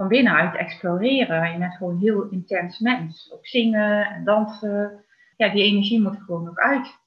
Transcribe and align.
van 0.00 0.08
binnenuit 0.08 0.56
exploreren. 0.56 1.52
Je 1.52 1.58
bent 1.58 1.74
gewoon 1.74 1.92
een 1.92 2.00
heel 2.00 2.28
intens 2.30 2.78
mens. 2.78 3.32
Ook 3.32 3.46
zingen 3.46 4.06
en 4.06 4.24
dansen. 4.24 5.04
Ja, 5.36 5.48
die 5.48 5.62
energie 5.62 6.00
moet 6.00 6.14
er 6.14 6.22
gewoon 6.22 6.48
ook 6.48 6.58
uit. 6.58 6.98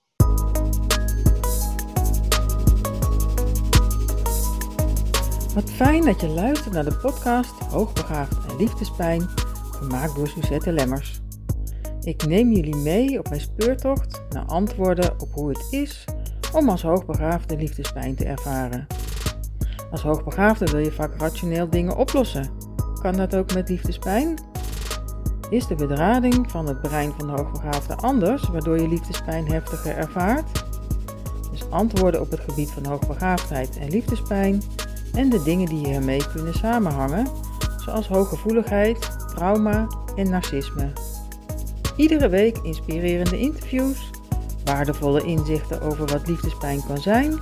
Wat 5.54 5.72
fijn 5.72 6.06
dat 6.06 6.22
je 6.22 6.28
luistert 6.28 6.74
naar 6.74 6.84
de 6.84 7.00
podcast 7.02 7.60
Hoogbegaafd 7.60 8.52
en 8.52 8.58
Liefdespijn, 8.58 9.22
gemaakt 9.72 10.16
door 10.16 10.28
Suzette 10.28 10.72
Lemmers. 10.72 11.22
Ik 12.02 12.26
neem 12.26 12.52
jullie 12.52 12.76
mee 12.76 13.20
op 13.20 13.30
mijn 13.30 13.42
speurtocht 13.42 14.24
naar 14.30 14.46
antwoorden 14.46 15.22
op 15.22 15.32
hoe 15.32 15.50
het 15.50 15.68
is 15.72 16.06
om 16.54 16.70
als 16.70 16.82
hoogbegaafde 16.82 17.58
liefdespijn 17.58 18.16
te 18.16 18.26
ervaren. 18.26 18.88
Als 19.92 20.02
hoogbegaafde 20.02 20.66
wil 20.66 20.80
je 20.80 20.92
vaak 20.92 21.16
rationeel 21.20 21.70
dingen 21.70 21.98
oplossen. 21.98 22.63
Kan 23.04 23.16
dat 23.16 23.36
ook 23.36 23.54
met 23.54 23.70
liefdespijn? 23.70 24.38
Is 25.50 25.68
de 25.68 25.76
bedrading 25.76 26.52
van 26.52 26.68
het 26.68 26.82
brein 26.82 27.12
van 27.18 27.28
de 27.28 27.34
hoogbegaafde 27.34 27.96
anders, 27.96 28.48
waardoor 28.48 28.80
je 28.80 28.88
liefdespijn 28.88 29.52
heftiger 29.52 29.98
ervaart? 29.98 30.66
Dus 31.52 31.70
antwoorden 31.70 32.22
op 32.22 32.32
het 32.32 32.40
gebied 32.40 32.72
van 32.72 32.86
hoogbegaafdheid 32.86 33.78
en 33.78 33.90
liefdespijn 33.90 34.62
en 35.14 35.30
de 35.30 35.44
dingen 35.44 35.68
die 35.68 35.88
hiermee 35.88 36.30
kunnen 36.34 36.54
samenhangen, 36.54 37.28
zoals 37.78 38.08
hooggevoeligheid, 38.08 39.28
trauma 39.36 39.88
en 40.16 40.30
narcisme. 40.30 40.92
Iedere 41.96 42.30
week 42.30 42.58
inspirerende 42.58 43.40
interviews, 43.40 44.10
waardevolle 44.64 45.24
inzichten 45.24 45.82
over 45.82 46.08
wat 46.08 46.28
liefdespijn 46.28 46.84
kan 46.88 46.98
zijn 46.98 47.40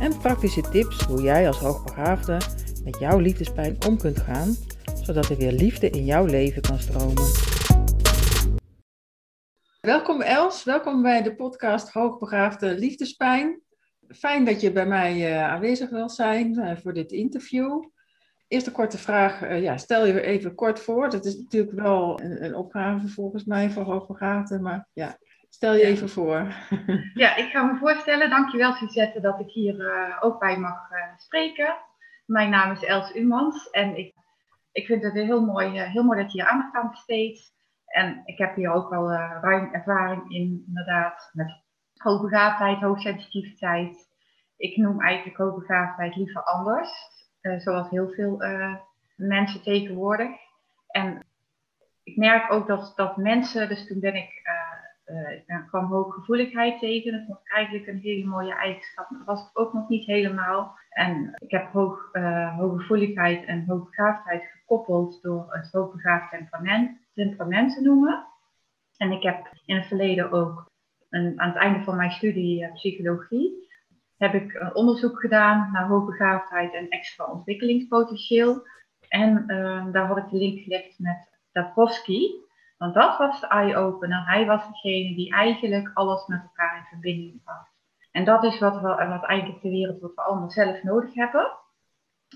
en 0.00 0.18
praktische 0.18 0.60
tips 0.70 1.02
hoe 1.02 1.22
jij 1.22 1.46
als 1.46 1.58
hoogbegaafde 1.58 2.36
met 2.84 2.98
jouw 2.98 3.18
liefdespijn 3.18 3.76
om 3.86 3.98
kunt 3.98 4.20
gaan, 4.20 4.56
zodat 5.02 5.28
er 5.28 5.36
weer 5.36 5.52
liefde 5.52 5.90
in 5.90 6.04
jouw 6.04 6.24
leven 6.24 6.62
kan 6.62 6.78
stromen. 6.78 7.24
Welkom 9.80 10.20
Els, 10.20 10.64
welkom 10.64 11.02
bij 11.02 11.22
de 11.22 11.34
podcast 11.34 11.92
Hoogbegaafde 11.92 12.78
Liefdespijn. 12.78 13.60
Fijn 14.08 14.44
dat 14.44 14.60
je 14.60 14.72
bij 14.72 14.86
mij 14.86 15.30
uh, 15.30 15.48
aanwezig 15.48 15.90
wilt 15.90 16.12
zijn 16.12 16.58
uh, 16.58 16.76
voor 16.76 16.92
dit 16.92 17.12
interview. 17.12 17.84
Eerste 18.48 18.72
korte 18.72 18.98
vraag, 18.98 19.42
uh, 19.42 19.62
ja, 19.62 19.76
stel 19.76 20.06
je 20.06 20.20
even 20.20 20.54
kort 20.54 20.80
voor. 20.80 21.10
Dat 21.10 21.24
is 21.24 21.36
natuurlijk 21.36 21.72
wel 21.72 22.20
een, 22.20 22.44
een 22.44 22.54
opgave 22.54 23.08
volgens 23.08 23.44
mij 23.44 23.70
voor 23.70 23.82
hoogbegaafden, 23.82 24.62
maar 24.62 24.88
ja, 24.92 25.18
stel 25.48 25.74
je 25.74 25.84
even 25.84 26.08
voor. 26.08 26.54
Ja, 27.14 27.36
ik 27.36 27.50
ga 27.50 27.62
me 27.62 27.78
voorstellen. 27.78 28.30
Dankjewel 28.30 28.72
Suzette 28.72 29.20
dat 29.20 29.40
ik 29.40 29.50
hier 29.50 30.16
ook 30.20 30.40
bij 30.40 30.58
mag 30.58 30.78
spreken. 31.16 31.74
Mijn 32.26 32.50
naam 32.50 32.72
is 32.72 32.84
Els 32.84 33.14
Umans 33.14 33.70
en 33.70 33.96
ik, 33.96 34.14
ik 34.72 34.86
vind 34.86 35.02
het 35.02 35.12
heel 35.12 35.44
mooi, 35.44 35.80
heel 35.80 36.02
mooi 36.02 36.22
dat 36.22 36.32
je 36.32 36.42
hier 36.42 36.50
aandacht 36.50 36.74
aan 36.74 36.90
besteedt. 36.90 37.52
En 37.86 38.22
ik 38.24 38.38
heb 38.38 38.54
hier 38.56 38.72
ook 38.72 38.92
al 38.92 39.12
ruim 39.12 39.72
ervaring 39.72 40.30
in, 40.30 40.64
inderdaad, 40.66 41.30
met 41.32 41.62
hoogbegaafdheid, 41.96 42.80
hoogsensitiviteit. 42.80 44.08
Ik 44.56 44.76
noem 44.76 45.00
eigenlijk 45.00 45.38
hoogbegaafdheid 45.38 46.16
liever 46.16 46.42
anders, 46.42 46.90
uh, 47.42 47.58
zoals 47.58 47.90
heel 47.90 48.08
veel 48.08 48.42
mensen 49.16 49.62
tegenwoordig. 49.62 50.30
En 50.86 51.24
ik 52.02 52.16
merk 52.16 52.52
ook 52.52 52.66
dat, 52.66 52.92
dat 52.96 53.16
mensen, 53.16 53.68
dus 53.68 53.86
toen 53.86 54.00
ben 54.00 54.14
ik, 54.14 54.42
ik 55.46 55.64
kwam 55.66 55.84
hooggevoeligheid 55.84 56.78
tegen. 56.78 57.12
Dat 57.12 57.26
vond 57.26 57.38
eigenlijk 57.42 57.86
een 57.86 58.00
hele 58.00 58.24
mooie 58.24 58.54
eigenschap. 58.54 59.08
Dat 59.10 59.24
was 59.24 59.40
het 59.40 59.56
ook 59.56 59.72
nog 59.72 59.88
niet 59.88 60.06
helemaal. 60.06 60.78
En 60.90 61.34
ik 61.38 61.50
heb 61.50 61.72
hoog, 61.72 62.10
hooggevoeligheid 62.56 63.44
en 63.44 63.64
hoogbegaafdheid 63.66 64.42
gekoppeld 64.42 65.22
door 65.22 65.46
het 65.48 65.72
hoogbegaafd 65.72 66.30
temperament, 66.30 66.98
temperament 67.14 67.74
te 67.74 67.82
noemen. 67.82 68.26
En 68.96 69.12
ik 69.12 69.22
heb 69.22 69.52
in 69.66 69.76
het 69.76 69.86
verleden 69.86 70.30
ook 70.30 70.70
aan 71.10 71.34
het 71.36 71.56
einde 71.56 71.84
van 71.84 71.96
mijn 71.96 72.10
studie 72.10 72.62
uh, 72.62 72.72
psychologie 72.72 73.62
heb 74.22 74.34
ik 74.34 74.54
een 74.54 74.74
onderzoek 74.74 75.20
gedaan 75.20 75.70
naar 75.72 75.88
hoogbegaafdheid 75.88 76.74
en 76.74 76.88
extra 76.88 77.24
ontwikkelingspotentieel. 77.24 78.66
En 79.08 79.46
daar 79.92 80.06
had 80.06 80.16
ik 80.16 80.28
de 80.28 80.36
link 80.36 80.60
gelegd 80.60 80.98
met 80.98 81.28
Dabrowski. 81.52 82.30
Want 82.82 82.94
dat 82.94 83.18
was 83.18 83.40
de 83.40 83.46
eye-opener. 83.46 84.26
Hij 84.26 84.46
was 84.46 84.66
degene 84.66 85.14
die 85.14 85.32
eigenlijk 85.32 85.90
alles 85.94 86.26
met 86.26 86.42
elkaar 86.42 86.76
in 86.76 86.84
verbinding 86.88 87.42
bracht. 87.44 87.70
En 88.12 88.24
dat 88.24 88.44
is 88.44 88.58
wat, 88.58 88.80
we, 88.80 89.06
wat 89.08 89.24
eigenlijk 89.24 89.62
de 89.62 89.70
wereld 89.70 90.00
wat 90.00 90.14
we 90.14 90.22
allemaal 90.22 90.50
zelf 90.50 90.82
nodig 90.82 91.14
hebben. 91.14 91.50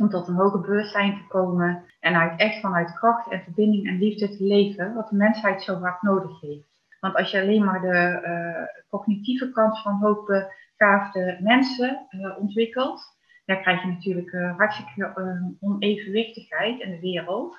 Om 0.00 0.08
tot 0.08 0.28
een 0.28 0.34
hoger 0.34 0.60
bewustzijn 0.60 1.14
te 1.14 1.26
komen. 1.28 1.84
En 2.00 2.14
uit, 2.14 2.40
echt 2.40 2.60
vanuit 2.60 2.98
kracht 2.98 3.30
en 3.30 3.42
verbinding 3.42 3.86
en 3.86 3.98
liefde 3.98 4.36
te 4.36 4.44
leven. 4.44 4.94
Wat 4.94 5.08
de 5.08 5.16
mensheid 5.16 5.62
zo 5.62 5.78
hard 5.78 6.02
nodig 6.02 6.40
heeft. 6.40 6.68
Want 7.00 7.14
als 7.14 7.30
je 7.30 7.40
alleen 7.40 7.64
maar 7.64 7.80
de 7.80 8.20
uh, 8.24 8.82
cognitieve 8.88 9.50
kant 9.50 9.82
van 9.82 9.98
hoogbegaafde 10.00 11.38
mensen 11.40 12.06
uh, 12.10 12.38
ontwikkelt, 12.38 13.16
dan 13.44 13.60
krijg 13.60 13.82
je 13.82 13.88
natuurlijk 13.88 14.32
uh, 14.32 14.56
hartstikke 14.56 15.12
onevenwichtigheid 15.60 16.80
in 16.80 16.90
de 16.90 17.00
wereld. 17.00 17.56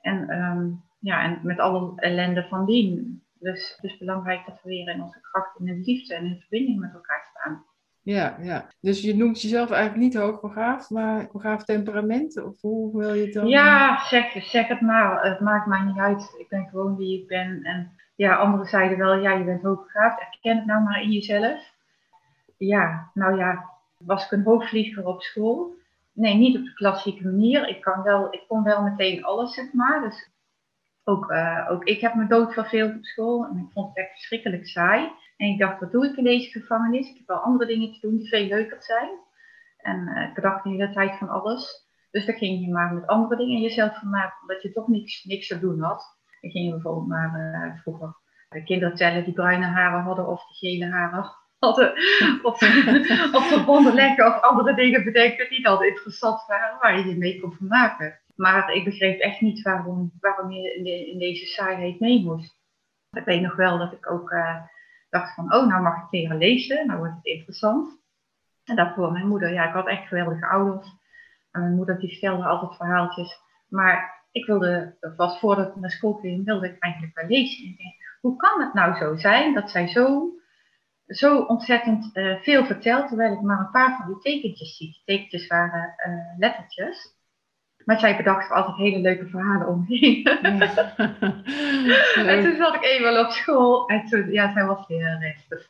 En, 0.00 0.42
um, 0.42 0.86
ja, 0.98 1.22
en 1.22 1.40
met 1.42 1.58
alle 1.58 1.92
ellende 1.96 2.46
van 2.48 2.66
dien. 2.66 3.22
Dus 3.38 3.72
het 3.76 3.90
is 3.90 3.98
belangrijk 3.98 4.46
dat 4.46 4.60
we 4.62 4.68
weer 4.68 4.88
in 4.88 5.02
onze 5.02 5.20
kracht, 5.20 5.58
in 5.58 5.64
de 5.64 5.80
liefde 5.84 6.14
en 6.14 6.24
in 6.24 6.40
verbinding 6.40 6.80
met 6.80 6.94
elkaar 6.94 7.28
staan. 7.30 7.64
Ja, 8.02 8.36
ja. 8.40 8.68
Dus 8.80 9.00
je 9.02 9.16
noemt 9.16 9.42
jezelf 9.42 9.70
eigenlijk 9.70 10.02
niet 10.02 10.22
hoogbegaafd, 10.22 10.90
maar 10.90 11.28
begaafd 11.32 11.66
temperament? 11.66 12.42
Of 12.42 12.60
hoe 12.60 12.98
wil 12.98 13.14
je 13.14 13.24
het 13.24 13.34
dan? 13.34 13.46
Ja, 13.46 14.04
zeg, 14.06 14.44
zeg 14.44 14.68
het 14.68 14.80
maar. 14.80 15.24
Het 15.24 15.40
maakt 15.40 15.66
mij 15.66 15.82
niet 15.82 15.98
uit. 15.98 16.34
Ik 16.38 16.48
ben 16.48 16.68
gewoon 16.70 16.96
wie 16.96 17.20
ik 17.20 17.26
ben. 17.26 17.62
En 17.62 17.92
ja, 18.14 18.36
anderen 18.36 18.66
zeiden 18.66 18.98
wel, 18.98 19.14
ja, 19.14 19.32
je 19.32 19.44
bent 19.44 19.62
hoogbegaafd, 19.62 20.20
erken 20.20 20.56
het 20.56 20.66
nou 20.66 20.82
maar 20.82 21.02
in 21.02 21.10
jezelf. 21.10 21.74
Ja, 22.56 23.10
nou 23.14 23.36
ja, 23.36 23.70
was 23.98 24.24
ik 24.24 24.30
een 24.30 24.44
hoogvlieger 24.44 25.06
op 25.06 25.22
school? 25.22 25.76
Nee, 26.12 26.34
niet 26.34 26.56
op 26.56 26.64
de 26.64 26.74
klassieke 26.74 27.24
manier. 27.24 27.68
Ik, 27.68 27.80
kan 27.80 28.02
wel, 28.02 28.34
ik 28.34 28.44
kon 28.48 28.62
wel 28.62 28.82
meteen 28.82 29.24
alles, 29.24 29.54
zeg 29.54 29.72
maar. 29.72 30.00
Dus 30.00 30.30
ook, 31.08 31.30
uh, 31.30 31.66
ook 31.70 31.84
ik 31.84 32.00
heb 32.00 32.14
me 32.14 32.26
dood 32.26 32.52
verveeld 32.52 32.94
op 32.96 33.04
school 33.04 33.46
en 33.46 33.58
ik 33.58 33.72
vond 33.72 33.88
het 33.88 33.96
echt 33.96 34.10
verschrikkelijk 34.10 34.66
saai. 34.66 35.10
En 35.36 35.48
ik 35.48 35.58
dacht, 35.58 35.80
wat 35.80 35.92
doe 35.92 36.06
ik 36.06 36.16
in 36.16 36.24
deze 36.24 36.50
gevangenis? 36.50 37.10
Ik 37.10 37.16
heb 37.16 37.26
wel 37.26 37.36
andere 37.36 37.70
dingen 37.70 37.92
te 37.92 37.98
doen 38.00 38.16
die 38.16 38.28
veel 38.28 38.46
leuker 38.46 38.82
zijn. 38.82 39.08
En 39.76 40.08
uh, 40.08 40.28
ik 40.28 40.34
bedacht 40.34 40.64
de 40.64 40.70
hele 40.70 40.92
tijd 40.92 41.18
van 41.18 41.28
alles. 41.28 41.86
Dus 42.10 42.26
dan 42.26 42.34
ging 42.34 42.64
je 42.64 42.72
maar 42.72 42.94
met 42.94 43.06
andere 43.06 43.36
dingen 43.36 43.60
jezelf 43.60 43.98
vermaken, 43.98 44.40
omdat 44.40 44.62
je 44.62 44.72
toch 44.72 44.88
niks, 44.88 45.24
niks 45.24 45.46
te 45.46 45.60
doen 45.60 45.80
had. 45.80 46.16
Ik 46.40 46.50
ging 46.50 46.70
bijvoorbeeld 46.70 47.06
naar 47.06 47.38
uh, 47.38 47.80
vroeger 47.80 48.16
de 48.48 48.64
kinderen 48.64 48.96
tellen 48.96 49.24
die 49.24 49.34
bruine 49.34 49.66
haren 49.66 50.02
hadden 50.02 50.26
of 50.26 50.46
die 50.46 50.56
gele 50.56 50.90
haren 50.90 51.32
hadden. 51.58 51.92
Of, 52.42 52.62
of 53.32 53.48
verbonden 53.48 53.94
leggen 53.94 54.26
of 54.26 54.40
andere 54.40 54.74
dingen 54.74 55.04
bedenken 55.04 55.48
die 55.48 55.62
dan 55.62 55.84
interessant 55.84 56.46
waren, 56.46 56.78
waar 56.80 56.98
je 56.98 57.08
je 57.08 57.16
mee 57.16 57.40
kon 57.40 57.52
vermaken. 57.52 58.20
Maar 58.38 58.74
ik 58.74 58.84
begreep 58.84 59.20
echt 59.20 59.40
niet 59.40 59.62
waarom, 59.62 60.12
waarom 60.20 60.50
je 60.50 60.74
in, 60.74 61.06
in 61.12 61.18
deze 61.18 61.46
saaiheid 61.46 62.00
mee 62.00 62.24
moest. 62.24 62.56
Ik 63.10 63.24
weet 63.24 63.40
nog 63.40 63.56
wel 63.56 63.78
dat 63.78 63.92
ik 63.92 64.10
ook 64.10 64.30
uh, 64.30 64.56
dacht 65.10 65.34
van, 65.34 65.54
oh, 65.54 65.66
nou 65.66 65.82
mag 65.82 65.96
ik 65.96 66.10
leren 66.10 66.38
lezen, 66.38 66.86
nou 66.86 66.98
wordt 66.98 67.14
het 67.14 67.24
interessant. 67.24 67.98
En 68.64 68.76
daarvoor 68.76 69.12
mijn 69.12 69.28
moeder, 69.28 69.52
ja, 69.52 69.66
ik 69.66 69.72
had 69.72 69.86
echt 69.86 70.08
geweldige 70.08 70.46
ouders. 70.46 70.88
En 71.50 71.60
mijn 71.60 71.74
moeder 71.74 71.98
die 71.98 72.08
vertelde 72.08 72.44
altijd 72.44 72.76
verhaaltjes. 72.76 73.40
Maar 73.68 74.26
ik 74.32 74.46
wilde, 74.46 74.96
dat 75.00 75.16
was 75.16 75.38
voordat 75.38 75.68
ik 75.68 75.76
naar 75.76 75.90
school 75.90 76.12
ging, 76.12 76.44
wilde 76.44 76.68
ik 76.68 76.78
eigenlijk 76.78 77.14
wel 77.14 77.26
lezen. 77.26 77.76
Hoe 78.20 78.36
kan 78.36 78.60
het 78.60 78.74
nou 78.74 78.96
zo 78.96 79.16
zijn 79.16 79.54
dat 79.54 79.70
zij 79.70 79.88
zo, 79.88 80.32
zo 81.06 81.38
ontzettend 81.38 82.16
uh, 82.16 82.40
veel 82.40 82.64
vertelt, 82.64 83.08
terwijl 83.08 83.32
ik 83.32 83.40
maar 83.40 83.58
een 83.58 83.70
paar 83.70 83.96
van 83.96 84.06
die 84.06 84.18
tekentjes 84.18 84.76
zie. 84.76 84.86
Die 84.86 85.02
tekentjes 85.04 85.46
waren 85.46 85.94
uh, 86.06 86.38
lettertjes. 86.38 87.16
Maar 87.88 87.98
zij 87.98 88.16
bedacht 88.16 88.50
altijd 88.50 88.76
hele 88.76 88.98
leuke 88.98 89.28
verhalen 89.28 89.68
omheen. 89.68 90.20
Ja. 90.22 90.96
en 92.32 92.42
toen 92.42 92.56
zat 92.56 92.74
ik 92.74 92.84
eenmaal 92.84 93.24
op 93.24 93.30
school. 93.30 93.88
En 93.88 94.04
toen, 94.06 94.30
ja, 94.30 94.52
zij 94.52 94.64
was 94.64 94.88
lerares. 94.88 95.46
Dus, 95.48 95.68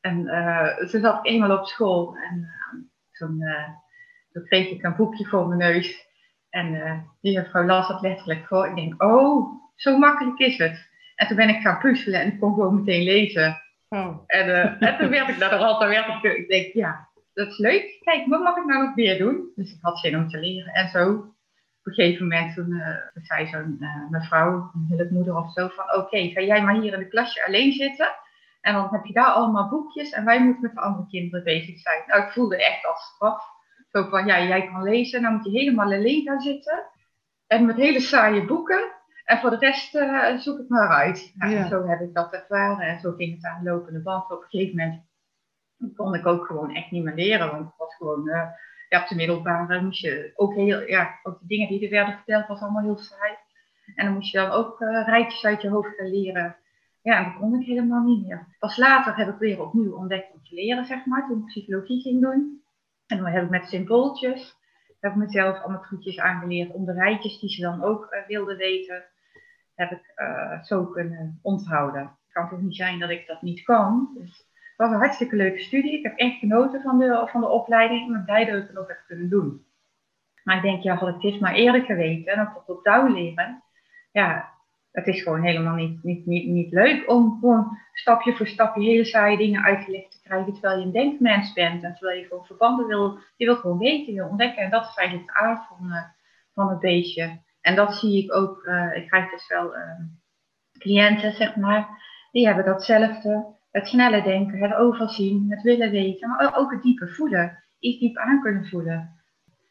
en 0.00 0.18
uh, 0.18 0.76
toen 0.76 1.00
zat 1.00 1.18
ik 1.18 1.32
eenmaal 1.32 1.58
op 1.58 1.66
school. 1.66 2.16
En 2.16 2.48
toen, 3.12 3.44
toen 4.32 4.44
kreeg 4.44 4.70
ik 4.70 4.82
een 4.82 4.96
boekje 4.96 5.24
voor 5.24 5.46
mijn 5.46 5.58
neus. 5.72 6.06
En 6.50 6.74
uh, 6.74 6.98
die 7.20 7.32
juffrouw 7.32 7.64
las 7.64 7.88
het 7.88 8.00
letterlijk 8.00 8.46
voor. 8.46 8.66
Ik 8.66 8.74
denk, 8.74 9.02
oh, 9.02 9.62
zo 9.76 9.98
makkelijk 9.98 10.38
is 10.38 10.58
het. 10.58 10.88
En 11.14 11.26
toen 11.26 11.36
ben 11.36 11.48
ik 11.48 11.60
gaan 11.60 11.78
puzzelen 11.78 12.20
en 12.20 12.32
ik 12.32 12.40
kon 12.40 12.54
gewoon 12.54 12.74
meteen 12.74 13.02
lezen. 13.02 13.62
Oh. 13.88 14.18
En, 14.26 14.48
uh, 14.48 14.82
en 14.88 14.98
toen 14.98 15.08
werd 15.08 15.28
ik 15.28 15.38
naar 15.38 15.50
de 15.50 15.56
hand, 15.56 15.78
werd 15.78 16.24
ik, 16.24 16.36
ik 16.36 16.48
denk, 16.48 16.72
ja, 16.72 17.08
dat 17.34 17.48
is 17.48 17.58
leuk. 17.58 17.98
Kijk, 18.00 18.26
wat 18.26 18.42
mag 18.42 18.56
ik 18.56 18.64
nou 18.64 18.86
nog 18.86 18.94
meer 18.94 19.18
doen? 19.18 19.52
Dus 19.54 19.72
ik 19.72 19.78
had 19.80 19.98
zin 19.98 20.16
om 20.16 20.28
te 20.28 20.38
leren. 20.38 20.72
En 20.72 20.88
zo, 20.88 21.31
op 21.82 21.88
een 21.88 21.94
gegeven 21.94 22.28
moment, 22.28 22.54
toen 22.54 22.70
uh, 22.70 22.96
zei 23.14 23.46
zo'n 23.46 23.76
uh, 23.80 24.10
mevrouw, 24.10 24.70
een 24.74 24.96
hulpmoeder 24.96 25.36
of 25.36 25.52
zo, 25.52 25.68
van 25.68 25.84
oké, 25.84 25.96
okay, 25.96 26.30
ga 26.30 26.40
jij 26.40 26.62
maar 26.62 26.74
hier 26.74 26.92
in 26.92 26.98
de 26.98 27.08
klasje 27.08 27.46
alleen 27.46 27.72
zitten. 27.72 28.08
En 28.60 28.74
dan 28.74 28.88
heb 28.90 29.04
je 29.04 29.12
daar 29.12 29.32
allemaal 29.32 29.68
boekjes 29.68 30.10
en 30.10 30.24
wij 30.24 30.42
moeten 30.42 30.62
met 30.62 30.74
de 30.74 30.80
andere 30.80 31.06
kinderen 31.08 31.44
bezig 31.44 31.78
zijn. 31.78 32.02
Nou, 32.06 32.22
ik 32.22 32.32
voelde 32.32 32.64
echt 32.64 32.86
als 32.86 33.02
straf. 33.14 33.44
Zo 33.88 34.08
van, 34.08 34.26
ja, 34.26 34.42
jij 34.42 34.66
kan 34.66 34.82
lezen, 34.82 35.22
dan 35.22 35.32
moet 35.32 35.44
je 35.44 35.50
helemaal 35.50 35.92
alleen 35.92 36.22
gaan 36.22 36.40
zitten. 36.40 36.84
En 37.46 37.66
met 37.66 37.76
hele 37.76 38.00
saaie 38.00 38.44
boeken. 38.44 38.92
En 39.24 39.38
voor 39.38 39.50
de 39.50 39.58
rest 39.58 39.94
uh, 39.94 40.36
zoek 40.36 40.58
ik 40.58 40.68
maar 40.68 40.88
uit. 40.88 41.32
Nou, 41.34 41.52
ja. 41.52 41.68
Zo 41.68 41.86
heb 41.86 42.00
ik 42.00 42.14
dat 42.14 42.32
ervaren 42.32 42.86
en 42.86 43.00
zo 43.00 43.12
ging 43.12 43.34
het 43.34 43.44
aan 43.44 43.64
de 43.64 43.70
lopende 43.70 44.02
band. 44.02 44.30
Op 44.30 44.42
een 44.42 44.48
gegeven 44.48 44.76
moment 44.76 45.02
kon 45.96 46.14
ik 46.14 46.26
ook 46.26 46.46
gewoon 46.46 46.74
echt 46.74 46.90
niet 46.90 47.04
meer 47.04 47.14
leren. 47.14 47.50
Want 47.50 47.66
het 47.66 47.76
was 47.76 47.94
gewoon, 47.96 48.30
ja, 48.92 49.02
op 49.02 49.08
de 49.08 49.14
middelbare 49.14 49.82
moest 49.82 50.00
je 50.00 50.32
ook 50.34 50.54
heel, 50.54 50.88
ja, 50.88 51.18
ook 51.22 51.40
de 51.40 51.46
dingen 51.46 51.68
die 51.68 51.84
er 51.84 51.90
werden 51.90 52.14
verteld 52.14 52.46
was 52.46 52.60
allemaal 52.60 52.82
heel 52.82 52.98
saai. 52.98 53.34
En 53.94 54.04
dan 54.04 54.14
moest 54.14 54.32
je 54.32 54.38
dan 54.38 54.50
ook 54.50 54.80
uh, 54.80 55.06
rijtjes 55.06 55.44
uit 55.44 55.62
je 55.62 55.68
hoofd 55.68 55.96
gaan 55.96 56.10
leren. 56.10 56.56
Ja, 57.02 57.16
en 57.16 57.24
dat 57.24 57.36
kon 57.40 57.60
ik 57.60 57.66
helemaal 57.66 58.02
niet 58.02 58.26
meer. 58.26 58.46
Pas 58.58 58.76
later 58.76 59.16
heb 59.16 59.28
ik 59.28 59.38
weer 59.38 59.62
opnieuw 59.62 59.94
ontdekt 59.94 60.32
om 60.32 60.42
te 60.42 60.54
leren, 60.54 60.84
zeg 60.84 61.06
maar, 61.06 61.26
toen 61.26 61.38
ik 61.38 61.44
psychologie 61.44 62.00
ging 62.00 62.20
doen. 62.20 62.62
En 63.06 63.16
dan 63.16 63.26
heb 63.26 63.44
ik 63.44 63.50
met 63.50 63.68
symbooltjes, 63.68 64.56
heb 65.00 65.12
ik 65.12 65.18
mezelf 65.18 65.62
allemaal 65.62 65.82
trucjes 65.82 66.18
aangeleerd 66.18 66.72
om 66.72 66.84
de 66.84 66.92
rijtjes 66.92 67.40
die 67.40 67.50
ze 67.50 67.60
dan 67.60 67.82
ook 67.82 68.12
uh, 68.12 68.26
wilden 68.26 68.56
weten, 68.56 69.04
heb 69.74 69.90
ik 69.90 70.12
uh, 70.16 70.62
zo 70.62 70.84
kunnen 70.86 71.38
onthouden. 71.42 72.02
Het 72.02 72.32
kan 72.32 72.48
toch 72.48 72.60
niet 72.60 72.76
zijn 72.76 72.98
dat 72.98 73.10
ik 73.10 73.26
dat 73.26 73.42
niet 73.42 73.62
kan. 73.62 74.10
Dus 74.18 74.46
was 74.82 74.90
een 74.90 74.98
hartstikke 74.98 75.36
leuke 75.36 75.58
studie. 75.58 75.98
Ik 75.98 76.02
heb 76.02 76.16
echt 76.16 76.38
genoten 76.38 76.82
van 76.82 76.98
de, 76.98 77.28
van 77.30 77.40
de 77.40 77.48
opleiding. 77.48 78.12
Ben 78.12 78.24
blij 78.24 78.44
dat 78.44 78.54
het 78.54 78.72
nog 78.72 78.88
heb 78.88 79.02
kunnen 79.06 79.28
doen. 79.28 79.64
Maar 80.44 80.56
ik 80.56 80.62
denk, 80.62 80.82
ja, 80.82 81.00
ik 81.08 81.20
dit 81.20 81.40
maar 81.40 81.54
eerder 81.54 81.82
geweten 81.82 82.32
en 82.32 82.52
op 82.54 82.62
top 82.66 82.84
down 82.84 83.12
leren. 83.12 83.62
Ja, 84.12 84.52
het 84.92 85.06
is 85.06 85.22
gewoon 85.22 85.42
helemaal 85.42 85.74
niet, 85.74 86.02
niet, 86.02 86.26
niet, 86.26 86.46
niet 86.46 86.72
leuk 86.72 87.10
om 87.10 87.38
gewoon 87.40 87.78
stapje 87.92 88.36
voor 88.36 88.46
stapje 88.46 88.82
hele 88.82 89.04
saaie 89.04 89.36
dingen 89.36 89.62
uitgelegd 89.62 90.10
te 90.10 90.20
krijgen. 90.22 90.52
Terwijl 90.52 90.78
je 90.78 90.84
een 90.84 90.92
denkmens 90.92 91.52
bent 91.52 91.82
en 91.82 91.94
terwijl 91.94 92.18
je 92.18 92.26
gewoon 92.26 92.46
verbanden 92.46 92.86
wil, 92.86 93.18
je 93.36 93.44
wil 93.44 93.56
gewoon 93.56 93.78
weten, 93.78 94.12
je 94.12 94.20
wil 94.20 94.28
ontdekken. 94.28 94.62
En 94.62 94.70
dat 94.70 94.88
is 94.88 94.96
eigenlijk 94.96 95.28
het 95.28 95.38
aard 95.42 95.66
van, 95.66 95.86
uh, 95.86 96.04
van 96.54 96.68
het 96.68 96.80
beestje. 96.80 97.40
En 97.60 97.74
dat 97.74 97.94
zie 97.94 98.24
ik 98.24 98.34
ook, 98.34 98.64
uh, 98.64 98.96
ik 98.96 99.08
krijg 99.08 99.30
dus 99.30 99.48
wel 99.48 99.76
uh, 99.76 99.82
cliënten, 100.78 101.32
zeg 101.32 101.56
maar, 101.56 101.88
die 102.32 102.46
hebben 102.46 102.64
datzelfde. 102.64 103.60
Het 103.72 103.86
snelle 103.86 104.22
denken, 104.22 104.62
het 104.62 104.74
overzien, 104.74 105.46
het 105.48 105.62
willen 105.62 105.90
weten, 105.90 106.28
maar 106.28 106.56
ook 106.58 106.72
het 106.72 106.82
diepe 106.82 107.08
voelen. 107.08 107.58
Iets 107.78 107.98
diep 107.98 108.16
aan 108.16 108.40
kunnen 108.40 108.66
voelen. 108.66 109.10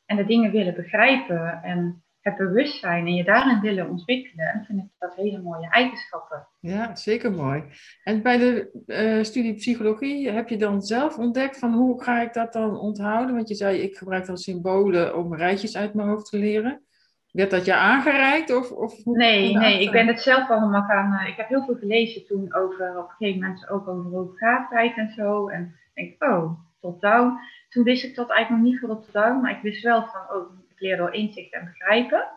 En 0.05 0.15
de 0.15 0.25
dingen 0.25 0.51
willen 0.51 0.75
begrijpen 0.75 1.63
en 1.63 2.03
het 2.21 2.37
bewustzijn 2.37 3.05
en 3.05 3.13
je 3.13 3.23
daarin 3.23 3.59
willen 3.59 3.89
ontwikkelen. 3.89 4.45
En 4.45 4.65
vind 4.65 4.79
ik 4.79 4.89
dat 4.99 5.15
hele 5.15 5.41
mooie 5.41 5.69
eigenschappen. 5.69 6.47
Ja, 6.59 6.95
zeker 6.95 7.31
mooi. 7.31 7.63
En 8.03 8.21
bij 8.21 8.37
de 8.37 8.83
uh, 8.85 9.23
studie 9.23 9.53
psychologie 9.53 10.29
heb 10.29 10.49
je 10.49 10.57
dan 10.57 10.81
zelf 10.81 11.17
ontdekt 11.17 11.59
van 11.59 11.73
hoe 11.73 12.03
ga 12.03 12.21
ik 12.21 12.33
dat 12.33 12.53
dan 12.53 12.79
onthouden? 12.79 13.35
Want 13.35 13.47
je 13.47 13.55
zei, 13.55 13.77
ik 13.77 13.97
gebruik 13.97 14.25
dan 14.25 14.37
symbolen 14.37 15.17
om 15.17 15.35
rijtjes 15.35 15.77
uit 15.77 15.93
mijn 15.93 16.07
hoofd 16.07 16.29
te 16.29 16.37
leren. 16.37 16.83
Werd 17.31 17.51
dat 17.51 17.65
je 17.65 17.75
aangereikt? 17.75 18.55
Of, 18.55 18.71
of 18.71 19.03
hoe 19.03 19.17
nee, 19.17 19.57
nee, 19.57 19.81
ik 19.81 19.91
ben 19.91 20.07
het 20.07 20.21
zelf 20.21 20.49
allemaal 20.49 20.81
gaan. 20.81 21.13
Uh, 21.13 21.27
ik 21.27 21.35
heb 21.35 21.47
heel 21.47 21.65
veel 21.65 21.75
gelezen 21.75 22.25
toen 22.25 22.53
over, 22.53 22.97
op 22.97 23.09
een 23.09 23.15
gegeven 23.17 23.41
moment 23.41 23.69
ook 23.69 23.87
over 23.87 24.11
hoogbegaafdheid 24.11 24.97
en 24.97 25.11
zo. 25.15 25.47
En 25.47 25.75
ik 25.93 26.19
denk, 26.19 26.31
oh, 26.31 26.59
tot 26.79 27.01
down. 27.01 27.39
Toen 27.69 27.83
wist 27.83 28.03
ik 28.03 28.15
dat 28.15 28.29
eigenlijk 28.29 28.63
nog 28.63 28.71
niet 28.71 28.79
voor 28.79 28.89
tot 28.89 29.13
down, 29.13 29.41
maar 29.41 29.51
ik 29.51 29.61
wist 29.61 29.83
wel 29.83 30.05
van, 30.05 30.37
oh, 30.37 30.49
leer 30.75 30.97
door 30.97 31.13
inzicht 31.13 31.53
en 31.53 31.65
begrijpen. 31.65 32.27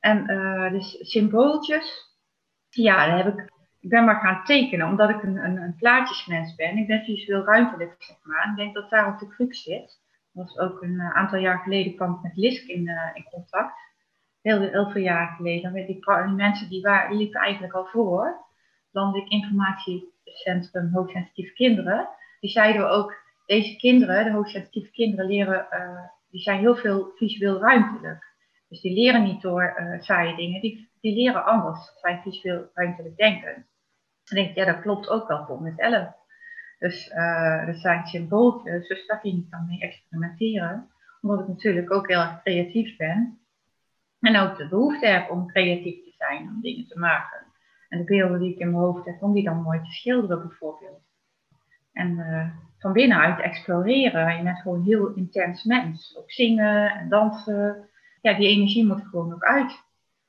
En 0.00 0.30
uh, 0.30 0.70
dus 0.70 0.96
symbooltjes, 1.00 2.16
ja, 2.70 3.06
daar 3.06 3.24
heb 3.24 3.38
ik, 3.38 3.52
ik 3.80 3.88
ben 3.88 4.04
maar 4.04 4.20
gaan 4.20 4.44
tekenen, 4.44 4.86
omdat 4.86 5.10
ik 5.10 5.22
een, 5.22 5.36
een, 5.36 5.56
een 5.56 5.76
plaatjesmens 5.76 6.54
ben. 6.54 6.76
Ik 6.76 6.86
ben 6.86 7.04
visueel 7.04 7.44
ruimtelijk, 7.44 7.94
zeg 7.98 8.16
maar. 8.22 8.48
Ik 8.50 8.56
denk 8.56 8.74
dat 8.74 8.90
daar 8.90 9.06
ook 9.06 9.18
de 9.18 9.28
crux 9.28 9.62
zit. 9.62 10.00
Dat 10.32 10.46
was 10.46 10.58
ook 10.58 10.82
een 10.82 10.94
uh, 10.94 11.16
aantal 11.16 11.38
jaar 11.38 11.58
geleden 11.58 11.94
kwam 11.94 12.14
ik 12.14 12.22
met 12.22 12.36
Lisk 12.36 12.68
in, 12.68 12.86
uh, 12.86 13.10
in 13.14 13.24
contact. 13.30 13.72
Heel, 14.42 14.90
veel 14.90 15.02
jaar 15.02 15.34
geleden. 15.36 15.72
Die, 15.72 15.86
die 15.86 16.34
mensen 16.34 16.68
die, 16.68 16.82
waren, 16.82 17.10
die 17.10 17.18
liepen 17.18 17.40
eigenlijk 17.40 17.74
al 17.74 17.84
voor. 17.84 18.46
Landelijk 18.90 19.30
Informatiecentrum 19.30 20.90
Hoogsensitieve 20.92 21.52
Kinderen. 21.52 22.08
Die 22.40 22.50
zeiden 22.50 22.90
ook, 22.90 23.14
deze 23.46 23.76
kinderen, 23.76 24.24
de 24.24 24.30
hoogsensitieve 24.30 24.90
kinderen, 24.90 25.26
leren 25.26 25.66
die 26.30 26.40
zijn 26.40 26.58
heel 26.58 26.76
veel 26.76 27.12
visueel 27.14 27.60
ruimtelijk. 27.60 28.24
Dus 28.68 28.80
die 28.80 28.92
leren 28.92 29.22
niet 29.22 29.42
door 29.42 29.76
uh, 29.78 30.00
saaie 30.00 30.36
dingen, 30.36 30.60
die, 30.60 30.90
die 31.00 31.14
leren 31.14 31.44
anders, 31.44 31.92
zijn 32.00 32.22
visueel 32.22 32.70
ruimtelijk 32.74 33.16
denken. 33.16 33.54
En 34.24 34.34
denk 34.34 34.54
ja, 34.54 34.64
dat 34.64 34.80
klopt 34.80 35.08
ook 35.08 35.28
wel 35.28 35.44
voor 35.44 35.62
mezelf. 35.62 36.08
Dus 36.78 37.08
uh, 37.08 37.68
er 37.68 37.74
zijn 37.74 38.06
symbooltjes, 38.06 38.88
dus 38.88 39.06
daar 39.06 39.18
ging 39.18 39.44
ik 39.44 39.50
dan 39.50 39.66
mee 39.66 39.80
experimenteren. 39.80 40.90
Omdat 41.20 41.40
ik 41.40 41.48
natuurlijk 41.48 41.92
ook 41.92 42.08
heel 42.08 42.20
erg 42.20 42.42
creatief 42.42 42.96
ben. 42.96 43.38
En 44.20 44.36
ook 44.36 44.56
de 44.56 44.68
behoefte 44.68 45.06
heb 45.06 45.30
om 45.30 45.46
creatief 45.46 46.04
te 46.04 46.12
zijn, 46.16 46.48
om 46.48 46.60
dingen 46.60 46.88
te 46.88 46.98
maken. 46.98 47.46
En 47.88 47.98
de 47.98 48.04
beelden 48.04 48.40
die 48.40 48.52
ik 48.52 48.58
in 48.58 48.70
mijn 48.70 48.82
hoofd 48.82 49.04
heb, 49.04 49.22
om 49.22 49.32
die 49.32 49.44
dan 49.44 49.62
mooi 49.62 49.80
te 49.80 49.90
schilderen 49.90 50.48
bijvoorbeeld. 50.48 51.02
En 51.92 52.10
uh, 52.10 52.48
van 52.78 52.92
binnenuit 52.92 53.40
exploreren. 53.40 54.36
Je 54.36 54.42
bent 54.42 54.58
gewoon 54.58 54.78
een 54.78 54.84
heel 54.84 55.14
intens 55.14 55.64
mens. 55.64 56.16
Ook 56.18 56.30
zingen 56.30 56.90
en 56.90 57.08
dansen. 57.08 57.88
Ja, 58.20 58.34
die 58.34 58.48
energie 58.48 58.86
moet 58.86 59.06
gewoon 59.10 59.32
ook 59.34 59.44
uit. 59.44 59.86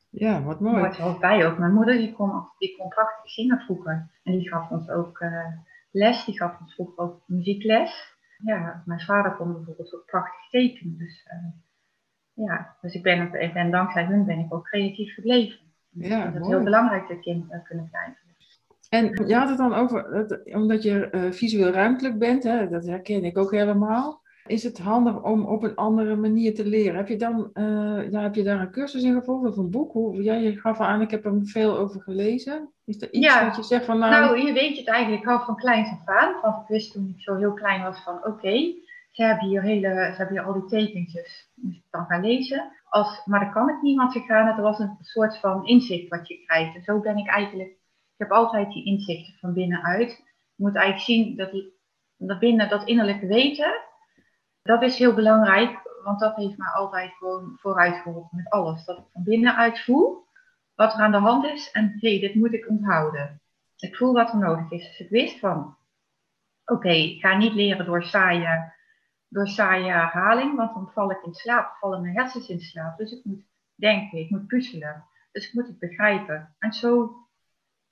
Ja, 0.09 0.43
wat 0.43 0.59
mooi. 0.59 0.79
Hoort 0.79 0.97
er 0.97 1.05
ook 1.05 1.19
bij 1.19 1.47
ook. 1.47 1.57
Mijn 1.57 1.73
moeder 1.73 1.97
die 1.97 2.13
kon, 2.13 2.31
die 2.57 2.75
kon 2.77 2.89
prachtig 2.89 3.31
zingen 3.31 3.59
vroeger. 3.59 4.11
En 4.23 4.31
die 4.31 4.49
gaf 4.49 4.69
ons 4.69 4.89
ook 4.89 5.19
uh, 5.19 5.45
les. 5.91 6.25
Die 6.25 6.37
gaf 6.37 6.59
ons 6.59 6.73
vroeger 6.73 6.97
ook 6.97 7.21
muziekles. 7.25 8.17
Ja, 8.37 8.83
mijn 8.85 8.99
vader 8.99 9.35
kon 9.35 9.53
bijvoorbeeld 9.53 9.95
ook 9.95 10.05
prachtig 10.05 10.49
tekenen. 10.49 10.97
Dus, 10.97 11.27
uh, 11.33 11.49
ja, 12.45 12.75
dus 12.81 12.93
ik 12.93 13.03
ben, 13.03 13.41
ik 13.41 13.53
ben, 13.53 13.71
dankzij 13.71 14.05
hun 14.05 14.25
ben 14.25 14.39
ik 14.39 14.53
ook 14.53 14.63
creatief 14.63 15.13
gebleven. 15.13 15.59
Ja, 15.89 16.25
dat 16.25 16.41
is 16.41 16.47
heel 16.47 16.63
belangrijk 16.63 17.07
dat 17.07 17.19
kind 17.19 17.45
uh, 17.51 17.57
kunnen 17.63 17.89
blijven. 17.89 18.17
En 18.89 19.27
je 19.27 19.35
had 19.35 19.49
het 19.49 19.57
dan 19.57 19.73
over, 19.73 20.05
omdat 20.45 20.83
je 20.83 21.09
uh, 21.11 21.31
visueel 21.31 21.71
ruimtelijk 21.71 22.17
bent, 22.17 22.43
hè, 22.43 22.69
dat 22.69 22.85
herken 22.85 23.23
ik 23.23 23.37
ook 23.37 23.51
helemaal. 23.51 24.21
Is 24.45 24.63
het 24.63 24.79
handig 24.79 25.23
om 25.23 25.45
op 25.45 25.63
een 25.63 25.75
andere 25.75 26.15
manier 26.15 26.55
te 26.55 26.65
leren? 26.65 26.95
Heb 26.95 27.07
je, 27.07 27.17
dan, 27.17 27.49
uh, 27.53 28.11
ja, 28.11 28.21
heb 28.21 28.35
je 28.35 28.43
daar 28.43 28.59
een 28.59 28.71
cursus 28.71 29.03
in 29.03 29.13
gevolgd 29.13 29.47
of 29.47 29.57
een 29.57 29.69
boek? 29.69 29.91
Hoe, 29.91 30.23
jij 30.23 30.41
je 30.41 30.59
gaf 30.59 30.79
aan, 30.79 31.01
ik 31.01 31.11
heb 31.11 31.25
er 31.25 31.39
veel 31.43 31.77
over 31.77 32.01
gelezen. 32.01 32.69
Is 32.85 33.01
er 33.01 33.13
iets 33.13 33.25
ja, 33.25 33.45
wat 33.45 33.55
je 33.55 33.63
zegt 33.63 33.85
van 33.85 33.99
nou... 33.99 34.11
Nou, 34.11 34.45
je 34.45 34.53
weet 34.53 34.77
het 34.77 34.87
eigenlijk 34.87 35.27
al 35.27 35.39
van 35.39 35.55
kleins 35.55 35.89
af 35.89 36.15
aan. 36.15 36.41
Want 36.41 36.61
ik 36.61 36.67
wist 36.67 36.93
toen 36.93 37.13
ik 37.15 37.23
zo 37.23 37.35
heel 37.35 37.53
klein 37.53 37.83
was 37.83 38.03
van 38.03 38.15
oké, 38.15 38.27
okay, 38.27 38.75
ze 39.11 39.23
hebben 39.23 39.47
hier 39.47 39.61
hele, 39.61 39.89
ze 39.89 40.17
hebben 40.17 40.37
hier 40.37 40.45
al 40.45 40.53
die 40.53 40.65
tekentjes. 40.65 41.51
Moet 41.55 41.81
dan 41.89 42.05
gaan 42.05 42.21
lezen. 42.21 42.71
Als, 42.89 43.25
maar 43.25 43.39
dat 43.39 43.53
kan 43.53 43.69
ik 43.69 43.81
niet, 43.81 43.97
want 43.97 44.17
gaan, 44.17 44.47
het 44.47 44.57
was 44.57 44.79
een 44.79 44.97
soort 45.01 45.39
van 45.39 45.65
inzicht 45.65 46.07
wat 46.07 46.27
je 46.27 46.43
krijgt. 46.45 46.75
En 46.75 46.83
zo 46.83 46.99
ben 46.99 47.17
ik 47.17 47.27
eigenlijk 47.27 47.79
ik 48.19 48.27
heb 48.27 48.37
altijd 48.37 48.71
die 48.71 48.85
inzichten 48.85 49.33
van 49.39 49.53
binnenuit. 49.53 50.09
Je 50.55 50.63
moet 50.63 50.75
eigenlijk 50.75 51.05
zien 51.05 51.35
dat, 51.35 51.51
dat 52.17 52.39
binnen 52.39 52.69
dat 52.69 52.87
innerlijke 52.87 53.27
weten, 53.27 53.81
dat 54.61 54.81
is 54.81 54.97
heel 54.97 55.13
belangrijk, 55.13 55.79
want 56.03 56.19
dat 56.19 56.35
heeft 56.35 56.57
mij 56.57 56.67
altijd 56.67 57.11
gewoon 57.11 57.57
vooruit 57.59 57.95
geholpen 57.95 58.37
met 58.37 58.49
alles. 58.49 58.85
Dat 58.85 58.97
ik 58.97 59.03
van 59.13 59.23
binnenuit 59.23 59.79
voel 59.83 60.27
wat 60.75 60.93
er 60.93 60.99
aan 60.99 61.11
de 61.11 61.17
hand 61.17 61.45
is 61.45 61.71
en 61.71 61.97
hé, 61.99 62.09
hey, 62.09 62.19
dit 62.19 62.35
moet 62.35 62.53
ik 62.53 62.69
onthouden. 62.69 63.41
Ik 63.77 63.95
voel 63.95 64.13
wat 64.13 64.29
er 64.29 64.37
nodig 64.37 64.71
is. 64.71 64.87
Dus 64.87 64.99
ik 64.99 65.09
wist 65.09 65.39
van, 65.39 65.77
oké, 66.65 66.91
ik 66.91 67.19
ga 67.19 67.37
niet 67.37 67.53
leren 67.53 67.85
door 67.85 68.03
saaie, 68.03 68.73
door 69.29 69.47
saaie 69.47 69.91
herhaling, 69.91 70.55
want 70.55 70.73
dan 70.73 70.91
val 70.93 71.11
ik 71.11 71.23
in 71.23 71.33
slaap, 71.33 71.75
vallen 71.79 72.01
mijn 72.01 72.15
hersens 72.15 72.49
in 72.49 72.59
slaap. 72.59 72.97
Dus 72.97 73.11
ik 73.11 73.23
moet 73.23 73.43
denken, 73.75 74.19
ik 74.19 74.29
moet 74.29 74.47
puzzelen. 74.47 75.03
Dus 75.31 75.47
ik 75.47 75.53
moet 75.53 75.67
het 75.67 75.79
begrijpen. 75.79 76.55
En 76.59 76.73
zo 76.73 77.19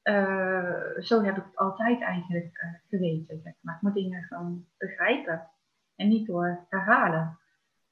uh, 0.03 1.00
zo 1.00 1.24
heb 1.24 1.38
ik 1.38 1.44
het 1.44 1.56
altijd 1.56 2.01
eigenlijk 2.01 2.63
uh, 2.63 2.70
geweten. 2.89 3.41
Zeg 3.44 3.53
maar. 3.62 3.75
Ik 3.75 3.82
moet 3.82 3.94
dingen 3.94 4.24
gewoon 4.24 4.65
begrijpen 4.77 5.48
en 5.96 6.08
niet 6.08 6.27
door 6.27 6.65
herhalen. 6.70 7.39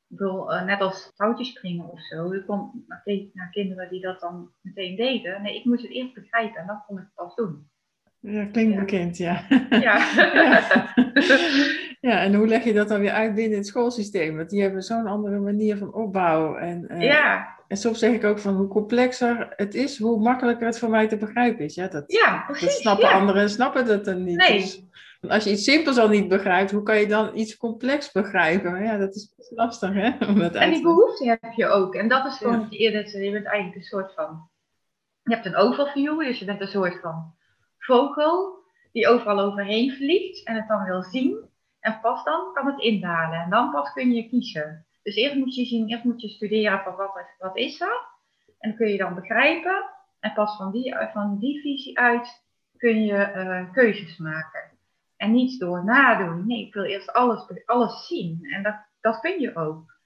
Ik 0.07 0.17
bedoel, 0.17 0.53
uh, 0.53 0.63
net 0.63 0.81
als 0.81 1.11
touwtjes 1.15 1.49
springen 1.49 1.89
of 1.89 2.01
zo. 2.01 2.31
Ik 2.31 2.45
kom 2.45 2.85
naar 3.33 3.49
kinderen 3.51 3.89
die 3.89 4.01
dat 4.01 4.19
dan 4.19 4.51
meteen 4.61 4.95
deden. 4.95 5.41
Nee, 5.41 5.55
ik 5.55 5.65
moest 5.65 5.81
het 5.81 5.91
eerst 5.91 6.13
begrijpen 6.13 6.61
en 6.61 6.67
dan 6.67 6.83
kon 6.87 6.97
ik 6.97 7.03
het 7.03 7.13
pas 7.13 7.35
doen. 7.35 7.69
Ja, 8.19 8.45
klinkt 8.45 8.79
bekend, 8.79 9.17
ja. 9.17 9.45
Ja. 9.69 9.79
ja. 10.33 10.93
ja. 12.09 12.21
en 12.21 12.33
hoe 12.33 12.47
leg 12.47 12.63
je 12.63 12.73
dat 12.73 12.87
dan 12.87 12.99
weer 12.99 13.11
uit 13.11 13.35
binnen 13.35 13.57
het 13.57 13.67
schoolsysteem? 13.67 14.35
Want 14.35 14.49
die 14.49 14.61
hebben 14.61 14.81
zo'n 14.81 15.07
andere 15.07 15.39
manier 15.39 15.77
van 15.77 15.93
opbouw. 15.93 16.55
En, 16.55 16.99
ja. 16.99 17.55
En 17.67 17.77
soms 17.77 17.99
zeg 17.99 18.13
ik 18.13 18.23
ook 18.23 18.39
van 18.39 18.55
hoe 18.55 18.67
complexer 18.67 19.53
het 19.55 19.75
is, 19.75 19.99
hoe 19.99 20.19
makkelijker 20.19 20.65
het 20.65 20.79
voor 20.79 20.89
mij 20.89 21.07
te 21.07 21.17
begrijpen 21.17 21.65
is. 21.65 21.75
Ja, 21.75 21.87
dat, 21.87 22.03
ja 22.07 22.43
precies. 22.45 22.67
Dat 22.67 22.71
snappen 22.71 23.09
anderen 23.09 23.49
snappen 23.49 23.85
dat 23.85 24.05
dan 24.05 24.23
niet. 24.23 24.37
Nee. 24.37 24.59
Dus, 24.59 24.83
als 25.27 25.43
je 25.43 25.49
iets 25.49 25.63
simpels 25.63 25.97
al 25.97 26.09
niet 26.09 26.27
begrijpt, 26.27 26.71
hoe 26.71 26.83
kan 26.83 26.99
je 26.99 27.07
dan 27.07 27.37
iets 27.37 27.57
complex 27.57 28.11
begrijpen? 28.11 28.83
Ja, 28.83 28.97
dat 28.97 29.15
is 29.15 29.33
lastig, 29.49 29.93
hè? 29.93 30.09
En 30.49 30.71
die 30.71 30.81
behoefte 30.81 31.27
heb 31.27 31.53
je 31.55 31.67
ook. 31.67 31.95
En 31.95 32.07
dat 32.07 32.25
is 32.25 32.37
gewoon 32.37 32.63
het 32.63 32.73
eerder, 32.73 33.23
je 33.23 33.31
bent 33.31 33.45
eigenlijk 33.45 33.75
een 33.75 33.83
soort 33.83 34.13
van, 34.13 34.49
je 35.23 35.33
hebt 35.33 35.45
een 35.45 35.55
overview, 35.55 36.19
dus 36.19 36.39
je 36.39 36.45
bent 36.45 36.61
een 36.61 36.67
soort 36.67 36.99
van 37.01 37.33
vogel 37.77 38.63
die 38.91 39.07
overal 39.07 39.39
overheen 39.39 39.91
vliegt 39.91 40.43
en 40.43 40.55
het 40.55 40.67
dan 40.67 40.83
wil 40.83 41.03
zien. 41.03 41.53
En 41.85 41.99
pas 42.01 42.23
dan 42.23 42.53
kan 42.53 42.65
het 42.65 42.79
indalen 42.79 43.39
en 43.39 43.49
dan 43.49 43.71
pas 43.71 43.93
kun 43.93 44.11
je 44.11 44.29
kiezen. 44.29 44.85
Dus 45.03 45.15
eerst 45.15 45.35
moet 45.35 45.55
je 45.55 45.65
zien, 45.65 45.89
eerst 45.89 46.03
moet 46.03 46.21
je 46.21 46.29
studeren 46.29 46.79
van 46.83 46.95
wat, 46.95 47.35
wat 47.37 47.57
is 47.57 47.77
dat? 47.77 48.01
En 48.59 48.75
kun 48.75 48.87
je 48.87 48.97
dan 48.97 49.15
begrijpen. 49.15 49.89
En 50.19 50.33
pas 50.33 50.55
van 50.55 50.71
die, 50.71 50.95
van 51.13 51.37
die 51.39 51.61
visie 51.61 51.99
uit 51.99 52.43
kun 52.77 53.05
je 53.05 53.33
uh, 53.35 53.71
keuzes 53.71 54.17
maken. 54.17 54.71
En 55.17 55.31
niet 55.31 55.59
door 55.59 55.83
nadoen. 55.83 56.47
Nee, 56.47 56.65
ik 56.67 56.73
wil 56.73 56.83
eerst 56.83 57.13
alles, 57.13 57.65
alles 57.65 58.07
zien. 58.07 58.39
En 58.43 58.63
dat, 58.63 58.75
dat 59.01 59.19
kun 59.19 59.39
je 59.39 59.55
ook. 59.55 59.99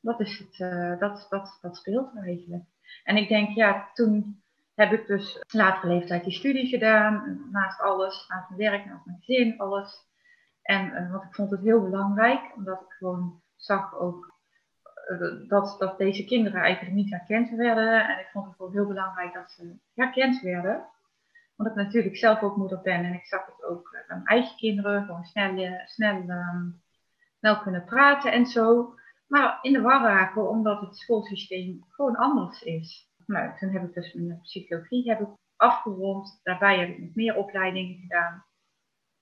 Dat, 0.00 0.20
is 0.20 0.38
het, 0.38 0.58
uh, 0.58 0.98
dat, 0.98 1.26
dat, 1.30 1.58
dat 1.60 1.76
speelt 1.76 2.16
eigenlijk. 2.16 2.64
En 3.04 3.16
ik 3.16 3.28
denk, 3.28 3.56
ja, 3.56 3.90
toen 3.92 4.42
heb 4.74 4.92
ik 4.92 5.06
dus 5.06 5.42
latere 5.46 5.94
leeftijd 5.94 6.24
die 6.24 6.32
studie 6.32 6.66
gedaan. 6.66 7.46
Naast 7.52 7.80
alles, 7.80 8.26
naast 8.28 8.48
mijn 8.48 8.70
werk, 8.70 8.84
naast 8.84 9.06
mijn 9.06 9.18
gezin, 9.20 9.58
alles. 9.58 10.12
En 10.64 10.86
uh, 10.86 11.10
want 11.10 11.24
ik 11.24 11.34
vond 11.34 11.50
het 11.50 11.60
heel 11.60 11.82
belangrijk, 11.82 12.52
omdat 12.56 12.80
ik 12.80 12.92
gewoon 12.92 13.42
zag 13.56 13.94
ook 13.98 14.34
uh, 15.10 15.48
dat, 15.48 15.76
dat 15.78 15.98
deze 15.98 16.24
kinderen 16.24 16.60
eigenlijk 16.60 16.94
niet 16.94 17.10
herkend 17.10 17.50
werden. 17.50 18.08
En 18.08 18.18
ik 18.18 18.28
vond 18.32 18.46
het 18.46 18.60
ook 18.60 18.72
heel 18.72 18.86
belangrijk 18.86 19.34
dat 19.34 19.50
ze 19.50 19.76
herkend 19.94 20.40
werden. 20.40 20.86
Omdat 21.56 21.76
ik 21.76 21.84
natuurlijk 21.84 22.16
zelf 22.16 22.42
ook 22.42 22.56
moeder 22.56 22.80
ben 22.80 23.04
en 23.04 23.14
ik 23.14 23.26
zag 23.26 23.46
het 23.46 23.64
ook 23.64 23.90
bij 23.90 24.04
mijn 24.08 24.24
eigen 24.24 24.56
kinderen, 24.56 25.04
gewoon 25.04 25.24
snel, 25.24 25.80
snel, 25.84 26.28
um, 26.28 26.82
snel 27.38 27.60
kunnen 27.60 27.84
praten 27.84 28.32
en 28.32 28.46
zo. 28.46 28.94
Maar 29.26 29.58
in 29.62 29.72
de 29.72 29.80
war 29.80 30.02
raken 30.02 30.48
omdat 30.48 30.80
het 30.80 30.96
schoolsysteem 30.96 31.84
gewoon 31.88 32.16
anders 32.16 32.62
is. 32.62 33.12
Nou, 33.26 33.58
toen 33.58 33.70
heb 33.70 33.82
ik 33.82 33.94
dus 33.94 34.12
mijn 34.12 34.40
psychologie 34.40 35.08
heb 35.08 35.20
ik 35.20 35.28
afgerond. 35.56 36.40
Daarbij 36.42 36.78
heb 36.78 36.88
ik 36.88 36.98
nog 36.98 37.14
meer 37.14 37.36
opleidingen 37.36 37.98
gedaan. 38.00 38.44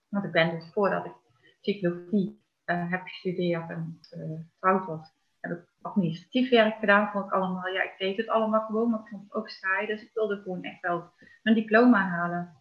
Want 0.09 0.25
ik 0.25 0.31
ben 0.31 0.49
dus 0.49 0.71
voordat 0.73 1.05
ik 1.05 1.22
psychologie 1.63 2.41
uh, 2.65 2.91
heb 2.91 3.01
gestudeerd 3.01 3.69
en 3.69 3.99
uh, 4.17 4.39
getrouwd 4.49 4.85
was, 4.85 5.13
heb 5.39 5.51
ik 5.51 5.73
administratief 5.81 6.49
werk 6.49 6.79
gedaan. 6.79 7.11
Vond 7.11 7.25
ik 7.25 7.31
allemaal, 7.31 7.67
ja, 7.67 7.81
ik 7.83 7.95
deed 7.97 8.17
het 8.17 8.27
allemaal 8.27 8.65
gewoon, 8.65 8.89
maar 8.89 8.99
ik 8.99 9.07
vond 9.07 9.23
het 9.23 9.33
ook 9.33 9.49
saai. 9.49 9.87
Dus 9.87 10.01
ik 10.01 10.11
wilde 10.13 10.41
gewoon 10.41 10.63
echt 10.63 10.81
wel 10.81 11.11
mijn 11.43 11.55
diploma 11.55 12.07
halen. 12.07 12.57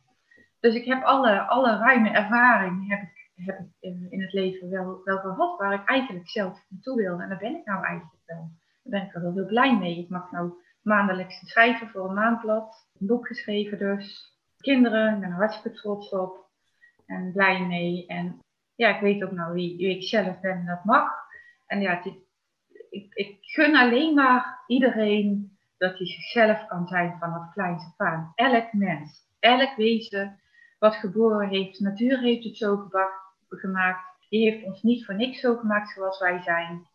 Dus 0.61 0.75
ik 0.75 0.85
heb 0.85 1.03
alle, 1.03 1.41
alle 1.41 1.77
ruime 1.77 2.11
ervaring 2.11 2.89
heb 2.89 3.03
ik, 3.03 3.45
heb 3.45 3.59
ik 3.59 3.67
in, 4.11 4.21
het 4.23 4.33
leven 4.33 4.71
wel, 4.71 5.01
wel 5.05 5.19
gehad, 5.19 5.59
waar 5.59 5.75
ik 5.75 5.89
eigenlijk 5.89 6.29
zelf 6.29 6.65
naartoe 6.69 6.97
wilde. 6.97 7.23
En 7.23 7.29
daar 7.29 7.39
ben 7.39 7.57
ik 7.57 7.65
nou 7.65 7.85
eigenlijk 7.85 8.23
wel. 8.27 8.51
Daar 8.83 9.01
ben 9.01 9.09
ik 9.09 9.13
wel 9.13 9.33
heel 9.33 9.47
blij 9.47 9.79
mee. 9.79 9.99
Ik 9.99 10.09
mag 10.09 10.31
nou 10.31 10.53
maandelijks 10.83 11.39
schrijven 11.45 11.89
voor 11.89 12.09
een 12.09 12.15
maandblad. 12.15 12.89
Een 13.01 13.07
boek 13.07 13.27
geschreven 13.27 13.79
dus. 13.79 14.37
Kinderen, 14.57 15.15
ik 15.15 15.21
ben 15.21 15.31
hartstikke 15.31 15.79
trots 15.79 16.11
op. 16.11 16.51
En 17.07 17.33
blij 17.33 17.67
mee. 17.67 18.07
En 18.07 18.41
ja, 18.83 18.95
ik 18.95 19.01
weet 19.01 19.25
ook 19.25 19.31
nou 19.31 19.53
wie, 19.53 19.77
wie 19.77 19.97
ik 19.97 20.03
zelf 20.03 20.41
ben 20.41 20.51
en 20.51 20.67
dat 20.67 20.85
mag. 20.85 21.11
En 21.67 21.81
ja, 21.81 22.05
ik, 22.91 23.15
ik 23.15 23.39
gun 23.41 23.77
alleen 23.77 24.15
maar 24.15 24.65
iedereen 24.67 25.57
dat 25.79 25.99
hij 25.99 26.07
zichzelf 26.07 26.67
kan 26.67 26.87
zijn 26.87 27.17
vanaf 27.19 27.53
kleins 27.53 27.85
af 27.85 28.07
aan. 28.07 28.33
Elk 28.35 28.73
mens, 28.73 29.29
elk 29.41 29.77
wezen 29.77 30.41
wat 30.79 30.95
geboren 30.95 31.49
heeft. 31.49 31.81
Natuur 31.81 32.19
heeft 32.19 32.45
het 32.45 32.57
zo 32.57 32.89
gemaakt. 33.49 34.29
Die 34.29 34.51
heeft 34.51 34.65
ons 34.65 34.83
niet 34.83 35.05
voor 35.05 35.15
niks 35.15 35.41
zo 35.41 35.57
gemaakt 35.57 35.91
zoals 35.91 36.19
wij 36.19 36.43
zijn. 36.43 36.87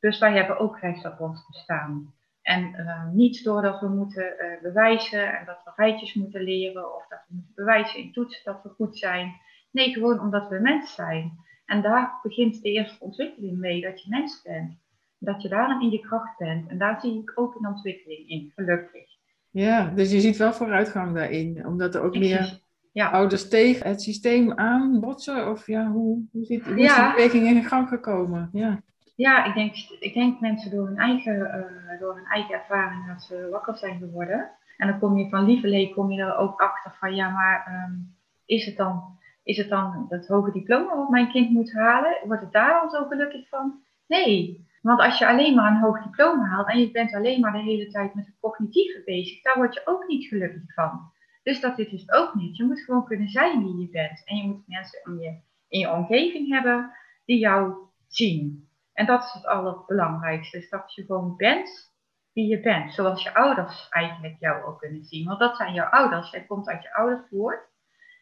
Dus 0.00 0.18
wij 0.18 0.32
hebben 0.32 0.58
ook 0.58 0.78
recht 0.78 1.04
op 1.04 1.20
ons 1.20 1.46
bestaan. 1.46 2.14
En 2.42 2.74
uh, 2.78 3.08
niet 3.12 3.44
doordat 3.44 3.80
we 3.80 3.88
moeten 3.88 4.34
uh, 4.38 4.62
bewijzen 4.62 5.38
en 5.38 5.46
dat 5.46 5.60
we 5.64 5.72
rijtjes 5.76 6.14
moeten 6.14 6.42
leren 6.42 6.94
of 6.94 7.06
dat 7.08 7.24
we 7.28 7.34
moeten 7.34 7.54
bewijzen 7.54 8.00
in 8.00 8.12
toetsen 8.12 8.44
dat 8.44 8.62
we 8.62 8.68
goed 8.68 8.98
zijn. 8.98 9.40
Nee, 9.76 9.92
gewoon 9.92 10.20
omdat 10.20 10.48
we 10.48 10.58
mens 10.58 10.94
zijn. 10.94 11.32
En 11.66 11.82
daar 11.82 12.18
begint 12.22 12.62
de 12.62 12.70
eerste 12.70 13.04
ontwikkeling 13.04 13.58
mee, 13.58 13.80
dat 13.80 14.02
je 14.02 14.10
mens 14.10 14.42
bent. 14.42 14.78
Dat 15.18 15.42
je 15.42 15.48
daarin 15.48 15.80
in 15.80 15.90
je 15.90 16.00
kracht 16.00 16.38
bent. 16.38 16.68
En 16.68 16.78
daar 16.78 17.00
zie 17.00 17.22
ik 17.22 17.32
ook 17.34 17.54
een 17.54 17.66
ontwikkeling 17.66 18.28
in, 18.28 18.52
gelukkig. 18.54 19.04
Ja, 19.50 19.92
dus 19.94 20.12
je 20.12 20.20
ziet 20.20 20.36
wel 20.36 20.52
vooruitgang 20.52 21.14
daarin, 21.14 21.66
omdat 21.66 21.94
er 21.94 22.02
ook 22.02 22.14
ik 22.14 22.20
meer 22.20 22.44
zie, 22.44 22.62
ja. 22.92 23.10
ouders 23.10 23.48
tegen 23.48 23.88
het 23.88 24.02
systeem 24.02 24.52
aanbotsen? 24.52 25.50
Of 25.50 25.66
ja, 25.66 25.90
hoe, 25.90 26.24
hoe, 26.32 26.44
zit, 26.44 26.64
hoe 26.64 26.76
ja. 26.76 26.84
is 26.84 26.96
die 26.96 27.14
beweging 27.14 27.56
in 27.56 27.64
gang 27.64 27.88
gekomen? 27.88 28.50
Ja. 28.52 28.82
Ja, 29.14 29.44
ik 29.44 29.54
denk, 29.54 29.74
ik 30.00 30.14
denk 30.14 30.40
mensen 30.40 30.70
door 30.70 30.86
hun, 30.86 30.96
eigen, 30.96 31.36
uh, 31.36 32.00
door 32.00 32.14
hun 32.14 32.26
eigen 32.26 32.54
ervaring 32.54 33.06
dat 33.06 33.22
ze 33.22 33.48
wakker 33.50 33.76
zijn 33.76 33.98
geworden. 33.98 34.50
En 34.76 34.88
dan 34.88 34.98
kom 34.98 35.18
je 35.18 35.28
van 35.28 35.44
lieverlee 35.44 35.94
kom 35.94 36.10
je 36.10 36.22
er 36.22 36.36
ook 36.36 36.60
achter 36.60 36.96
van 36.98 37.14
ja, 37.14 37.30
maar 37.30 37.86
um, 37.88 38.16
is, 38.44 38.66
het 38.66 38.76
dan, 38.76 39.15
is 39.46 39.56
het 39.56 39.68
dan 39.68 40.06
het 40.08 40.28
hoge 40.28 40.52
diploma 40.52 40.96
wat 40.96 41.08
mijn 41.08 41.30
kind 41.30 41.50
moet 41.50 41.72
halen? 41.72 42.18
Wordt 42.24 42.42
het 42.42 42.52
daar 42.52 42.80
al 42.80 42.90
zo 42.90 43.04
gelukkig 43.04 43.48
van? 43.48 43.82
Nee, 44.06 44.66
want 44.82 45.00
als 45.00 45.18
je 45.18 45.28
alleen 45.28 45.54
maar 45.54 45.70
een 45.70 45.80
hoog 45.80 46.02
diploma 46.02 46.44
haalt 46.44 46.68
en 46.68 46.78
je 46.78 46.90
bent 46.90 47.14
alleen 47.14 47.40
maar 47.40 47.52
de 47.52 47.58
hele 47.58 47.86
tijd 47.86 48.14
met 48.14 48.26
het 48.26 48.38
cognitieve 48.40 49.02
bezig, 49.04 49.42
daar 49.42 49.56
word 49.56 49.74
je 49.74 49.82
ook 49.84 50.06
niet 50.06 50.26
gelukkig 50.26 50.74
van. 50.74 51.12
Dus 51.42 51.60
dat 51.60 51.76
dit 51.76 51.92
is 51.92 52.00
het 52.00 52.12
ook 52.12 52.34
niet. 52.34 52.56
Je 52.56 52.64
moet 52.64 52.80
gewoon 52.80 53.04
kunnen 53.04 53.28
zijn 53.28 53.64
wie 53.64 53.78
je 53.78 53.88
bent. 53.90 54.22
En 54.24 54.36
je 54.36 54.46
moet 54.46 54.66
mensen 54.66 55.00
in 55.04 55.18
je, 55.18 55.40
in 55.68 55.78
je 55.78 55.92
omgeving 55.92 56.50
hebben 56.50 56.90
die 57.24 57.38
jou 57.38 57.74
zien. 58.08 58.68
En 58.92 59.06
dat 59.06 59.24
is 59.24 59.32
het 59.32 59.46
allerbelangrijkste, 59.46 60.58
is 60.58 60.68
dat 60.68 60.94
je 60.94 61.04
gewoon 61.04 61.36
bent 61.36 61.94
wie 62.32 62.46
je 62.46 62.60
bent. 62.60 62.92
Zoals 62.92 63.22
je 63.22 63.34
ouders 63.34 63.88
eigenlijk 63.88 64.36
jou 64.38 64.64
ook 64.64 64.78
kunnen 64.78 65.04
zien. 65.04 65.26
Want 65.26 65.38
dat 65.38 65.56
zijn 65.56 65.74
jouw 65.74 65.90
ouders. 65.90 66.30
Jij 66.30 66.44
komt 66.44 66.68
uit 66.68 66.82
je 66.82 66.94
ouders 66.94 67.28
voort. 67.30 67.74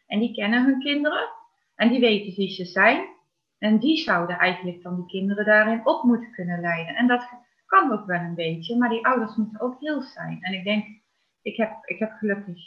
En 0.07 0.19
die 0.19 0.33
kennen 0.33 0.65
hun 0.65 0.79
kinderen. 0.79 1.29
En 1.75 1.89
die 1.89 1.99
weten 1.99 2.35
wie 2.35 2.49
ze 2.49 2.65
zijn. 2.65 3.07
En 3.57 3.79
die 3.79 3.97
zouden 3.97 4.37
eigenlijk 4.37 4.83
dan 4.83 4.95
die 4.95 5.05
kinderen 5.05 5.45
daarin 5.45 5.85
op 5.85 6.03
moeten 6.03 6.31
kunnen 6.31 6.59
leiden. 6.59 6.95
En 6.95 7.07
dat 7.07 7.29
kan 7.65 7.91
ook 7.91 8.05
wel 8.05 8.19
een 8.19 8.35
beetje. 8.35 8.77
Maar 8.77 8.89
die 8.89 9.05
ouders 9.05 9.35
moeten 9.35 9.61
ook 9.61 9.79
heel 9.79 10.01
zijn. 10.01 10.37
En 10.41 10.53
ik 10.53 10.63
denk, 10.63 10.85
ik 11.41 11.57
heb, 11.57 11.71
ik 11.85 11.99
heb 11.99 12.11
gelukkig, 12.11 12.57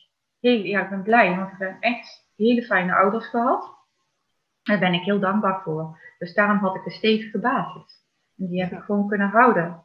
heel, 0.40 0.64
ja, 0.64 0.82
ik 0.82 0.90
ben 0.90 1.02
blij. 1.02 1.36
Want 1.36 1.52
ik 1.52 1.58
heb 1.58 1.76
echt 1.80 2.30
hele 2.36 2.62
fijne 2.62 2.94
ouders 2.94 3.26
gehad. 3.26 3.76
Daar 4.62 4.78
ben 4.78 4.94
ik 4.94 5.02
heel 5.02 5.20
dankbaar 5.20 5.62
voor. 5.62 5.98
Dus 6.18 6.34
daarom 6.34 6.58
had 6.58 6.76
ik 6.76 6.84
een 6.84 6.90
stevige 6.90 7.38
basis. 7.38 8.06
En 8.36 8.46
die 8.46 8.60
heb 8.62 8.72
ik 8.72 8.82
gewoon 8.82 9.08
kunnen 9.08 9.28
houden. 9.28 9.82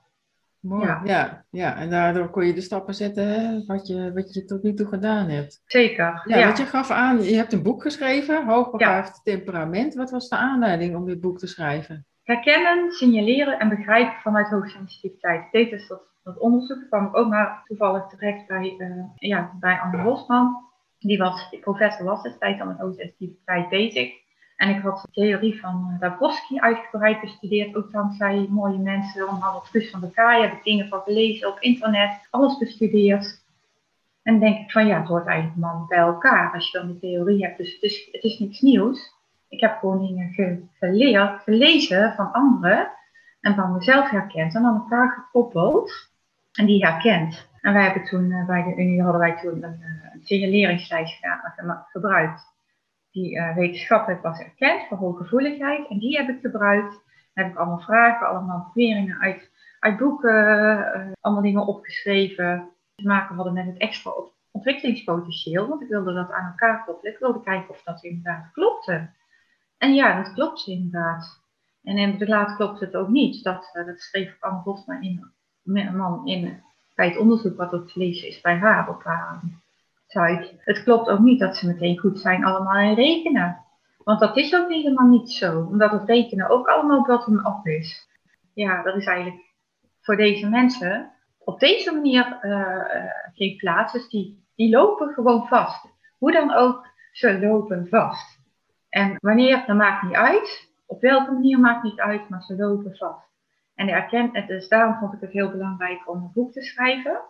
Mooi, 0.64 0.86
ja. 0.86 1.02
ja. 1.04 1.46
Ja, 1.50 1.76
en 1.78 1.90
daardoor 1.90 2.30
kon 2.30 2.46
je 2.46 2.54
de 2.54 2.62
stappen 2.62 2.94
zetten 2.94 3.28
hè, 3.28 3.66
wat, 3.66 3.88
je, 3.88 4.14
wat 4.14 4.34
je 4.34 4.46
tot 4.46 4.64
nu 4.64 4.74
toe 4.74 4.88
gedaan 4.88 5.30
hebt. 5.30 5.62
Zeker. 5.66 6.22
Ja, 6.26 6.38
ja. 6.38 6.48
Wat 6.48 6.58
je 6.58 6.66
gaf 6.66 6.92
aan, 6.92 7.24
je 7.24 7.36
hebt 7.36 7.54
een 7.54 7.64
boek 7.64 7.82
geschreven, 7.82 8.46
Hoogbegaafd 8.46 9.22
ja. 9.24 9.34
Temperament. 9.34 9.94
Wat 9.94 10.12
was 10.12 10.30
de 10.30 10.36
aanleiding 10.36 10.96
om 10.96 11.06
dit 11.06 11.22
boek 11.22 11.38
te 11.38 11.48
schrijven? 11.48 12.06
Herkennen, 12.24 12.92
signaleren 12.92 13.60
en 13.60 13.70
begrijpen 13.70 14.22
vanuit 14.22 14.48
hoogsensitiviteit. 14.48 15.52
Dit 15.52 15.72
is 15.72 15.88
dat, 15.88 16.02
dat 16.24 16.40
onderzoek. 16.40 16.88
Kwam 16.90 17.06
ik 17.06 17.16
ook 17.16 17.30
maar 17.30 17.62
toevallig 17.66 18.08
terecht 18.08 18.48
bij, 18.48 18.76
uh, 18.78 19.04
ja, 19.16 19.52
bij 19.60 19.80
Anne 19.80 20.04
Bosman. 20.04 20.56
Die 21.00 21.18
was, 21.18 21.58
professor 21.62 22.06
was 22.06 22.24
destijds 22.24 22.62
al 22.62 22.68
met 22.68 22.80
hoogsensitiviteit 22.80 23.70
bezig. 23.70 24.23
En 24.64 24.70
ik 24.70 24.82
had 24.82 25.02
de 25.02 25.12
theorie 25.12 25.60
van 25.60 25.98
Dabrowski 26.00 26.60
uitgebreid 26.60 27.22
bestudeerd, 27.22 27.76
ook 27.76 27.92
dankzij 27.92 28.48
mooie 28.50 28.78
mensen, 28.78 29.28
allemaal 29.28 29.56
op 29.56 29.64
Guus 29.64 29.90
van 29.90 30.00
de 30.00 30.12
Kaai, 30.12 30.42
heb 30.42 30.64
dingen 30.64 30.88
van 30.88 31.02
gelezen 31.02 31.48
op 31.48 31.60
internet, 31.60 32.28
alles 32.30 32.58
bestudeerd. 32.58 33.44
En 34.22 34.40
denk 34.40 34.58
ik 34.58 34.72
van 34.72 34.88
ja, 34.88 35.00
het 35.00 35.08
hoort 35.08 35.26
eigenlijk 35.26 35.58
man 35.58 35.86
bij 35.88 35.98
elkaar 35.98 36.54
als 36.54 36.72
je 36.72 36.78
dan 36.78 36.88
de 36.88 37.00
theorie 37.00 37.46
hebt. 37.46 37.58
Dus 37.58 37.74
het 37.74 37.82
is, 37.82 38.10
het 38.12 38.24
is 38.24 38.40
niets 38.40 38.62
nieuws. 38.62 39.14
Ik 39.50 39.60
heb 39.60 39.78
gewoon 39.80 40.06
dingen 40.06 40.34
geleerd, 40.80 41.42
gelezen 41.42 42.14
van 42.16 42.32
anderen 42.32 42.92
en 43.42 43.56
van 43.56 43.74
mezelf 43.74 44.10
herkend 44.10 44.56
en 44.56 44.66
aan 44.66 44.76
elkaar 44.76 45.12
gekoppeld 45.12 46.10
en 46.52 46.66
die 46.66 46.86
herkend. 46.86 47.50
En 47.62 47.74
wij 47.74 47.84
hebben 47.84 48.06
toen 48.06 48.30
uh, 48.30 48.46
bij 48.46 48.64
de 48.64 48.82
Unie 48.82 49.02
hadden 49.02 49.22
wij 49.22 49.38
toen 49.42 49.64
een, 49.64 49.80
uh, 49.80 50.14
een 50.14 50.22
signaleringslijst 50.24 51.20
gebruikt 51.92 52.53
die 53.14 53.36
uh, 53.36 53.56
wetenschappelijk 53.56 54.22
was 54.22 54.40
erkend 54.40 54.88
voor 54.88 54.98
hooggevoeligheid. 54.98 55.88
En 55.88 56.00
die 56.00 56.18
heb 56.18 56.30
ik 56.30 56.42
gebruikt. 56.42 57.02
Daar 57.34 57.44
heb 57.44 57.54
ik 57.54 57.60
allemaal 57.60 57.80
vragen, 57.80 58.28
allemaal 58.28 58.72
beweringen 58.74 59.20
uit, 59.20 59.52
uit 59.80 59.98
boeken, 59.98 60.78
uh, 60.78 61.12
allemaal 61.22 61.44
dingen 61.44 61.68
opgeschreven. 61.68 62.70
Te 62.96 63.08
maken 63.08 63.36
hadden 63.36 63.54
met 63.54 63.66
het 63.66 63.78
extra 63.78 64.12
ontwikkelingspotentieel. 64.52 65.68
Want 65.68 65.82
ik 65.82 65.88
wilde 65.88 66.14
dat 66.14 66.32
aan 66.32 66.50
elkaar 66.50 66.84
koppelen. 66.86 67.14
Ik 67.14 67.20
wilde 67.20 67.42
kijken 67.42 67.70
of 67.70 67.82
dat 67.84 68.04
inderdaad 68.04 68.52
klopte. 68.52 69.10
En 69.78 69.94
ja, 69.94 70.24
dat 70.24 70.34
klopt 70.34 70.68
inderdaad. 70.68 71.42
En 71.84 71.98
inderdaad 71.98 72.56
klopt 72.56 72.80
het 72.80 72.96
ook 72.96 73.10
niet. 73.10 73.44
Dat, 73.44 73.72
uh, 73.74 73.86
dat 73.86 74.00
schreef 74.00 74.38
Anne 74.40 74.62
Bosma 74.64 75.02
in, 75.02 75.32
man 75.98 76.28
in, 76.28 76.64
bij 76.96 77.08
het 77.08 77.18
onderzoek 77.18 77.58
wat 77.58 77.74
op 77.74 77.88
te 77.88 78.00
lezen 78.00 78.28
is 78.28 78.42
bij 78.42 78.58
haar 78.58 78.90
op 78.90 79.04
haar 79.04 79.40
het 80.58 80.84
klopt 80.84 81.10
ook 81.10 81.20
niet 81.20 81.40
dat 81.40 81.58
ze 81.58 81.68
meteen 81.68 81.98
goed 81.98 82.20
zijn 82.20 82.46
allemaal 82.46 82.80
in 82.80 82.94
rekenen. 82.94 83.58
Want 84.04 84.20
dat 84.20 84.38
is 84.38 84.56
ook 84.56 84.70
helemaal 84.70 85.08
niet 85.08 85.32
zo. 85.32 85.60
Omdat 85.60 85.92
het 85.92 86.04
rekenen 86.10 86.50
ook 86.50 86.68
allemaal 86.68 87.06
bottom-up 87.06 87.66
is. 87.66 88.08
Ja, 88.54 88.84
dat 88.84 88.96
is 88.96 89.06
eigenlijk 89.06 89.54
voor 90.02 90.16
deze 90.16 90.50
mensen 90.50 91.12
op 91.46 91.60
deze 91.60 91.94
manier 91.94 92.40
uh, 92.42 93.12
geen 93.34 93.58
plaats. 93.58 93.94
Dus 93.94 94.10
die, 94.10 94.46
die 94.56 94.70
lopen 94.70 95.14
gewoon 95.14 95.48
vast. 95.48 95.88
Hoe 96.18 96.32
dan 96.32 96.54
ook, 96.54 96.88
ze 97.12 97.40
lopen 97.40 97.88
vast. 97.88 98.40
En 98.90 99.16
wanneer, 99.20 99.64
dat 99.66 99.76
maakt 99.76 100.04
niet 100.04 100.16
uit. 100.16 100.72
Op 100.86 101.02
welke 101.02 101.32
manier 101.32 101.60
maakt 101.60 101.84
niet 101.84 102.00
uit, 102.00 102.30
maar 102.30 102.42
ze 102.42 102.56
lopen 102.56 102.96
vast. 102.96 103.32
En 103.76 103.90
erkent, 103.90 104.48
dus 104.48 104.68
daarom 104.68 104.96
vond 104.96 105.14
ik 105.14 105.22
het 105.22 105.32
heel 105.32 105.52
belangrijk 105.52 106.10
om 106.10 106.18
een 106.18 106.32
boek 106.34 106.52
te 106.52 106.62
schrijven. 106.62 107.22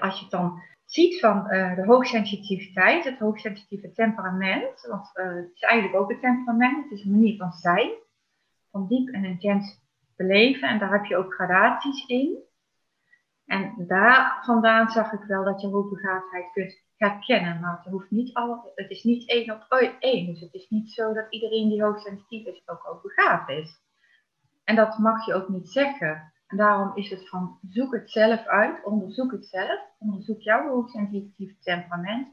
Als 0.00 0.18
je 0.18 0.22
het 0.22 0.30
dan 0.30 0.62
ziet 0.94 1.20
van 1.20 1.36
uh, 1.36 1.74
de 1.74 1.84
hoogsensitiviteit, 1.84 3.04
het 3.04 3.18
hoogsensitieve 3.18 3.92
temperament, 3.92 4.86
want 4.88 5.10
uh, 5.14 5.34
het 5.34 5.50
is 5.54 5.60
eigenlijk 5.60 6.02
ook 6.02 6.10
een 6.10 6.20
temperament, 6.20 6.82
het 6.82 6.98
is 6.98 7.04
een 7.04 7.10
manier 7.10 7.36
van 7.36 7.52
zijn, 7.52 7.90
van 8.70 8.86
diep 8.86 9.08
en 9.08 9.24
intens 9.24 9.82
beleven 10.16 10.68
en 10.68 10.78
daar 10.78 10.92
heb 10.92 11.04
je 11.04 11.16
ook 11.16 11.34
gradaties 11.34 12.06
in. 12.06 12.38
En 13.46 13.74
daar 13.86 14.42
vandaan 14.44 14.90
zag 14.90 15.12
ik 15.12 15.22
wel 15.22 15.44
dat 15.44 15.60
je 15.60 15.66
hoogbegaafdheid 15.66 16.52
kunt 16.52 16.82
herkennen, 16.96 17.60
maar 17.60 17.80
het, 17.82 17.92
hoeft 17.92 18.10
niet 18.10 18.34
al, 18.34 18.72
het 18.74 18.90
is 18.90 19.02
niet 19.02 19.28
één 19.28 19.50
op 19.50 19.62
één. 19.98 20.26
Dus 20.26 20.40
het 20.40 20.54
is 20.54 20.68
niet 20.68 20.90
zo 20.90 21.12
dat 21.12 21.26
iedereen 21.30 21.68
die 21.68 21.82
hoogsensitief 21.82 22.46
is 22.46 22.62
ook 22.66 22.82
hoogbegaafd 22.82 23.48
is. 23.48 23.82
En 24.64 24.76
dat 24.76 24.98
mag 24.98 25.26
je 25.26 25.34
ook 25.34 25.48
niet 25.48 25.68
zeggen. 25.68 26.33
En 26.54 26.60
daarom 26.60 26.92
is 26.94 27.10
het 27.10 27.28
van 27.28 27.58
zoek 27.70 27.92
het 27.92 28.10
zelf 28.10 28.46
uit, 28.46 28.84
onderzoek 28.84 29.32
het 29.32 29.46
zelf, 29.46 29.80
onderzoek 29.98 30.40
jouw 30.40 30.68
hoogsensitieve 30.68 31.58
temperament 31.60 32.28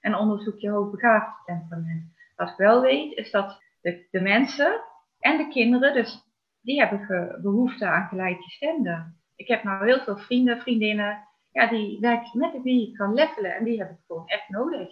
en 0.00 0.14
onderzoek 0.14 0.58
je 0.58 0.70
hoogbegaafde 0.70 1.42
temperament. 1.44 2.04
Wat 2.36 2.48
ik 2.48 2.56
wel 2.56 2.80
weet 2.80 3.16
is 3.16 3.30
dat 3.30 3.60
de, 3.80 4.06
de 4.10 4.20
mensen 4.20 4.80
en 5.18 5.36
de 5.36 5.48
kinderen, 5.48 5.94
dus 5.94 6.22
die 6.60 6.80
hebben 6.80 7.38
behoefte 7.42 7.86
aan 7.86 8.08
gelijkgestemden. 8.08 9.20
Ik 9.36 9.48
heb 9.48 9.62
nou 9.62 9.84
heel 9.84 10.00
veel 10.00 10.16
vrienden, 10.16 10.60
vriendinnen, 10.60 11.18
ja, 11.52 11.68
die 11.68 12.00
werken 12.00 12.38
met 12.38 12.62
wie 12.62 12.88
ik 12.88 12.96
kan 12.96 13.14
levelen 13.14 13.54
en 13.54 13.64
die 13.64 13.78
heb 13.78 13.90
ik 13.90 13.98
gewoon 14.06 14.28
echt 14.28 14.48
nodig. 14.48 14.88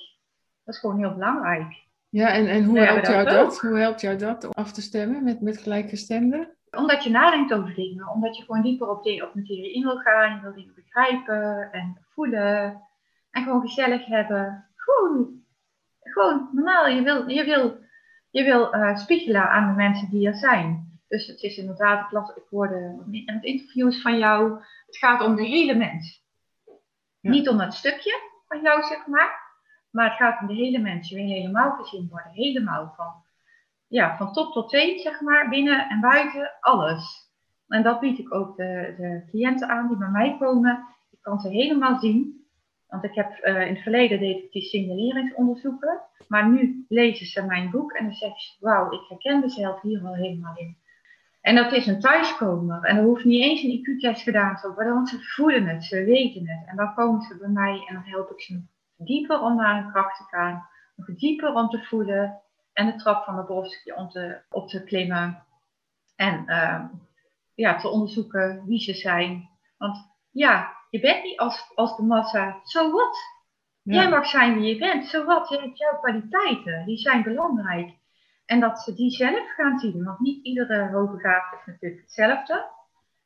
Dat 0.65 0.75
is 0.75 0.81
gewoon 0.81 0.99
heel 0.99 1.15
belangrijk. 1.15 1.75
Ja, 2.09 2.33
en, 2.33 2.47
en 2.47 2.65
hoe, 2.65 2.79
helpt 2.79 3.07
jou 3.07 3.25
dat? 3.25 3.61
hoe 3.61 3.79
helpt 3.79 4.01
jou 4.01 4.17
dat 4.17 4.45
om 4.45 4.51
af 4.53 4.73
te 4.73 4.83
stemmen 4.83 5.25
met, 5.25 5.41
met 5.41 5.59
gelijkgestemden? 5.59 6.57
Omdat 6.77 7.05
je 7.05 7.11
nadenkt 7.11 7.53
over 7.53 7.75
dingen, 7.75 8.09
omdat 8.09 8.37
je 8.37 8.43
gewoon 8.43 8.63
dieper 8.63 8.89
op, 8.89 9.03
dingen, 9.03 9.27
op 9.29 9.35
materie 9.35 9.73
in 9.73 9.83
wil 9.83 9.97
gaan, 9.97 10.35
je 10.35 10.41
wil 10.41 10.55
dingen 10.55 10.75
begrijpen 10.75 11.73
en 11.73 11.99
voelen 12.09 12.83
en 13.31 13.43
gewoon 13.43 13.61
gezellig 13.61 14.07
hebben. 14.07 14.67
Gewoon, 14.77 15.45
gewoon 16.01 16.49
normaal, 16.53 16.87
je 16.87 17.03
wil, 17.03 17.29
je 17.29 17.45
wil, 17.45 17.79
je 18.31 18.45
wil 18.45 18.75
uh, 18.75 18.97
spiegelen 18.97 19.51
aan 19.51 19.69
de 19.69 19.75
mensen 19.75 20.11
die 20.11 20.27
er 20.27 20.35
zijn. 20.35 21.01
Dus 21.09 21.27
het 21.27 21.43
is 21.43 21.57
inderdaad, 21.57 22.13
ik 22.37 22.47
hoorde 22.51 23.05
in 23.11 23.23
het 23.27 23.45
interviews 23.45 24.03
van 24.03 24.19
jou, 24.19 24.53
het 24.87 24.97
gaat 24.97 25.23
om 25.23 25.37
de 25.37 25.47
hele 25.47 25.75
mens. 25.75 26.25
Niet 27.21 27.49
om 27.49 27.59
dat 27.59 27.75
stukje 27.75 28.21
van 28.49 28.63
jou, 28.63 28.83
zeg 28.83 29.07
maar, 29.07 29.41
maar 29.91 30.09
het 30.09 30.17
gaat 30.17 30.41
om 30.41 30.47
de 30.47 30.55
hele 30.55 30.79
mens. 30.79 31.09
Je 31.09 31.17
wil 31.17 31.25
helemaal 31.25 31.71
gezien 31.71 32.09
worden, 32.11 32.33
helemaal 32.33 32.93
van 32.97 33.23
ja, 33.93 34.17
van 34.17 34.33
top 34.33 34.53
tot 34.53 34.69
teen, 34.69 34.99
zeg 34.99 35.21
maar, 35.21 35.49
binnen 35.49 35.89
en 35.89 36.01
buiten, 36.01 36.53
alles. 36.61 37.31
En 37.69 37.83
dat 37.83 38.01
bied 38.01 38.19
ik 38.19 38.35
ook 38.35 38.57
de, 38.57 38.95
de 38.97 39.25
cliënten 39.31 39.69
aan 39.69 39.89
die 39.89 39.97
bij 39.97 40.09
mij 40.09 40.37
komen. 40.39 40.85
Ik 41.11 41.19
kan 41.23 41.41
ze 41.41 41.49
helemaal 41.49 41.99
zien. 41.99 42.47
Want 42.89 43.05
ik 43.05 43.15
heb 43.15 43.39
uh, 43.45 43.67
in 43.67 43.75
het 43.75 43.83
verleden 43.83 44.19
deed 44.19 44.43
ik 44.43 44.53
die 44.53 44.63
signaleringsonderzoeken. 44.63 46.01
Maar 46.29 46.49
nu 46.49 46.85
lezen 46.89 47.27
ze 47.27 47.47
mijn 47.47 47.71
boek 47.71 47.93
en 47.93 48.05
dan 48.05 48.15
zeggen 48.15 48.41
ze, 48.41 48.57
wauw, 48.61 48.93
ik 48.93 49.01
herken 49.09 49.41
mezelf 49.41 49.81
hier 49.81 50.05
al 50.05 50.15
helemaal 50.15 50.57
in. 50.57 50.77
En 51.41 51.55
dat 51.55 51.73
is 51.73 51.87
een 51.87 52.01
thuiskomer. 52.01 52.83
En 52.83 52.97
er 52.97 53.05
hoeft 53.05 53.25
niet 53.25 53.43
eens 53.43 53.63
een 53.63 53.79
IQ-test 53.79 54.23
gedaan 54.23 54.57
te 54.57 54.73
worden, 54.75 54.95
want 54.95 55.09
ze 55.09 55.21
voelen 55.21 55.67
het, 55.67 55.85
ze 55.85 56.05
weten 56.05 56.49
het. 56.49 56.69
En 56.69 56.77
dan 56.77 56.95
komen 56.95 57.23
ze 57.23 57.37
bij 57.39 57.49
mij 57.49 57.85
en 57.89 57.95
dan 57.95 58.05
help 58.05 58.31
ik 58.31 58.41
ze 58.41 58.63
dieper 58.97 59.41
om 59.41 59.57
naar 59.57 59.83
hun 59.83 59.93
kracht 59.93 60.17
te 60.17 60.25
gaan. 60.37 60.67
Nog 60.97 61.17
dieper 61.17 61.55
om 61.55 61.69
te 61.69 61.83
voelen 61.83 62.42
en 62.73 62.87
de 62.87 62.97
trap 62.97 63.25
van 63.25 63.37
de 63.37 63.43
borst 63.43 63.95
om 63.95 64.09
te, 64.09 64.41
op 64.51 64.69
te 64.69 64.85
klimmen. 64.85 65.45
En 66.17 66.45
uh, 66.47 66.85
ja, 67.55 67.77
te 67.77 67.89
onderzoeken 67.89 68.65
wie 68.67 68.81
ze 68.81 68.95
zijn. 68.95 69.49
Want 69.79 70.11
ja, 70.31 70.77
je 70.91 71.01
bent 71.01 71.23
niet 71.23 71.39
als, 71.39 71.73
als 71.75 71.97
de 71.97 72.03
massa, 72.03 72.61
zo 72.65 72.83
so 72.83 72.91
wat? 72.91 73.19
Jij 73.83 74.09
mag 74.09 74.27
zijn 74.27 74.55
wie 74.55 74.75
je 74.75 74.79
bent, 74.79 75.07
zo 75.07 75.21
so 75.21 75.27
wat? 75.27 75.49
Je 75.49 75.61
hebt 75.61 75.79
jouw 75.79 75.99
kwaliteiten, 75.99 76.85
die 76.87 76.99
zijn 76.99 77.23
belangrijk. 77.23 77.91
En 78.47 78.61
dat 78.61 78.79
ze 78.79 78.95
die 78.95 79.11
zelf 79.11 79.55
gaan 79.55 79.79
zien, 79.79 80.05
want 80.05 80.21
niet 80.21 80.45
iedere 80.45 80.91
hoogbegaafde 80.91 81.57
is 81.57 81.67
natuurlijk 81.67 82.03
hetzelfde. 82.03 82.71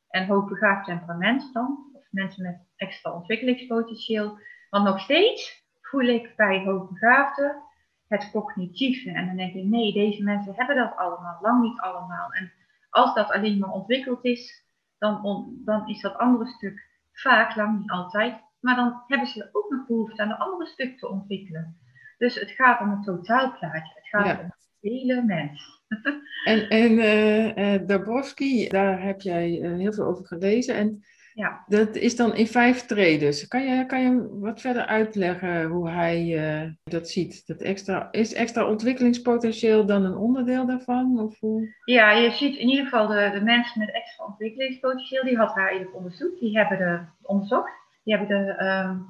En 0.09 0.27
hoogbegaafd 0.27 0.85
temperament 0.85 1.53
dan, 1.53 1.91
of 1.93 2.03
mensen 2.09 2.43
met 2.43 2.59
extra 2.75 3.11
ontwikkelingspotentieel. 3.11 4.39
Want 4.69 4.83
nog 4.85 4.99
steeds 4.99 5.63
voel 5.81 6.05
ik 6.05 6.33
bij 6.35 6.63
hoogbegaafden 6.65 7.63
het 8.07 8.29
cognitieve. 8.31 9.11
En 9.11 9.25
dan 9.25 9.35
denk 9.35 9.53
ik, 9.53 9.65
nee, 9.65 9.93
deze 9.93 10.23
mensen 10.23 10.53
hebben 10.55 10.75
dat 10.75 10.95
allemaal, 10.95 11.37
lang 11.41 11.61
niet 11.61 11.79
allemaal. 11.79 12.33
En 12.33 12.51
als 12.89 13.13
dat 13.13 13.31
alleen 13.31 13.57
maar 13.57 13.71
ontwikkeld 13.71 14.25
is, 14.25 14.65
dan, 14.97 15.45
dan 15.65 15.87
is 15.87 16.01
dat 16.01 16.17
andere 16.17 16.49
stuk 16.49 16.87
vaak, 17.11 17.55
lang 17.55 17.79
niet 17.79 17.91
altijd, 17.91 18.35
maar 18.59 18.75
dan 18.75 19.03
hebben 19.07 19.27
ze 19.27 19.49
ook 19.51 19.69
nog 19.69 19.87
behoefte 19.87 20.21
aan 20.21 20.29
een 20.29 20.37
andere 20.37 20.69
stuk 20.69 20.97
te 20.99 21.09
ontwikkelen. 21.09 21.77
Dus 22.17 22.35
het 22.35 22.51
gaat 22.51 22.79
om 22.79 22.91
een 22.91 23.03
totaalplaatje. 23.03 23.93
Het 23.95 24.07
gaat 24.07 24.39
om 24.39 24.53
de 24.79 24.89
hele 24.89 25.23
mens. 25.23 25.81
en 26.43 26.69
en 26.69 26.91
uh, 26.91 27.57
uh, 27.57 27.87
Dabrowski, 27.87 28.67
daar 28.67 29.01
heb 29.01 29.21
jij 29.21 29.59
uh, 29.61 29.77
heel 29.77 29.93
veel 29.93 30.05
over 30.05 30.25
gelezen. 30.25 30.75
En 30.75 31.03
ja. 31.37 31.63
Dat 31.67 31.95
is 31.95 32.15
dan 32.15 32.35
in 32.35 32.47
vijf 32.47 32.85
treden. 32.85 33.47
Kan 33.47 33.63
je, 33.63 33.85
kan 33.85 34.01
je 34.01 34.37
wat 34.39 34.61
verder 34.61 34.85
uitleggen 34.85 35.65
hoe 35.65 35.89
hij 35.89 36.25
uh, 36.25 36.71
dat 36.83 37.09
ziet? 37.09 37.47
Dat 37.47 37.61
extra, 37.61 38.07
is 38.11 38.33
extra 38.33 38.67
ontwikkelingspotentieel 38.67 39.85
dan 39.85 40.05
een 40.05 40.15
onderdeel 40.15 40.65
daarvan? 40.65 41.19
Of 41.19 41.39
hoe? 41.39 41.75
Ja, 41.85 42.11
je 42.11 42.31
ziet 42.31 42.55
in 42.55 42.67
ieder 42.67 42.83
geval 42.83 43.07
de, 43.07 43.29
de 43.33 43.41
mensen 43.41 43.79
met 43.79 43.93
extra 43.93 44.25
ontwikkelingspotentieel, 44.25 45.23
die 45.23 45.37
had 45.37 45.55
hij 45.55 45.75
in 45.75 45.81
het 45.81 45.93
onderzoek, 45.93 46.39
die 46.39 46.57
hebben 46.57 46.77
de 46.77 47.05
onderzocht. 47.21 47.71
Die 48.03 48.17
hebben 48.17 48.45
de 48.45 48.63
um, 48.63 49.05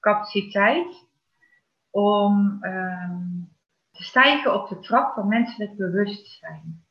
capaciteit 0.00 1.08
om 1.90 2.58
um, 2.62 3.48
te 3.90 4.02
stijgen 4.02 4.54
op 4.54 4.68
de 4.68 4.78
trap 4.78 5.14
van 5.14 5.28
menselijk 5.28 5.76
bewustzijn. 5.76 6.84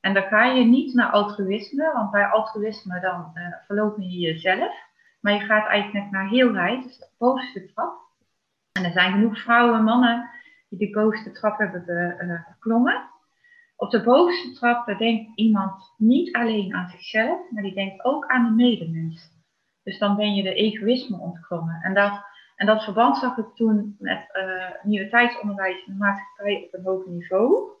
En 0.00 0.14
dan 0.14 0.22
ga 0.22 0.44
je 0.44 0.64
niet 0.64 0.94
naar 0.94 1.10
altruïsme, 1.10 1.92
want 1.92 2.10
bij 2.10 2.26
altruïsme 2.26 3.00
dan 3.00 3.30
uh, 3.34 3.54
verlopen 3.66 4.02
je 4.02 4.18
jezelf. 4.18 4.74
Maar 5.20 5.32
je 5.32 5.40
gaat 5.40 5.66
eigenlijk 5.66 6.10
naar 6.10 6.28
heelheid, 6.28 6.82
dus 6.82 6.98
de 6.98 7.08
bovenste 7.18 7.72
trap. 7.72 8.06
En 8.72 8.84
er 8.84 8.92
zijn 8.92 9.12
genoeg 9.12 9.38
vrouwen 9.40 9.78
en 9.78 9.84
mannen 9.84 10.30
die 10.68 10.78
de 10.78 10.90
bovenste 10.90 11.32
trap 11.32 11.58
hebben. 11.58 11.86
Eh, 11.86 13.00
Op 13.76 13.90
de 13.90 14.02
bovenste 14.02 14.52
trap 14.52 14.98
denkt 14.98 15.30
iemand 15.34 15.94
niet 15.96 16.34
alleen 16.34 16.74
aan 16.74 16.88
zichzelf, 16.88 17.50
maar 17.50 17.62
die 17.62 17.74
denkt 17.74 18.04
ook 18.04 18.26
aan 18.26 18.44
de 18.44 18.50
medemens. 18.64 19.36
Dus 19.82 19.98
dan 19.98 20.16
ben 20.16 20.34
je 20.34 20.42
de 20.42 20.54
egoïsme 20.54 21.18
ontklommen. 21.18 21.80
En 21.82 21.94
dat, 21.94 22.22
en 22.56 22.66
dat 22.66 22.84
verband 22.84 23.16
zag 23.16 23.36
ik 23.36 23.54
toen 23.54 23.96
met 23.98 24.28
uh, 24.32 24.82
nieuwe 24.82 25.08
tijdsonderwijs 25.08 25.84
de 25.84 25.94
maatschappij 25.94 26.64
op 26.66 26.74
een 26.74 26.84
hoger 26.84 27.10
niveau. 27.10 27.77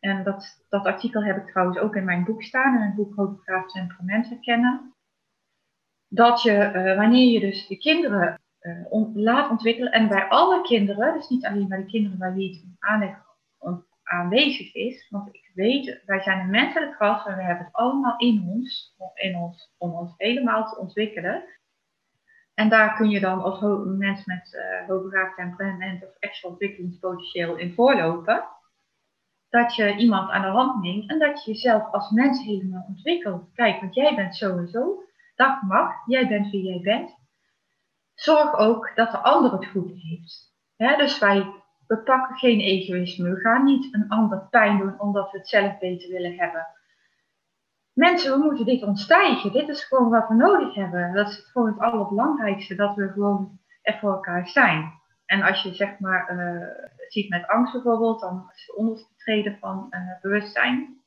En 0.00 0.24
dat, 0.24 0.64
dat 0.68 0.86
artikel 0.86 1.24
heb 1.24 1.36
ik 1.36 1.50
trouwens 1.50 1.78
ook 1.78 1.96
in 1.96 2.04
mijn 2.04 2.24
boek 2.24 2.42
staan, 2.42 2.72
in 2.72 2.78
mijn 2.78 2.94
boek 2.94 3.14
Hoogbegaafd 3.14 3.72
temperament 3.72 4.28
herkennen. 4.28 4.94
Dat 6.08 6.42
je, 6.42 6.72
uh, 6.74 6.96
wanneer 6.96 7.30
je 7.30 7.40
dus 7.40 7.66
de 7.66 7.78
kinderen 7.78 8.40
uh, 8.60 9.14
laat 9.14 9.50
ontwikkelen, 9.50 9.92
en 9.92 10.08
bij 10.08 10.28
alle 10.28 10.62
kinderen, 10.62 11.14
dus 11.14 11.28
niet 11.28 11.46
alleen 11.46 11.68
bij 11.68 11.78
de 11.78 11.86
kinderen 11.86 12.18
bij 12.18 12.32
wie 12.32 12.48
het 12.48 13.18
aanwezig 14.02 14.74
is, 14.74 15.08
want 15.10 15.34
ik 15.34 15.50
weet, 15.54 16.02
wij 16.06 16.20
zijn 16.20 16.40
een 16.40 16.50
menselijk 16.50 16.98
ras 16.98 17.26
en 17.26 17.36
we 17.36 17.42
hebben 17.42 17.64
het 17.64 17.74
allemaal 17.74 18.18
in 18.18 18.44
ons, 18.48 18.96
in 19.14 19.36
ons 19.36 19.74
om 19.78 19.92
ons 19.92 20.14
helemaal 20.16 20.68
te 20.68 20.78
ontwikkelen. 20.78 21.44
En 22.54 22.68
daar 22.68 22.96
kun 22.96 23.10
je 23.10 23.20
dan 23.20 23.42
als 23.42 23.60
mens 23.84 24.24
met 24.24 24.52
uh, 24.52 24.88
hoogbegaafd 24.88 25.36
temperament 25.36 26.02
of 26.02 26.16
extra 26.18 26.48
ontwikkelingspotentieel 26.48 27.56
in 27.56 27.74
voorlopen 27.74 28.44
dat 29.50 29.74
je 29.74 29.96
iemand 29.96 30.30
aan 30.30 30.42
de 30.42 30.48
hand 30.48 30.82
neemt 30.82 31.10
en 31.10 31.18
dat 31.18 31.44
je 31.44 31.52
jezelf 31.52 31.92
als 31.92 32.10
mens 32.10 32.44
helemaal 32.44 32.84
ontwikkelt. 32.88 33.52
Kijk, 33.54 33.80
want 33.80 33.94
jij 33.94 34.14
bent 34.14 34.36
sowieso, 34.36 35.02
dat 35.34 35.62
mag, 35.62 35.92
jij 36.06 36.28
bent 36.28 36.50
wie 36.50 36.62
jij 36.62 36.80
bent. 36.80 37.18
Zorg 38.14 38.54
ook 38.54 38.92
dat 38.94 39.10
de 39.10 39.18
ander 39.18 39.52
het 39.52 39.66
goed 39.66 39.92
heeft. 39.94 40.52
dus 40.76 41.18
wij 41.18 41.60
we 41.90 41.98
pakken 41.98 42.36
geen 42.36 42.60
egoïsme. 42.60 43.30
We 43.30 43.40
gaan 43.40 43.64
niet 43.64 43.94
een 43.94 44.08
ander 44.08 44.46
pijn 44.50 44.78
doen 44.78 45.00
omdat 45.00 45.30
we 45.30 45.38
het 45.38 45.48
zelf 45.48 45.78
beter 45.78 46.10
willen 46.10 46.38
hebben. 46.38 46.66
Mensen, 47.92 48.38
we 48.38 48.44
moeten 48.44 48.64
dit 48.64 48.82
ontstijgen. 48.82 49.52
Dit 49.52 49.68
is 49.68 49.84
gewoon 49.84 50.10
wat 50.10 50.28
we 50.28 50.34
nodig 50.34 50.74
hebben. 50.74 51.14
Dat 51.14 51.28
is 51.28 51.48
gewoon 51.52 51.68
het 51.68 51.78
allerbelangrijkste, 51.78 52.74
dat 52.74 52.94
we 52.94 53.08
gewoon 53.08 53.58
er 53.82 53.98
voor 53.98 54.12
elkaar 54.12 54.48
zijn. 54.48 54.99
En 55.30 55.42
als 55.42 55.62
je 55.62 55.74
zeg 55.74 55.98
maar 55.98 56.32
uh, 56.32 56.66
ziet 57.08 57.28
met 57.28 57.46
angst 57.46 57.72
bijvoorbeeld, 57.72 58.20
dan 58.20 58.50
is 58.54 58.66
het 58.66 58.76
onderste 58.76 59.14
treden 59.16 59.58
van 59.58 59.86
uh, 59.90 60.20
bewustzijn. 60.20 61.02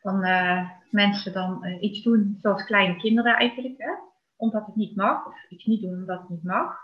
Van 0.00 0.26
uh, 0.26 0.70
mensen 0.90 1.32
dan 1.32 1.78
iets 1.80 2.02
doen 2.02 2.38
zoals 2.42 2.64
kleine 2.64 2.96
kinderen 2.96 3.36
eigenlijk, 3.36 3.78
hè? 3.78 3.90
omdat 4.36 4.66
het 4.66 4.76
niet 4.76 4.96
mag, 4.96 5.26
of 5.26 5.50
iets 5.50 5.64
niet 5.64 5.82
doen 5.82 5.94
omdat 5.94 6.20
het 6.20 6.28
niet 6.28 6.44
mag. 6.44 6.78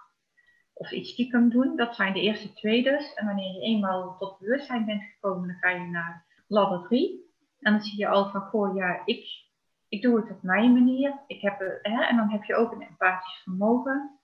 Of 0.73 0.91
iets 0.91 1.11
stiekem 1.11 1.51
doen, 1.51 1.77
dat 1.77 1.95
zijn 1.95 2.13
de 2.13 2.21
eerste 2.21 2.53
twee 2.53 2.83
dus. 2.83 3.15
En 3.15 3.27
wanneer 3.27 3.53
je 3.53 3.61
eenmaal 3.61 4.17
tot 4.19 4.39
bewustzijn 4.39 4.85
bent 4.85 5.03
gekomen, 5.03 5.49
dan 5.49 5.57
ga 5.57 5.71
je 5.71 5.91
naar 5.91 6.25
ladder 6.47 6.83
3. 6.89 7.33
En 7.61 7.73
dan 7.73 7.83
zie 7.83 7.99
je 7.99 8.09
al 8.09 8.31
van, 8.31 8.41
goh, 8.41 8.77
ja, 8.77 9.03
ik 9.05 9.49
ik 9.91 10.03
doe 10.03 10.17
het 10.17 10.31
op 10.31 10.43
mijn 10.43 10.73
manier. 10.73 11.21
Ik 11.27 11.41
heb, 11.41 11.61
eh, 11.61 11.93
hè, 11.93 12.03
en 12.03 12.17
dan 12.17 12.31
heb 12.31 12.45
je 12.45 12.55
ook 12.55 12.73
een 12.73 12.83
empathisch 12.83 13.41
vermogen. 13.43 14.20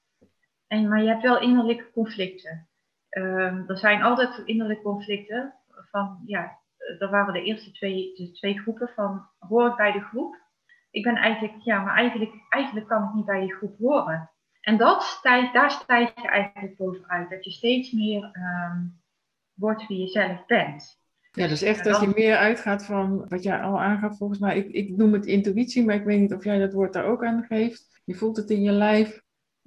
En, 0.66 0.88
maar 0.88 1.02
je 1.02 1.09
hebt 1.09 1.22
wel 1.22 1.40
innerlijke 1.40 1.90
conflicten. 1.92 2.68
Ehm, 3.09 3.62
er 3.66 3.79
zijn 3.79 4.02
altijd 4.02 4.42
innerlijke 4.44 4.83
conflicten. 4.83 5.55
Van, 5.90 6.22
ja, 6.26 6.59
er 6.98 7.11
waren 7.11 7.33
de 7.33 7.42
eerste 7.42 7.72
twee, 7.72 8.14
de 8.14 8.31
twee 8.31 8.59
groepen 8.59 8.88
van 8.94 9.26
hoor 9.38 9.68
ik 9.68 9.76
bij 9.76 9.92
de 9.92 10.00
groep. 10.00 10.37
Ik 10.90 11.02
ben 11.02 11.16
eigenlijk, 11.16 11.55
ja, 11.62 11.83
maar 11.83 11.94
eigenlijk, 11.94 12.33
eigenlijk 12.48 12.87
kan 12.88 13.05
ik 13.05 13.14
niet 13.14 13.24
bij 13.24 13.42
je 13.42 13.55
groep 13.55 13.79
horen. 13.79 14.31
En 14.61 14.76
dat 14.76 15.02
stijgt, 15.02 15.52
daar 15.52 15.70
stijg 15.70 16.22
je 16.22 16.29
eigenlijk 16.29 16.76
bovenuit. 16.76 17.31
Dat 17.31 17.44
je 17.44 17.50
steeds 17.50 17.92
meer 17.92 18.24
um, 18.24 19.00
wordt 19.55 19.87
wie 19.87 19.98
je 19.98 20.09
zelf 20.09 20.46
bent. 20.46 21.05
Ja, 21.33 21.46
dus 21.46 21.62
echt 21.62 21.85
dat 21.85 22.00
je 22.00 22.12
meer 22.14 22.37
uitgaat 22.37 22.85
van 22.85 23.29
wat 23.29 23.42
jij 23.42 23.61
al 23.61 23.81
aangaf 23.81 24.16
volgens 24.16 24.38
mij. 24.38 24.57
Ik, 24.57 24.68
ik 24.68 24.96
noem 24.96 25.12
het 25.12 25.26
intuïtie, 25.26 25.85
maar 25.85 25.94
ik 25.94 26.05
weet 26.05 26.20
niet 26.20 26.35
of 26.35 26.44
jij 26.44 26.59
dat 26.59 26.72
woord 26.72 26.92
daar 26.92 27.05
ook 27.05 27.24
aan 27.24 27.44
geeft. 27.44 28.00
Je 28.05 28.14
voelt 28.14 28.37
het 28.37 28.50
in 28.50 28.62
je 28.62 28.72
lijf. 28.72 29.22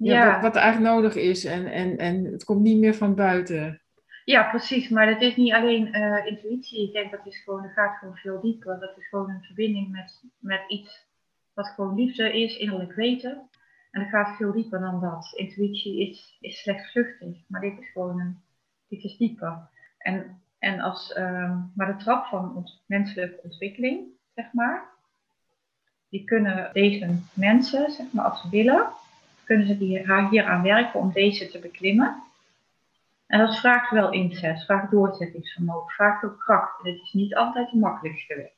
Ja, 0.08 0.32
Wat, 0.32 0.42
wat 0.42 0.56
er 0.56 0.62
eigenlijk 0.62 0.94
nodig 0.94 1.14
is 1.14 1.44
en, 1.44 1.66
en, 1.66 1.98
en 1.98 2.24
het 2.24 2.44
komt 2.44 2.60
niet 2.60 2.78
meer 2.78 2.94
van 2.94 3.14
buiten. 3.14 3.80
Ja, 4.24 4.48
precies. 4.48 4.88
Maar 4.88 5.06
dat 5.06 5.20
is 5.20 5.36
niet 5.36 5.52
alleen 5.52 5.96
uh, 5.96 6.26
intuïtie. 6.26 6.86
Ik 6.86 6.92
denk 6.92 7.10
dat 7.10 7.26
is 7.26 7.42
gewoon, 7.42 7.62
dat 7.62 7.72
gaat 7.72 7.98
gewoon 7.98 8.16
veel 8.16 8.40
dieper. 8.40 8.80
Dat 8.80 8.96
is 8.96 9.08
gewoon 9.08 9.30
een 9.30 9.42
verbinding 9.42 9.90
met, 9.90 10.22
met 10.38 10.60
iets 10.68 11.06
wat 11.54 11.68
gewoon 11.68 11.94
liefde 11.94 12.40
is, 12.40 12.56
innerlijk 12.56 12.94
weten. 12.94 13.48
En 13.90 14.00
dat 14.00 14.10
gaat 14.10 14.36
veel 14.36 14.52
dieper 14.52 14.80
dan 14.80 15.00
dat. 15.00 15.32
Intuïtie 15.36 16.08
is, 16.08 16.36
is 16.40 16.60
slechts 16.62 16.90
vluchtig, 16.90 17.36
maar 17.46 17.60
dit 17.60 17.78
is 17.80 17.90
gewoon 17.92 18.20
een, 18.20 18.40
dit 18.88 19.04
is 19.04 19.16
dieper. 19.16 19.68
En, 19.98 20.42
en 20.58 20.80
als, 20.80 21.16
um, 21.16 21.72
maar 21.74 21.86
de 21.86 22.04
trap 22.04 22.26
van 22.26 22.56
ons 22.56 22.84
menselijke 22.86 23.40
ontwikkeling, 23.42 24.06
zeg 24.34 24.52
maar, 24.52 24.88
die 26.08 26.24
kunnen 26.24 26.70
deze 26.72 27.18
mensen, 27.34 27.90
zeg 27.90 28.12
maar, 28.12 28.24
als 28.24 28.40
ze 28.40 28.48
willen, 28.48 28.88
kunnen 29.50 29.66
ze 29.66 29.74
hier, 29.74 30.28
hier 30.28 30.44
aan 30.44 30.62
werken 30.62 31.00
om 31.00 31.12
deze 31.12 31.48
te 31.48 31.58
beklimmen. 31.58 32.22
En 33.26 33.38
dat 33.38 33.58
vraagt 33.58 33.90
wel 33.90 34.12
inzet, 34.12 34.64
vraagt 34.64 34.90
doorzettingsvermogen, 34.90 35.92
vraagt 35.92 36.24
ook 36.24 36.38
kracht. 36.38 36.82
Het 36.82 37.00
is 37.02 37.12
niet 37.12 37.34
altijd 37.34 37.70
de 37.70 37.78
makkelijkste 37.78 38.36
weg. 38.36 38.50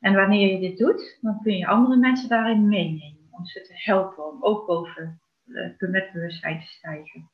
En 0.00 0.14
wanneer 0.14 0.52
je 0.52 0.60
dit 0.60 0.78
doet, 0.78 1.18
dan 1.20 1.40
kun 1.42 1.56
je 1.56 1.66
andere 1.66 1.96
mensen 1.96 2.28
daarin 2.28 2.68
meenemen. 2.68 3.28
Om 3.30 3.46
ze 3.46 3.62
te 3.62 3.72
helpen, 3.74 4.32
om 4.32 4.36
ook 4.40 4.66
boven 4.66 5.20
de 5.44 5.88
met 5.90 6.12
bewustzijn 6.12 6.60
te 6.60 6.66
stijgen. 6.66 7.30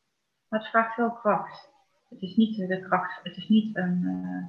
Maar 0.49 0.61
het 0.61 0.69
vraagt 0.69 0.97
wel 0.97 1.13
kracht. 1.13 1.69
Het 2.09 2.23
is 2.23 2.37
niet 2.37 2.57
de 2.57 2.81
kracht, 2.81 3.21
het 3.23 3.37
is 3.37 3.49
niet 3.49 3.77
een, 3.77 4.03
uh, 4.05 4.47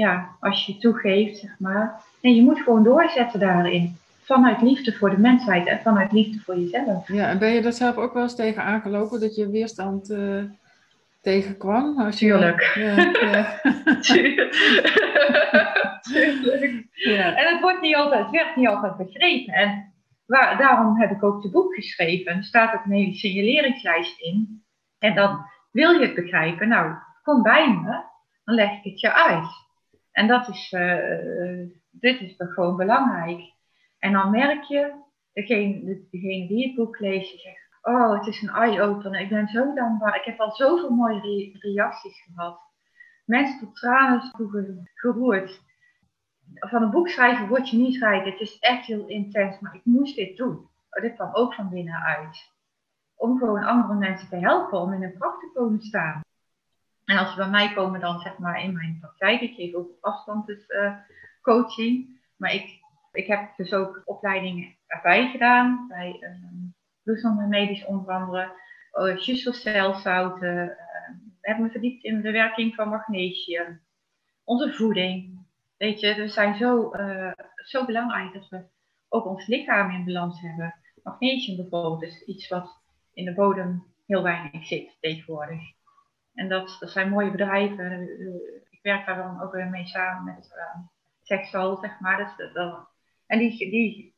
ja, 0.00 0.36
als 0.40 0.66
je 0.66 0.78
toegeeft, 0.78 1.38
zeg 1.38 1.58
maar. 1.58 2.02
Nee, 2.22 2.34
je 2.34 2.42
moet 2.42 2.60
gewoon 2.60 2.82
doorzetten 2.82 3.40
daarin. 3.40 3.98
Vanuit 4.24 4.62
liefde 4.62 4.92
voor 4.92 5.10
de 5.10 5.18
mensheid 5.18 5.66
en 5.66 5.80
vanuit 5.80 6.12
liefde 6.12 6.40
voor 6.40 6.58
jezelf. 6.58 7.08
Ja, 7.08 7.28
en 7.28 7.38
ben 7.38 7.52
je 7.52 7.62
daar 7.62 7.72
zelf 7.72 7.96
ook 7.96 8.12
wel 8.12 8.22
eens 8.22 8.36
tegen 8.36 8.62
aangelopen 8.62 9.20
dat 9.20 9.34
je 9.34 9.50
weerstand 9.50 10.10
uh, 10.10 10.42
tegenkwam? 11.20 12.00
Als 12.00 12.18
je... 12.18 12.26
Tuurlijk. 12.26 12.72
Ja, 12.74 12.94
ja. 12.96 13.60
Tuurlijk. 16.10 16.86
Ja. 16.92 17.36
En 17.36 17.52
het, 17.52 17.60
wordt 17.60 17.80
niet 17.80 17.96
altijd, 17.96 18.22
het 18.22 18.30
werd 18.30 18.56
niet 18.56 18.68
altijd 18.68 18.96
begrepen. 18.96 19.54
En 19.54 19.92
waar, 20.26 20.58
daarom 20.58 21.00
heb 21.00 21.10
ik 21.10 21.22
ook 21.22 21.42
het 21.42 21.52
boek 21.52 21.74
geschreven. 21.74 22.36
Er 22.36 22.44
staat 22.44 22.74
ook 22.74 22.84
een 22.84 22.92
hele 22.92 23.14
signaleringslijst 23.14 24.20
in. 24.20 24.64
En 24.98 25.14
dan 25.14 25.46
wil 25.70 25.90
je 25.90 26.06
het 26.06 26.14
begrijpen. 26.14 26.68
Nou, 26.68 26.94
kom 27.22 27.42
bij 27.42 27.68
me, 27.70 28.02
dan 28.44 28.54
leg 28.54 28.70
ik 28.70 28.92
het 28.92 29.00
je 29.00 29.14
uit. 29.14 29.48
En 30.12 30.26
dat 30.26 30.48
is, 30.48 30.72
uh, 30.72 31.66
dit 31.90 32.20
is 32.20 32.34
gewoon 32.36 32.76
belangrijk. 32.76 33.53
En 34.04 34.12
dan 34.12 34.30
merk 34.30 34.62
je, 34.62 34.92
degene, 35.32 36.06
degene 36.10 36.46
die 36.46 36.66
het 36.66 36.74
boek 36.74 36.98
leest, 36.98 37.30
die 37.30 37.40
zegt, 37.40 37.78
oh, 37.82 38.18
het 38.18 38.26
is 38.26 38.42
een 38.42 38.54
eye-opener. 38.54 39.20
Ik 39.20 39.28
ben 39.28 39.48
zo 39.48 39.74
dankbaar. 39.74 40.16
Ik 40.16 40.24
heb 40.24 40.40
al 40.40 40.50
zoveel 40.50 40.90
mooie 40.90 41.50
reacties 41.60 42.22
gehad. 42.22 42.60
Mensen 43.24 43.58
tot 43.58 43.76
tranen 43.76 44.30
geroerd 44.94 45.62
van 46.54 46.82
een 46.82 46.90
boek 46.90 47.08
schrijven 47.08 47.48
word 47.48 47.70
je 47.70 47.76
niet 47.76 47.98
rijk. 47.98 48.24
Het 48.24 48.40
is 48.40 48.58
echt 48.58 48.86
heel 48.86 49.06
intens, 49.06 49.60
maar 49.60 49.74
ik 49.74 49.84
moest 49.84 50.16
dit 50.16 50.36
doen. 50.36 50.68
Oh, 50.90 51.02
dit 51.02 51.14
kwam 51.14 51.34
ook 51.34 51.54
van 51.54 51.68
binnenuit. 51.68 52.52
Om 53.14 53.38
gewoon 53.38 53.64
andere 53.64 53.98
mensen 53.98 54.28
te 54.28 54.36
helpen 54.36 54.80
om 54.80 54.92
in 54.92 55.02
een 55.02 55.18
pracht 55.18 55.40
te 55.40 55.50
komen 55.54 55.82
staan. 55.82 56.20
En 57.04 57.18
als 57.18 57.30
ze 57.30 57.36
bij 57.36 57.50
mij 57.50 57.72
komen 57.74 58.00
dan 58.00 58.20
zeg 58.20 58.38
maar 58.38 58.62
in 58.62 58.72
mijn 58.72 58.98
praktijk, 59.00 59.40
ik 59.40 59.54
geef 59.54 59.74
ook 59.74 59.90
afstand 60.00 60.46
dus, 60.46 60.66
coaching. 61.42 62.20
Maar 62.36 62.54
ik, 62.54 62.82
ik 63.14 63.26
heb 63.26 63.56
dus 63.56 63.72
ook 63.72 64.02
opleidingen 64.04 64.76
erbij 64.86 65.30
gedaan, 65.30 65.86
bij 65.88 66.16
uh, 67.04 67.48
Medisch 67.48 67.84
onder 67.84 68.14
andere, 68.14 68.52
uh, 68.92 69.16
celzouten. 69.52 70.62
Uh, 70.62 70.74
we 71.40 71.50
hebben 71.50 71.64
me 71.64 71.70
verdiept 71.70 72.04
in 72.04 72.20
de 72.20 72.30
werking 72.30 72.74
van 72.74 72.88
magnesium, 72.88 73.80
onze 74.44 74.72
voeding, 74.72 75.34
Weet 75.76 76.00
je, 76.00 76.14
we 76.14 76.28
zijn 76.28 76.56
zo, 76.56 76.94
uh, 76.94 77.32
zo 77.56 77.84
belangrijk 77.84 78.32
dat 78.32 78.48
we 78.48 78.64
ook 79.08 79.26
ons 79.26 79.46
lichaam 79.46 79.90
in 79.90 80.04
balans 80.04 80.40
hebben. 80.40 80.74
Magnesium 81.02 81.56
bijvoorbeeld 81.56 82.02
is 82.02 82.24
iets 82.24 82.48
wat 82.48 82.80
in 83.12 83.24
de 83.24 83.34
bodem 83.34 83.84
heel 84.06 84.22
weinig 84.22 84.66
zit 84.66 84.96
tegenwoordig. 85.00 85.60
En 86.34 86.48
dat, 86.48 86.76
dat 86.80 86.90
zijn 86.90 87.08
mooie 87.08 87.30
bedrijven. 87.30 88.02
Ik 88.70 88.78
werk 88.82 89.06
daar 89.06 89.16
dan 89.16 89.42
ook 89.42 89.52
weer 89.52 89.68
mee 89.68 89.86
samen 89.86 90.34
met 90.34 90.54
uh, 90.56 90.82
Sexal, 91.22 91.76
zeg 91.76 92.00
maar. 92.00 92.16
Dus, 92.16 92.52
dat, 92.52 92.88
en 93.26 93.38
die, 93.38 93.70
die, 93.70 94.14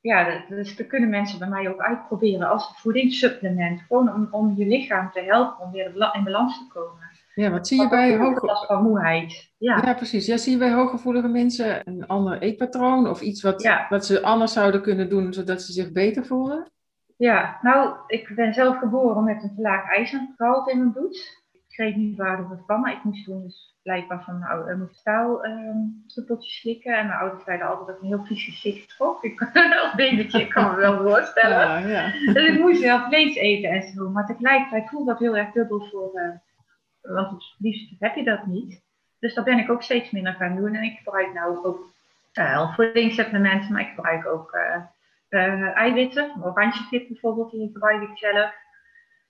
ja, 0.00 0.44
dus 0.48 0.76
dat 0.76 0.86
kunnen 0.86 1.08
mensen 1.08 1.38
bij 1.38 1.48
mij 1.48 1.68
ook 1.68 1.80
uitproberen 1.80 2.48
als 2.48 2.72
voedingssupplement. 2.76 3.80
Gewoon 3.80 4.14
om, 4.14 4.28
om 4.30 4.54
je 4.56 4.66
lichaam 4.66 5.10
te 5.10 5.20
helpen 5.20 5.64
om 5.64 5.72
weer 5.72 6.10
in 6.12 6.24
balans 6.24 6.58
te 6.58 6.66
komen. 6.72 7.04
Ja, 7.34 7.50
wat 7.50 7.68
zie 7.68 7.80
je 7.80 7.88
bij 7.88 8.16
hoge... 8.16 8.46
last 8.46 8.66
van 8.66 8.82
moeheid. 8.82 9.52
Ja. 9.58 9.82
ja, 9.84 9.94
precies. 9.94 10.26
Ja, 10.26 10.36
zie 10.36 10.52
je 10.52 10.58
bij 10.58 10.72
hooggevoelige 10.72 11.28
mensen 11.28 11.80
een 11.84 12.06
ander 12.06 12.38
eetpatroon 12.38 13.08
of 13.08 13.20
iets 13.20 13.42
wat, 13.42 13.86
wat 13.88 14.06
ze 14.06 14.22
anders 14.22 14.52
zouden 14.52 14.82
kunnen 14.82 15.08
doen 15.08 15.32
zodat 15.32 15.62
ze 15.62 15.72
zich 15.72 15.92
beter 15.92 16.26
voelen? 16.26 16.70
Ja, 17.16 17.58
nou, 17.62 17.96
ik 18.06 18.32
ben 18.34 18.54
zelf 18.54 18.78
geboren 18.78 19.24
met 19.24 19.42
een 19.42 19.52
verlaagd 19.54 19.90
ijzergehalte 19.90 20.70
in 20.70 20.78
mijn 20.78 20.92
bloed. 20.92 21.44
Ik 21.76 21.84
weet 21.84 21.96
niet 21.96 22.16
waardoor 22.16 22.50
het 22.50 22.64
kwam, 22.64 22.80
maar 22.80 22.92
ik 22.92 23.04
moest 23.04 23.24
toen 23.24 23.42
dus 23.42 23.76
blijkbaar 23.82 24.22
van 24.24 24.38
mijn 24.38 24.50
oude, 24.50 24.76
moest 24.76 24.96
staal 24.96 25.44
um, 25.44 26.04
slikken. 26.38 26.98
En 26.98 27.06
mijn 27.06 27.18
ouders 27.18 27.44
zeiden 27.44 27.66
altijd 27.66 27.86
dat 27.86 27.96
ik 27.96 28.02
een 28.02 28.08
heel 28.08 28.24
vies 28.24 28.44
gezicht 28.44 28.88
trok. 28.88 29.24
Ik, 29.24 29.40
als 29.82 29.94
babytje, 30.00 30.40
ik 30.40 30.48
kan 30.48 30.70
me 30.70 30.76
wel 30.76 30.96
voorstellen. 30.96 31.58
Ja, 31.58 31.78
ja. 31.78 32.12
Dus 32.32 32.48
ik 32.48 32.60
moest 32.60 32.80
wel 32.80 33.06
vlees 33.06 33.34
eten 33.34 33.70
en 33.70 33.82
zo. 33.82 34.10
Maar 34.10 34.26
tegelijkertijd 34.26 34.88
voelde 34.88 35.10
dat 35.10 35.18
heel 35.18 35.36
erg 35.36 35.52
dubbel 35.52 35.88
voor... 35.90 36.10
Uh, 36.14 37.14
want 37.14 37.30
het 37.30 37.54
liefst 37.58 37.94
heb 37.98 38.14
je 38.14 38.24
dat 38.24 38.46
niet. 38.46 38.82
Dus 39.18 39.34
daar 39.34 39.44
ben 39.44 39.58
ik 39.58 39.70
ook 39.70 39.82
steeds 39.82 40.10
minder 40.10 40.34
gaan 40.34 40.56
doen. 40.56 40.74
En 40.74 40.82
ik 40.82 40.98
gebruik 40.98 41.32
nou 41.32 41.64
ook 41.64 41.92
uh, 42.34 42.74
voedingssupplementen, 42.74 43.72
maar 43.72 43.82
ik 43.82 43.92
gebruik 43.94 44.26
ook 44.26 44.54
uh, 44.54 44.82
uh, 45.28 45.76
eiwitten. 45.76 46.32
Oranje 46.42 47.04
bijvoorbeeld, 47.08 47.50
die 47.50 47.70
gebruik 47.72 48.02
ik 48.02 48.18
zelf. 48.18 48.64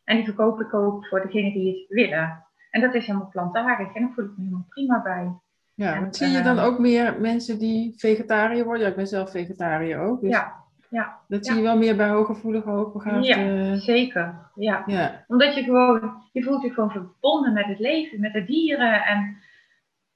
En 0.06 0.16
die 0.16 0.24
verkoop 0.24 0.60
ik 0.60 0.74
ook 0.74 1.06
voor 1.06 1.20
degenen 1.20 1.52
die 1.52 1.70
het 1.70 1.88
willen. 1.88 2.44
En 2.70 2.80
dat 2.80 2.94
is 2.94 3.06
helemaal 3.06 3.28
plantaardig 3.28 3.94
en 3.94 4.02
daar 4.02 4.12
voel 4.14 4.24
ik 4.24 4.30
me 4.30 4.42
helemaal 4.42 4.66
prima 4.68 5.02
bij. 5.02 5.32
Ja, 5.74 5.94
en, 5.94 6.14
zie 6.14 6.28
je 6.28 6.42
dan 6.42 6.58
ook 6.58 6.78
meer 6.78 7.20
mensen 7.20 7.58
die 7.58 7.94
vegetariër 7.96 8.64
worden? 8.64 8.82
Ja, 8.82 8.88
ik 8.88 8.96
ben 8.96 9.06
zelf 9.06 9.30
vegetariër 9.30 9.98
ook. 9.98 10.20
Dus... 10.20 10.30
Ja, 10.30 10.54
ja. 10.90 11.18
Dat 11.28 11.46
zie 11.46 11.56
je 11.56 11.62
wel 11.62 11.76
meer 11.76 11.96
bij 11.96 12.08
hooggevoelige, 12.08 12.70
hoogbegaafde... 12.70 13.26
Ja, 13.26 13.76
zeker. 13.76 14.50
Ja. 14.54 14.82
ja. 14.86 15.24
Omdat 15.26 15.54
je 15.54 15.62
gewoon, 15.62 16.22
je 16.32 16.42
voelt 16.42 16.62
je 16.62 16.70
gewoon 16.70 16.90
verbonden 16.90 17.52
met 17.52 17.66
het 17.66 17.78
leven, 17.78 18.20
met 18.20 18.32
de 18.32 18.44
dieren. 18.44 19.04
En 19.04 19.36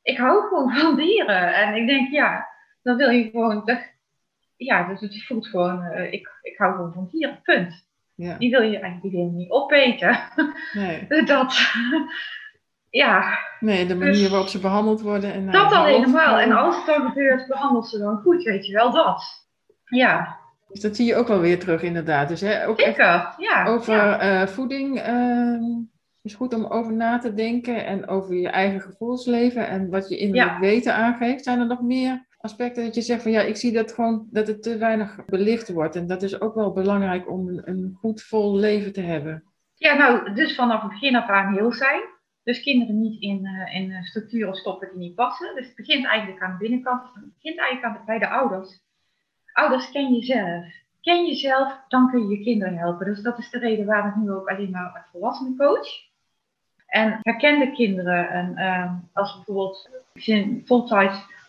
ik 0.02 0.18
hou 0.18 0.48
gewoon 0.48 0.72
van 0.72 0.96
dieren. 0.96 1.54
En 1.54 1.74
ik 1.74 1.86
denk, 1.86 2.10
ja, 2.10 2.46
dan 2.82 2.96
wil 2.96 3.10
je 3.10 3.30
gewoon, 3.30 3.78
ja, 4.56 4.88
dus 4.88 5.00
het 5.00 5.26
voelt 5.26 5.46
gewoon, 5.46 5.84
uh, 5.84 6.12
ik, 6.12 6.28
ik 6.42 6.58
hou 6.58 6.74
gewoon 6.74 6.92
van 6.92 7.08
dieren, 7.10 7.40
punt. 7.42 7.88
Ja. 8.20 8.38
Die 8.38 8.50
wil 8.50 8.62
je 8.62 8.78
eigenlijk 8.78 9.14
die 9.14 9.24
niet 9.24 9.50
opeten. 9.50 10.18
Nee. 10.72 11.06
dat, 11.24 11.72
ja. 12.90 13.38
Nee, 13.60 13.86
de 13.86 13.94
manier 13.94 14.12
dus, 14.12 14.28
waarop 14.28 14.48
ze 14.48 14.58
behandeld 14.58 15.00
worden. 15.00 15.32
En, 15.32 15.50
dat 15.50 15.72
al 15.72 15.84
helemaal. 15.84 16.38
En 16.38 16.52
als 16.52 16.76
het 16.76 16.86
dan 16.86 17.08
gebeurt, 17.08 17.46
behandelt 17.46 17.88
ze 17.88 17.98
dan 17.98 18.16
goed, 18.16 18.42
weet 18.42 18.66
je 18.66 18.72
wel, 18.72 18.90
dat. 18.90 19.46
Ja. 19.84 20.38
Dus 20.68 20.80
dat 20.80 20.96
zie 20.96 21.06
je 21.06 21.16
ook 21.16 21.28
wel 21.28 21.40
weer 21.40 21.58
terug, 21.58 21.82
inderdaad. 21.82 22.28
Dus 22.28 22.40
hè, 22.40 22.66
ook 22.66 22.80
Zeker, 22.80 23.34
ja. 23.36 23.64
Over 23.66 23.94
ja. 23.94 24.42
Uh, 24.42 24.46
voeding 24.46 25.08
uh, 25.08 25.78
is 26.22 26.34
goed 26.34 26.54
om 26.54 26.64
over 26.64 26.92
na 26.92 27.18
te 27.18 27.34
denken 27.34 27.86
en 27.86 28.08
over 28.08 28.34
je 28.34 28.48
eigen 28.48 28.80
gevoelsleven 28.80 29.68
en 29.68 29.90
wat 29.90 30.08
je 30.08 30.16
innerlijk 30.16 30.52
ja. 30.52 30.60
weten 30.60 30.94
aangeeft. 30.94 31.44
Zijn 31.44 31.60
er 31.60 31.66
nog 31.66 31.82
meer 31.82 32.26
aspecten 32.40 32.84
dat 32.84 32.94
je 32.94 33.00
zegt 33.00 33.22
van 33.22 33.30
ja, 33.30 33.40
ik 33.40 33.56
zie 33.56 33.72
dat 33.72 33.92
gewoon 33.92 34.26
dat 34.30 34.46
het 34.46 34.62
te 34.62 34.78
weinig 34.78 35.24
belicht 35.26 35.72
wordt. 35.72 35.96
En 35.96 36.06
dat 36.06 36.22
is 36.22 36.40
ook 36.40 36.54
wel 36.54 36.72
belangrijk 36.72 37.30
om 37.30 37.48
een, 37.48 37.96
goed 38.00 38.22
vol 38.22 38.56
leven 38.56 38.92
te 38.92 39.00
hebben. 39.00 39.44
Ja, 39.74 39.94
nou, 39.94 40.34
dus 40.34 40.54
vanaf 40.54 40.82
het 40.82 40.90
begin 40.90 41.16
af 41.16 41.28
aan 41.28 41.54
heel 41.54 41.72
zijn. 41.72 42.02
Dus 42.42 42.62
kinderen 42.62 43.00
niet 43.00 43.22
in, 43.22 43.44
uh, 43.44 43.74
in 43.74 44.02
structuren 44.02 44.54
stoppen 44.54 44.88
die 44.88 44.98
niet 44.98 45.14
passen. 45.14 45.54
Dus 45.54 45.66
het 45.66 45.76
begint 45.76 46.06
eigenlijk 46.06 46.42
aan 46.42 46.52
de 46.52 46.58
binnenkant. 46.58 47.02
Het 47.02 47.34
begint 47.34 47.58
eigenlijk 47.58 47.98
aan 47.98 48.04
bij 48.06 48.18
de 48.18 48.28
ouders. 48.28 48.80
Ouders, 49.52 49.90
ken 49.90 50.14
jezelf. 50.14 50.64
Ken 51.00 51.26
jezelf, 51.26 51.80
dan 51.88 52.10
kun 52.10 52.28
je 52.28 52.38
je 52.38 52.44
kinderen 52.44 52.76
helpen. 52.76 53.06
Dus 53.06 53.22
dat 53.22 53.38
is 53.38 53.50
de 53.50 53.58
reden 53.58 53.86
waarom 53.86 54.10
ik 54.10 54.16
nu 54.16 54.30
ook 54.32 54.48
alleen 54.48 54.70
maar 54.70 54.92
als 54.94 55.10
volwassenen 55.12 55.56
coach. 55.56 55.88
En 56.86 57.18
herken 57.22 57.58
de 57.58 57.72
kinderen. 57.72 58.28
En 58.30 58.52
uh, 58.58 58.92
als 59.12 59.34
bijvoorbeeld, 59.34 59.90
ik 60.12 60.22
vind 60.22 60.66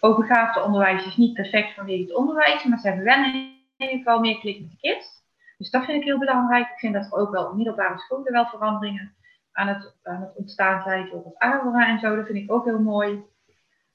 hoogbegaafde 0.01 0.63
onderwijs 0.63 1.05
is 1.05 1.15
niet 1.15 1.33
perfect 1.33 1.73
vanwege 1.73 2.01
het 2.01 2.15
onderwijs, 2.15 2.63
maar 2.63 2.79
ze 2.79 2.87
hebben 2.87 3.05
wel 3.05 3.23
in 3.23 3.55
ieder 3.77 3.97
geval 3.97 4.19
meer 4.19 4.39
klik 4.39 4.61
met 4.61 4.69
de 4.69 4.77
kids. 4.77 5.19
Dus 5.57 5.69
dat 5.69 5.85
vind 5.85 5.97
ik 5.97 6.07
heel 6.07 6.19
belangrijk. 6.19 6.69
Ik 6.69 6.79
vind 6.79 6.93
dat 6.93 7.05
er 7.05 7.17
ook 7.17 7.31
wel 7.31 7.45
op 7.45 7.55
middelbare 7.55 7.99
scholen 7.99 8.31
wel 8.31 8.45
veranderingen 8.45 9.15
aan 9.51 9.67
het, 9.67 9.95
aan 10.03 10.21
het 10.21 10.35
ontstaan 10.35 10.81
zijn, 10.81 11.09
het 11.09 11.37
AVRA 11.37 11.87
en 11.87 11.99
zo. 11.99 12.15
Dat 12.15 12.25
vind 12.25 12.37
ik 12.37 12.51
ook 12.51 12.65
heel 12.65 12.81
mooi. 12.81 13.23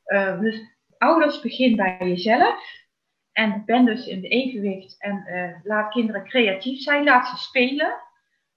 Uh, 0.06 0.40
dus 0.40 0.60
ouders, 0.98 1.40
begin 1.40 1.76
bij 1.76 1.96
jezelf. 1.98 2.84
En 3.32 3.62
ben 3.64 3.84
dus 3.84 4.06
in 4.06 4.20
de 4.20 4.28
evenwicht 4.28 5.02
en 5.02 5.24
uh, 5.28 5.50
laat 5.62 5.92
kinderen 5.92 6.24
creatief 6.24 6.80
zijn. 6.80 7.04
Laat 7.04 7.26
ze 7.26 7.36
spelen. 7.36 7.94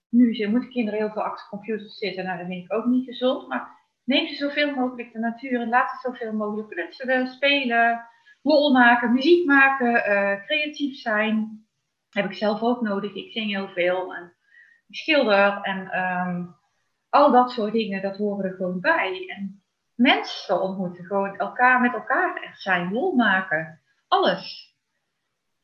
Nu 0.09 0.47
moeten 0.47 0.69
kinderen 0.69 0.99
heel 0.99 1.11
veel 1.11 1.23
achter 1.23 1.47
computers 1.49 1.97
zitten. 1.97 2.23
Nou, 2.23 2.37
dat 2.37 2.47
vind 2.47 2.63
ik 2.63 2.73
ook 2.73 2.85
niet 2.85 3.05
gezond. 3.05 3.47
Maar 3.47 3.78
neem 4.09 4.27
ze 4.27 4.35
zoveel 4.35 4.75
mogelijk 4.75 5.13
de 5.13 5.19
natuur 5.19 5.61
en 5.61 5.69
laat 5.69 5.89
ze 5.89 5.97
zoveel 6.01 6.33
mogelijk 6.33 6.69
knutselen, 6.69 7.27
spelen, 7.27 8.05
lol 8.41 8.71
maken, 8.71 9.13
muziek 9.13 9.45
maken, 9.45 9.93
uh, 9.93 10.45
creatief 10.45 10.97
zijn 10.97 11.63
heb 12.09 12.25
ik 12.25 12.33
zelf 12.33 12.61
ook 12.61 12.81
nodig. 12.81 13.13
Ik 13.13 13.31
zing 13.31 13.51
heel 13.51 13.67
veel 13.67 14.15
en 14.15 14.33
ik 14.87 14.95
schilder 14.95 15.61
en 15.61 15.99
um, 15.99 16.55
al 17.09 17.31
dat 17.31 17.51
soort 17.51 17.73
dingen, 17.73 18.01
dat 18.01 18.17
horen 18.17 18.45
er 18.45 18.55
gewoon 18.55 18.79
bij. 18.79 19.33
En 19.37 19.63
mensen 19.95 20.61
ontmoeten, 20.61 21.05
gewoon 21.05 21.37
elkaar 21.37 21.81
met 21.81 21.93
elkaar 21.93 22.41
echt 22.41 22.61
zijn, 22.61 22.91
lol 22.91 23.15
maken, 23.15 23.81
alles. 24.07 24.67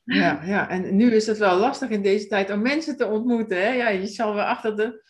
Ja, 0.04 0.42
ja, 0.44 0.70
en 0.70 0.96
nu 0.96 1.12
is 1.12 1.28
het 1.28 1.38
wel 1.38 1.58
lastig 1.58 1.90
in 1.90 2.02
deze 2.02 2.28
tijd 2.28 2.52
om 2.52 2.62
mensen 2.62 2.98
te 2.98 3.08
ontmoeten. 3.08 3.58
Hè? 3.58 3.70
Ja, 3.70 3.90
je 3.90 4.06
zal 4.06 4.34
wel 4.34 4.46
achter 4.46 4.76
de, 4.76 5.04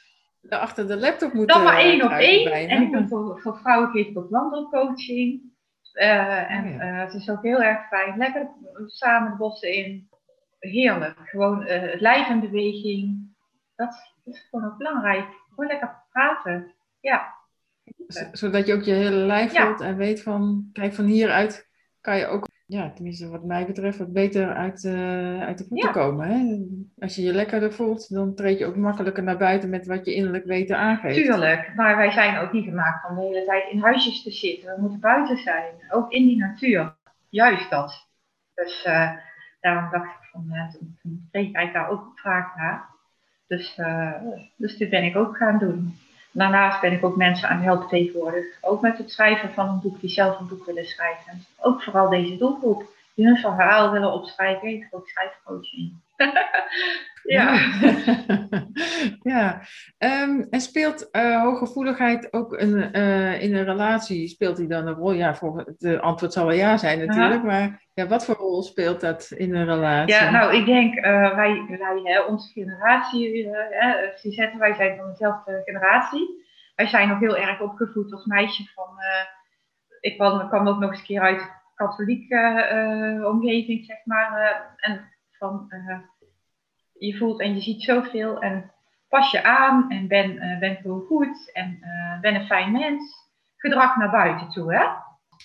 achter 0.50 0.88
de 0.88 0.98
laptop 0.98 1.34
moeten. 1.34 1.56
Dan 1.56 1.66
maar 1.66 1.78
één 1.78 2.04
op 2.04 2.12
één. 2.12 2.70
En 2.70 2.82
ik 2.82 2.92
doe 2.92 3.08
voor, 3.08 3.40
voor 3.40 3.58
vrouwen 3.58 3.90
geef 3.90 4.08
ik 4.08 4.18
ook 4.18 4.30
wandelcoaching. 4.30 5.42
Uh, 5.94 6.52
en 6.52 6.66
uh, 6.66 7.00
het 7.00 7.14
is 7.14 7.30
ook 7.30 7.44
heel 7.44 7.62
erg 7.62 7.88
fijn. 7.88 8.18
Lekker 8.18 8.50
samen 8.86 9.32
de 9.32 9.38
bossen 9.38 9.74
in 9.74 10.10
heerlijk. 10.60 11.20
Gewoon 11.24 11.62
uh, 11.62 11.68
het 11.68 12.02
lijf 12.02 12.30
in 12.30 12.40
beweging. 12.40 13.34
Dat 13.76 14.14
is 14.26 14.48
gewoon 14.50 14.66
ook 14.66 14.78
belangrijk. 14.78 15.26
Gewoon 15.50 15.68
lekker 15.68 16.04
praten. 16.12 16.74
Ja. 17.00 17.34
Zodat 18.32 18.68
je 18.68 18.74
ook 18.74 18.84
je 18.84 18.94
hele 18.94 19.16
lijf 19.16 19.56
voelt 19.56 19.82
en 19.82 19.98
weet 19.98 20.24
van, 20.24 20.70
kijk, 20.74 20.94
van 20.94 21.06
hieruit 21.06 21.70
kan 22.02 22.18
je 22.18 22.28
ook, 22.28 22.48
ja, 22.68 22.92
tenminste 22.92 23.30
wat 23.30 23.44
mij 23.44 23.66
betreft, 23.66 23.98
wat 23.98 24.14
beter 24.14 24.54
uit, 24.54 24.84
uh, 24.84 25.42
uit 25.42 25.58
de 25.58 25.66
voeten 25.68 25.92
komen. 25.92 26.28
Hè? 26.28 26.66
Als 27.00 27.16
je 27.16 27.22
je 27.22 27.34
lekkerder 27.34 27.74
voelt, 27.74 28.14
dan 28.14 28.36
treed 28.36 28.60
je 28.60 28.66
ook 28.66 28.76
makkelijker 28.76 29.24
naar 29.24 29.38
buiten 29.38 29.70
met 29.70 29.86
wat 29.86 30.06
je 30.06 30.14
innerlijk 30.14 30.46
weten 30.46 30.78
aangeeft. 30.78 31.16
Tuurlijk, 31.16 31.72
maar 31.76 31.98
wij 31.98 32.12
zijn 32.12 32.38
ook 32.38 32.52
niet 32.52 32.66
gemaakt 32.66 33.10
om 33.10 33.16
de 33.16 33.22
hele 33.22 33.46
tijd 33.46 33.72
in 33.72 33.82
huisjes 33.82 34.24
te 34.24 34.32
zitten. 34.32 34.76
We 34.76 34.82
moeten 34.82 35.00
buiten 35.00 35.38
zijn, 35.38 35.74
ook 35.90 36.12
in 36.12 36.26
die 36.26 36.38
natuur. 36.38 36.96
Juist 37.30 37.70
dat. 37.70 38.08
Dus 38.54 38.86
uh, 38.88 39.12
daarom 39.60 39.92
dacht 39.92 40.06
ik 40.06 40.30
van, 40.32 40.46
ja, 40.50 40.70
toen, 41.02 41.28
kreeg 41.32 41.48
ik 41.48 41.74
daar 41.74 41.90
ook 41.90 42.20
vraag 42.20 42.56
naar. 42.56 42.90
Dus, 43.48 43.78
uh, 43.78 44.14
dus 44.56 44.78
dit 44.78 44.90
ben 44.90 45.04
ik 45.04 45.16
ook 45.16 45.38
gaan 45.38 45.58
doen. 45.58 45.98
Daarnaast 46.36 46.82
ben 46.82 46.92
ik 46.92 47.06
ook 47.06 47.16
mensen 47.16 47.50
aan 47.50 47.56
het 47.56 47.66
helpen 47.66 47.88
tegenwoordig. 47.88 48.46
Ook 48.62 48.82
met 48.82 48.98
het 48.98 49.12
schrijven 49.12 49.54
van 49.54 49.68
een 49.68 49.80
boek, 49.82 50.00
die 50.02 50.10
zelf 50.10 50.40
een 50.40 50.48
boek 50.48 50.66
willen 50.66 50.86
schrijven. 50.86 51.46
Ook 51.60 51.84
vooral 51.84 52.10
deze 52.10 52.38
doelgroep, 52.38 52.84
die 53.14 53.26
hun 53.26 53.38
verhaal 53.38 53.92
willen 53.92 54.14
opschrijven. 54.14 54.68
Ik 54.68 54.88
ook 54.92 55.08
schrijfcoaching. 55.08 55.94
ja. 57.36 57.60
ja. 59.34 59.62
Um, 59.98 60.48
en 60.50 60.62
speelt 60.62 61.10
uh, 61.12 61.42
hooggevoeligheid 61.42 62.34
ook 62.34 62.60
een, 62.60 62.98
uh, 62.98 63.42
in 63.42 63.56
een 63.56 63.64
relatie, 63.64 64.28
speelt 64.28 64.58
die 64.58 64.68
dan 64.68 64.88
een 64.88 64.94
rol? 64.94 65.12
Ja, 65.12 65.36
voor 65.36 65.76
het 65.78 66.00
antwoord 66.00 66.34
zal 66.34 66.46
wel 66.46 66.56
ja 66.56 66.78
zijn 66.78 67.06
natuurlijk, 67.06 67.44
maar 67.44 67.84
ja, 67.94 68.08
wat 68.08 68.26
voor 68.26 68.36
rol 68.36 68.64
speelt 68.64 69.02
dat 69.02 69.32
in 69.36 69.56
een 69.56 69.66
relatie? 69.66 70.16
Ja, 70.16 70.30
nou, 70.30 70.56
ik 70.56 70.66
denk, 70.66 70.96
uh, 70.96 71.36
wij, 71.36 71.66
wij 71.68 72.02
hè, 72.04 72.22
onze 72.22 72.52
generatie, 72.52 73.46
uh, 73.46 74.58
wij 74.58 74.74
zijn 74.74 74.98
van 74.98 75.10
dezelfde 75.10 75.62
generatie. 75.66 76.44
Wij 76.76 76.88
zijn 76.88 77.08
nog 77.08 77.20
heel 77.20 77.38
erg 77.38 77.62
opgevoed 77.62 78.14
als 78.14 78.26
meisje 78.26 78.64
van, 78.74 78.88
ik 80.00 80.18
kwam, 80.18 80.48
kwam 80.48 80.68
ook 80.68 80.80
nog 80.80 80.90
eens 80.90 81.00
een 81.00 81.06
keer 81.06 81.22
uit 81.22 81.52
katholieke 81.76 83.22
omgeving, 83.32 83.86
zeg 83.86 83.98
maar. 84.06 84.62
en 84.78 85.15
van, 85.50 86.04
je 86.94 87.18
voelt 87.18 87.40
en 87.40 87.56
je 87.56 87.62
ziet 87.62 87.84
zoveel 87.84 88.42
en 88.42 88.72
pas 89.10 89.32
je 89.32 89.44
aan 89.44 89.90
en 89.92 90.08
ben, 90.08 90.60
ben 90.60 90.76
gewoon 90.76 91.06
goed 91.06 91.52
en 91.54 91.80
ben 92.22 92.36
een 92.36 92.46
fijn 92.46 92.72
mens. 92.72 93.24
Gedrag 93.58 93.96
naar 93.98 94.12
buiten 94.12 94.50
toe, 94.50 94.74
hè? 94.74 94.86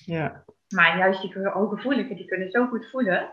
Ja. 0.05 0.45
Maar 0.69 0.99
juist 0.99 1.23
die 1.23 1.49
hooggevoeligen, 1.49 2.17
die 2.17 2.27
kunnen 2.27 2.51
zo 2.51 2.67
goed 2.67 2.91
voelen. 2.91 3.31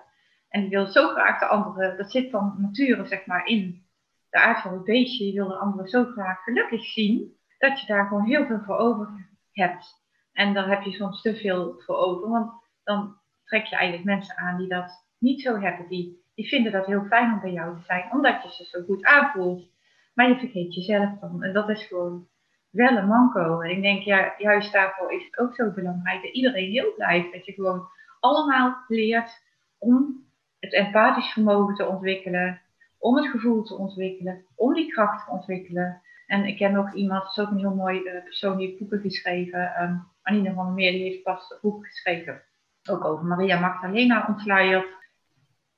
En 0.50 0.62
die 0.62 0.70
willen 0.70 0.92
zo 0.92 1.08
graag 1.08 1.40
de 1.40 1.46
anderen, 1.46 1.98
dat 1.98 2.12
zit 2.12 2.30
van 2.30 2.56
nature 2.58 3.06
zeg 3.06 3.26
maar 3.26 3.46
in 3.46 3.86
de 4.30 4.40
aard 4.40 4.62
van 4.62 4.74
het 4.74 4.84
beestje. 4.84 5.26
Je 5.26 5.34
wil 5.34 5.48
de 5.48 5.58
anderen 5.58 5.90
zo 5.90 6.04
graag 6.04 6.44
gelukkig 6.44 6.86
zien, 6.86 7.38
dat 7.58 7.80
je 7.80 7.88
daar 7.88 8.08
gewoon 8.08 8.26
heel 8.26 8.46
veel 8.46 8.62
voor 8.66 8.78
over 8.78 9.30
hebt. 9.52 10.06
En 10.34 10.54
daar 10.54 10.70
heb 10.70 10.82
je 10.82 10.92
soms 10.92 11.22
te 11.22 11.36
veel 11.36 11.82
voor 11.86 11.96
over, 11.96 12.30
want 12.30 12.52
dan 12.84 13.18
trek 13.46 13.66
je 13.66 13.76
eigenlijk 13.76 14.10
mensen 14.10 14.38
aan 14.38 14.58
die 14.58 14.68
dat 14.68 15.06
niet 15.18 15.42
zo 15.42 15.60
hebben. 15.60 15.88
Die, 15.88 16.26
die 16.38 16.48
vinden 16.48 16.72
dat 16.72 16.86
heel 16.86 17.06
fijn 17.06 17.34
om 17.34 17.40
bij 17.40 17.52
jou 17.52 17.76
te 17.76 17.84
zijn, 17.84 18.12
omdat 18.12 18.44
je 18.44 18.50
ze 18.52 18.64
zo 18.64 18.84
goed 18.84 19.06
aanvoelt. 19.06 19.70
Maar 20.14 20.28
je 20.28 20.38
vergeet 20.38 20.76
jezelf 20.76 21.20
dan. 21.20 21.44
En 21.44 21.54
dat 21.54 21.70
is 21.70 21.84
gewoon 21.84 22.28
wel 22.70 22.98
een 22.98 23.08
manko. 23.08 23.62
En 23.62 23.70
ik 23.70 23.82
denk, 23.82 24.02
ja, 24.02 24.34
juist 24.38 24.74
daarvoor 24.74 25.12
is 25.12 25.26
het 25.26 25.38
ook 25.38 25.56
zo 25.56 25.72
belangrijk 25.72 26.22
dat 26.22 26.32
iedereen 26.34 26.72
heel 26.72 26.94
blijft. 26.96 27.34
Dat 27.34 27.46
je 27.46 27.54
gewoon 27.54 27.88
allemaal 28.20 28.78
leert 28.88 29.32
om 29.78 30.26
het 30.60 30.74
empathisch 30.74 31.32
vermogen 31.32 31.76
te 31.76 31.86
ontwikkelen, 31.86 32.62
om 32.98 33.16
het 33.16 33.28
gevoel 33.28 33.64
te 33.64 33.78
ontwikkelen, 33.78 34.46
om 34.56 34.74
die 34.74 34.92
kracht 34.92 35.26
te 35.26 35.32
ontwikkelen. 35.32 36.02
En 36.28 36.46
ik 36.46 36.58
ken 36.58 36.72
nog 36.72 36.94
iemand, 36.94 37.24
dat 37.24 37.32
is 37.32 37.40
ook 37.40 37.50
een 37.50 37.60
heel 37.60 37.76
mooi 37.76 38.02
uh, 38.02 38.24
persoon, 38.24 38.58
die 38.58 38.68
heeft 38.68 38.80
boeken 38.80 39.00
geschreven. 39.00 39.82
Um, 39.82 40.08
Anine 40.22 40.54
van 40.54 40.66
der 40.66 40.74
Meer, 40.74 40.92
die 40.92 41.04
heeft 41.04 41.24
pas 41.24 41.52
een 41.52 41.58
boek 41.62 41.86
geschreven. 41.86 42.42
Ook 42.90 43.06
over 43.06 43.26
Maria 43.26 43.60
Magdalena 43.60 44.26
ontluierd. 44.28 44.96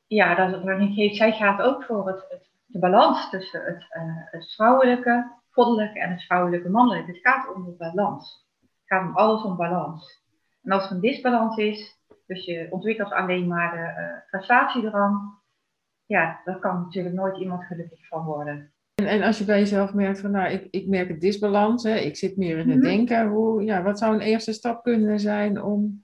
Ja, 0.10 0.36
dat, 0.36 0.62
geeft, 0.94 1.16
zij 1.16 1.32
gaat 1.32 1.62
ook 1.62 1.84
voor 1.84 2.08
het, 2.08 2.26
het 2.30 2.50
de 2.66 2.80
balans 2.80 3.30
tussen 3.30 3.64
het, 3.66 3.86
uh, 3.98 4.16
het 4.32 4.54
vrouwelijke 4.54 5.32
goddelijke 5.50 6.00
en 6.00 6.12
het 6.12 6.24
vrouwelijke 6.24 6.70
mannelijke. 6.70 7.12
Het 7.12 7.22
gaat 7.22 7.54
om 7.56 7.66
de 7.66 7.76
balans. 7.78 8.48
Het 8.60 8.70
gaat 8.86 9.08
om 9.08 9.16
alles 9.16 9.44
om 9.44 9.58
balans. 9.58 10.24
En 10.64 10.72
als 10.72 10.86
er 10.86 10.92
een 10.92 11.02
disbalans 11.02 11.58
is, 11.58 11.98
dus 12.26 12.46
je 12.46 12.68
ontwikkelt 12.70 13.12
alleen 13.12 13.48
maar 13.48 13.72
de 13.72 14.02
uh, 14.02 14.30
prestatiedrang, 14.30 15.38
ja, 16.06 16.42
daar 16.46 16.60
kan 16.60 16.82
natuurlijk 16.82 17.16
nooit 17.16 17.38
iemand 17.38 17.64
gelukkig 17.64 18.08
van 18.08 18.26
worden. 18.26 18.74
En, 18.96 19.06
en 19.06 19.22
als 19.22 19.38
je 19.38 19.46
bij 19.46 19.60
jezelf 19.60 19.94
merkt 19.94 20.20
van, 20.20 20.32
nou, 20.32 20.52
ik, 20.52 20.68
ik 20.72 20.88
merk 20.88 21.10
een 21.10 21.20
disbalans, 21.20 21.84
hè, 21.84 21.96
ik 21.96 22.18
zit 22.18 22.38
meer 22.38 22.58
in 22.58 22.70
het 22.70 22.80
mhm. 22.80 22.88
denken, 22.88 23.28
hoe, 23.28 23.64
ja, 23.64 23.82
wat 23.82 24.00
zou 24.00 24.14
een 24.14 24.22
eerste 24.22 24.54
stap 24.54 24.84
kunnen 24.84 25.20
zijn 25.20 25.62
om 25.62 26.04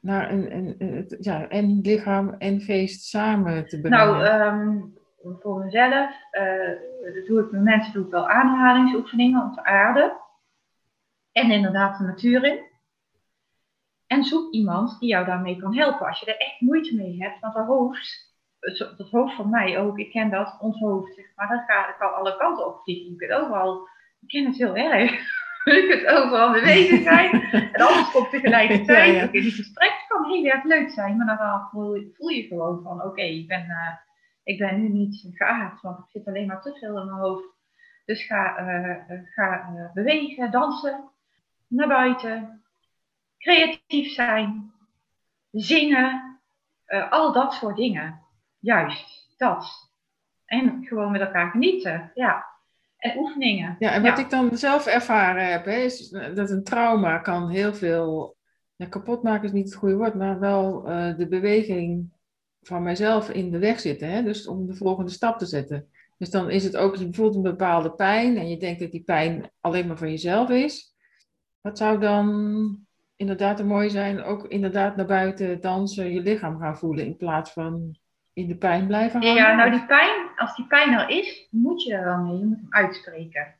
naar 0.00 0.30
een, 0.30 0.54
een, 0.78 1.16
ja, 1.20 1.48
en 1.48 1.80
lichaam 1.80 2.34
en 2.38 2.60
geest 2.60 3.04
samen 3.04 3.66
te 3.66 3.80
brengen? 3.80 3.98
Nou, 3.98 4.24
um, 4.24 4.98
voor 5.40 5.64
mezelf 5.64 6.10
uh, 6.32 7.26
doe 7.26 7.40
ik 7.40 7.50
met 7.50 7.62
mensen 7.62 7.92
doe 7.92 8.04
ik 8.04 8.10
wel 8.10 8.28
aanhalingsoefeningen 8.28 9.42
om 9.42 9.52
te 9.52 9.64
aarden. 9.64 10.16
En 11.32 11.50
inderdaad 11.50 11.98
de 11.98 12.04
natuur 12.04 12.44
in. 12.44 12.68
En 14.06 14.24
zoek 14.24 14.52
iemand 14.52 15.00
die 15.00 15.08
jou 15.08 15.26
daarmee 15.26 15.56
kan 15.56 15.76
helpen. 15.76 16.06
Als 16.06 16.20
je 16.20 16.26
er 16.26 16.40
echt 16.40 16.60
moeite 16.60 16.96
mee 16.96 17.22
hebt, 17.22 17.40
want 17.40 17.54
dat 17.54 17.66
hoofd, 17.66 18.34
dat 18.96 19.10
hoofd 19.10 19.34
van 19.34 19.50
mij 19.50 19.78
ook, 19.78 19.98
ik 19.98 20.10
ken 20.10 20.30
dat, 20.30 20.56
ons 20.60 20.78
hoofd, 20.78 21.20
maar 21.36 21.48
dat 21.48 21.62
gaat, 21.66 21.96
kan 21.98 22.14
alle 22.14 22.36
kanten 22.36 22.66
op. 22.66 22.80
Je 22.84 23.14
kunt 23.16 23.32
overal, 23.32 23.88
ik 24.20 24.28
ken 24.28 24.44
het 24.44 24.56
heel 24.56 24.76
erg, 24.76 25.39
je 25.64 25.86
kunt 25.88 26.06
overal 26.06 26.52
bewegen 26.52 27.02
zijn. 27.02 27.42
en 27.72 27.86
alles 27.86 28.10
komt 28.10 28.30
tegelijkertijd. 28.30 29.14
Ja, 29.14 29.20
ja. 29.20 29.26
Die 29.26 29.50
gesprek 29.50 30.04
kan 30.08 30.24
heel 30.24 30.44
erg 30.44 30.64
leuk 30.64 30.90
zijn, 30.90 31.16
maar 31.16 31.38
dan 31.38 31.68
voel 31.70 31.94
je, 31.94 32.10
voel 32.16 32.28
je 32.28 32.42
gewoon 32.42 32.82
van, 32.82 33.02
oké, 33.02 33.22
ik 33.22 33.48
ben... 33.48 33.64
Uh, 33.66 34.08
ik 34.42 34.58
ben 34.58 34.80
nu 34.80 34.88
niet 34.88 35.26
geaard, 35.32 35.80
want 35.80 35.98
ik 35.98 36.04
zit 36.08 36.26
alleen 36.26 36.46
maar 36.46 36.62
te 36.62 36.76
veel 36.80 37.00
in 37.00 37.06
mijn 37.06 37.18
hoofd. 37.18 37.44
Dus 38.04 38.26
ga, 38.26 38.60
uh, 38.60 38.96
ga 39.34 39.70
uh, 39.74 39.92
bewegen, 39.92 40.50
dansen, 40.50 41.10
naar 41.66 41.88
buiten, 41.88 42.62
creatief 43.38 44.12
zijn, 44.12 44.72
zingen, 45.50 46.38
al 47.10 47.32
dat 47.32 47.52
soort 47.52 47.76
dingen. 47.76 48.20
Juist, 48.58 49.34
dat. 49.36 49.90
En 50.44 50.84
gewoon 50.84 51.10
met 51.10 51.20
elkaar 51.20 51.50
genieten, 51.50 52.10
ja. 52.14 52.46
En 53.00 53.18
oefeningen. 53.18 53.76
Ja, 53.78 53.92
en 53.92 54.02
wat 54.02 54.18
ik 54.18 54.30
dan 54.30 54.56
zelf 54.56 54.86
ervaren 54.86 55.50
heb, 55.50 55.64
hè, 55.64 55.76
is 55.76 56.08
dat 56.08 56.50
een 56.50 56.64
trauma 56.64 57.18
kan 57.18 57.48
heel 57.48 57.74
veel... 57.74 58.36
Ja, 58.76 58.86
kapot 58.86 59.22
maken 59.22 59.44
is 59.44 59.52
niet 59.52 59.64
het 59.64 59.74
goede 59.74 59.96
woord, 59.96 60.14
maar 60.14 60.38
wel 60.38 60.90
uh, 60.90 61.16
de 61.16 61.28
beweging 61.28 62.12
van 62.62 62.82
mijzelf 62.82 63.30
in 63.30 63.50
de 63.50 63.58
weg 63.58 63.80
zitten. 63.80 64.10
Hè? 64.10 64.22
Dus 64.22 64.46
om 64.46 64.66
de 64.66 64.74
volgende 64.74 65.10
stap 65.10 65.38
te 65.38 65.46
zetten. 65.46 65.88
Dus 66.18 66.30
dan 66.30 66.50
is 66.50 66.64
het 66.64 66.76
ook, 66.76 66.96
je 66.96 67.08
voelt 67.10 67.34
een 67.34 67.42
bepaalde 67.42 67.90
pijn 67.90 68.36
en 68.36 68.48
je 68.48 68.56
denkt 68.56 68.80
dat 68.80 68.90
die 68.90 69.02
pijn 69.02 69.50
alleen 69.60 69.86
maar 69.86 69.98
van 69.98 70.10
jezelf 70.10 70.50
is. 70.50 70.94
Wat 71.60 71.78
zou 71.78 72.00
dan 72.00 72.78
inderdaad 73.16 73.64
mooi 73.64 73.90
zijn, 73.90 74.22
ook 74.22 74.46
inderdaad 74.46 74.96
naar 74.96 75.06
buiten 75.06 75.60
dansen, 75.60 76.12
je 76.12 76.20
lichaam 76.20 76.58
gaan 76.58 76.78
voelen 76.78 77.04
in 77.04 77.16
plaats 77.16 77.50
van 77.50 77.98
in 78.32 78.46
de 78.46 78.56
pijn 78.56 78.86
blijven 78.86 79.20
hangen? 79.20 79.36
Ja, 79.36 79.54
nou 79.54 79.70
die 79.70 79.86
pijn, 79.86 80.29
als 80.40 80.56
die 80.56 80.66
pijn 80.66 80.92
er 80.92 81.08
is, 81.08 81.48
moet 81.50 81.82
je 81.82 81.94
er 81.94 82.04
wel 82.04 82.18
mee, 82.18 82.38
je 82.38 82.44
moet 82.44 82.60
hem 82.60 82.66
uitspreken. 82.70 83.54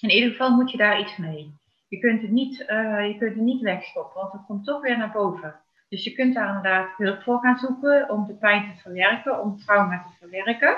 In 0.00 0.10
ieder 0.10 0.30
geval 0.30 0.50
moet 0.50 0.70
je 0.70 0.76
daar 0.76 1.00
iets 1.00 1.16
mee. 1.16 1.60
Je 1.88 1.98
kunt 1.98 2.22
het 2.22 2.30
niet, 2.30 2.60
uh, 2.60 3.06
je 3.06 3.16
kunt 3.18 3.34
het 3.34 3.44
niet 3.44 3.60
wegstoppen, 3.60 4.20
want 4.20 4.32
het 4.32 4.42
komt 4.46 4.64
toch 4.64 4.80
weer 4.80 4.98
naar 4.98 5.12
boven. 5.12 5.60
Dus 5.88 6.04
je 6.04 6.12
kunt 6.12 6.34
daar 6.34 6.46
inderdaad 6.46 6.96
hulp 6.96 7.22
voor 7.22 7.38
gaan 7.40 7.58
zoeken 7.58 8.10
om 8.10 8.26
de 8.26 8.34
pijn 8.34 8.74
te 8.74 8.80
verwerken, 8.80 9.40
om 9.40 9.58
trauma 9.58 10.02
te 10.02 10.16
verwerken. 10.18 10.76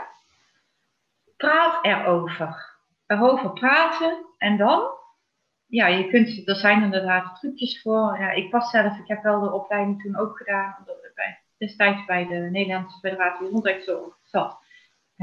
Praat 1.36 1.84
erover. 1.84 2.72
Erover 3.06 3.50
praten 3.50 4.26
en 4.38 4.56
dan, 4.56 4.90
ja, 5.66 5.86
je 5.86 6.08
kunt, 6.08 6.48
er 6.48 6.56
zijn 6.56 6.82
inderdaad 6.82 7.40
trucjes 7.40 7.82
voor. 7.82 8.18
Ja, 8.18 8.30
ik 8.30 8.50
was 8.50 8.70
zelf, 8.70 8.98
ik 8.98 9.08
heb 9.08 9.22
wel 9.22 9.40
de 9.40 9.52
opleiding 9.52 10.02
toen 10.02 10.16
ook 10.16 10.36
gedaan, 10.36 10.76
bij, 11.14 11.38
destijds 11.58 12.04
bij 12.04 12.26
de 12.26 12.34
Nederlandse 12.34 12.98
Federatie 12.98 13.46
Gezondheidszorg 13.46 14.18
zat. 14.22 14.63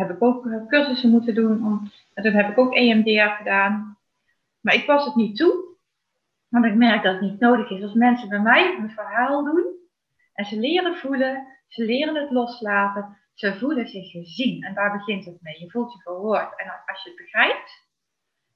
Heb 0.07 0.15
ik 0.15 0.23
ook 0.23 0.45
eh, 0.45 0.67
cursussen 0.67 1.09
moeten 1.09 1.35
doen, 1.35 1.65
om, 1.65 1.91
en 2.13 2.23
toen 2.23 2.33
heb 2.33 2.49
ik 2.49 2.57
ook 2.57 2.73
EMDR 2.73 3.35
gedaan. 3.37 3.97
Maar 4.61 4.73
ik 4.73 4.85
was 4.85 5.05
het 5.05 5.15
niet 5.15 5.37
toe, 5.37 5.63
want 6.47 6.65
ik 6.65 6.75
merk 6.75 7.03
dat 7.03 7.13
het 7.13 7.21
niet 7.21 7.39
nodig 7.39 7.69
is. 7.69 7.83
Als 7.83 7.93
mensen 7.93 8.29
bij 8.29 8.39
mij 8.39 8.77
een 8.77 8.89
verhaal 8.89 9.43
doen, 9.43 9.65
en 10.33 10.45
ze 10.45 10.59
leren 10.59 10.95
voelen, 10.95 11.47
ze 11.67 11.85
leren 11.85 12.15
het 12.15 12.31
loslaten, 12.31 13.17
ze 13.33 13.57
voelen 13.59 13.87
zich 13.87 14.11
gezien. 14.11 14.63
En 14.63 14.73
daar 14.73 14.91
begint 14.91 15.25
het 15.25 15.41
mee. 15.41 15.59
Je 15.59 15.69
voelt 15.69 15.93
je 15.93 15.99
gehoord. 15.99 16.59
En 16.59 16.83
als 16.85 17.03
je 17.03 17.09
het 17.09 17.17
begrijpt, 17.17 17.87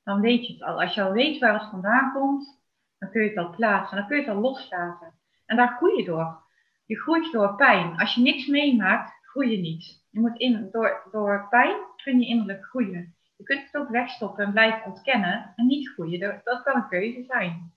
dan 0.03 0.21
weet 0.21 0.47
je 0.47 0.53
het 0.53 0.62
al. 0.62 0.81
Als 0.81 0.93
je 0.93 1.03
al 1.03 1.12
weet 1.12 1.39
waar 1.39 1.53
het 1.53 1.69
vandaan 1.69 2.12
komt, 2.13 2.62
dan 2.99 3.10
kun 3.10 3.21
je 3.21 3.29
het 3.29 3.38
al 3.38 3.49
plaatsen. 3.49 3.97
Dan 3.97 4.08
kun 4.08 4.17
je 4.17 4.23
het 4.23 4.36
al 4.36 4.41
loslaten. 4.41 5.13
En 5.45 5.58
daar 5.58 5.75
groei 5.77 5.97
je 5.97 6.05
door. 6.05 6.43
Je 6.86 6.99
groeit 6.99 7.31
door 7.31 7.55
pijn. 7.55 7.97
Als 7.97 8.15
je 8.15 8.21
niks 8.21 8.47
meemaakt, 8.47 9.12
groei 9.21 9.51
je 9.51 9.58
niet. 9.58 10.03
Je 10.15 10.21
moet 10.21 10.39
in, 10.39 10.69
door, 10.71 11.01
door 11.12 11.47
pijn 11.49 11.75
kun 12.04 12.19
je 12.19 12.28
innerlijk 12.28 12.65
groeien. 12.65 13.15
Je 13.36 13.43
kunt 13.43 13.62
het 13.65 13.82
ook 13.82 13.89
wegstoppen 13.89 14.45
en 14.45 14.51
blijven 14.51 14.86
ontkennen 14.86 15.54
en 15.56 15.65
niet 15.65 15.89
groeien. 15.89 16.41
Dat 16.43 16.63
kan 16.63 16.75
een 16.75 16.88
keuze 16.88 17.23
zijn. 17.28 17.73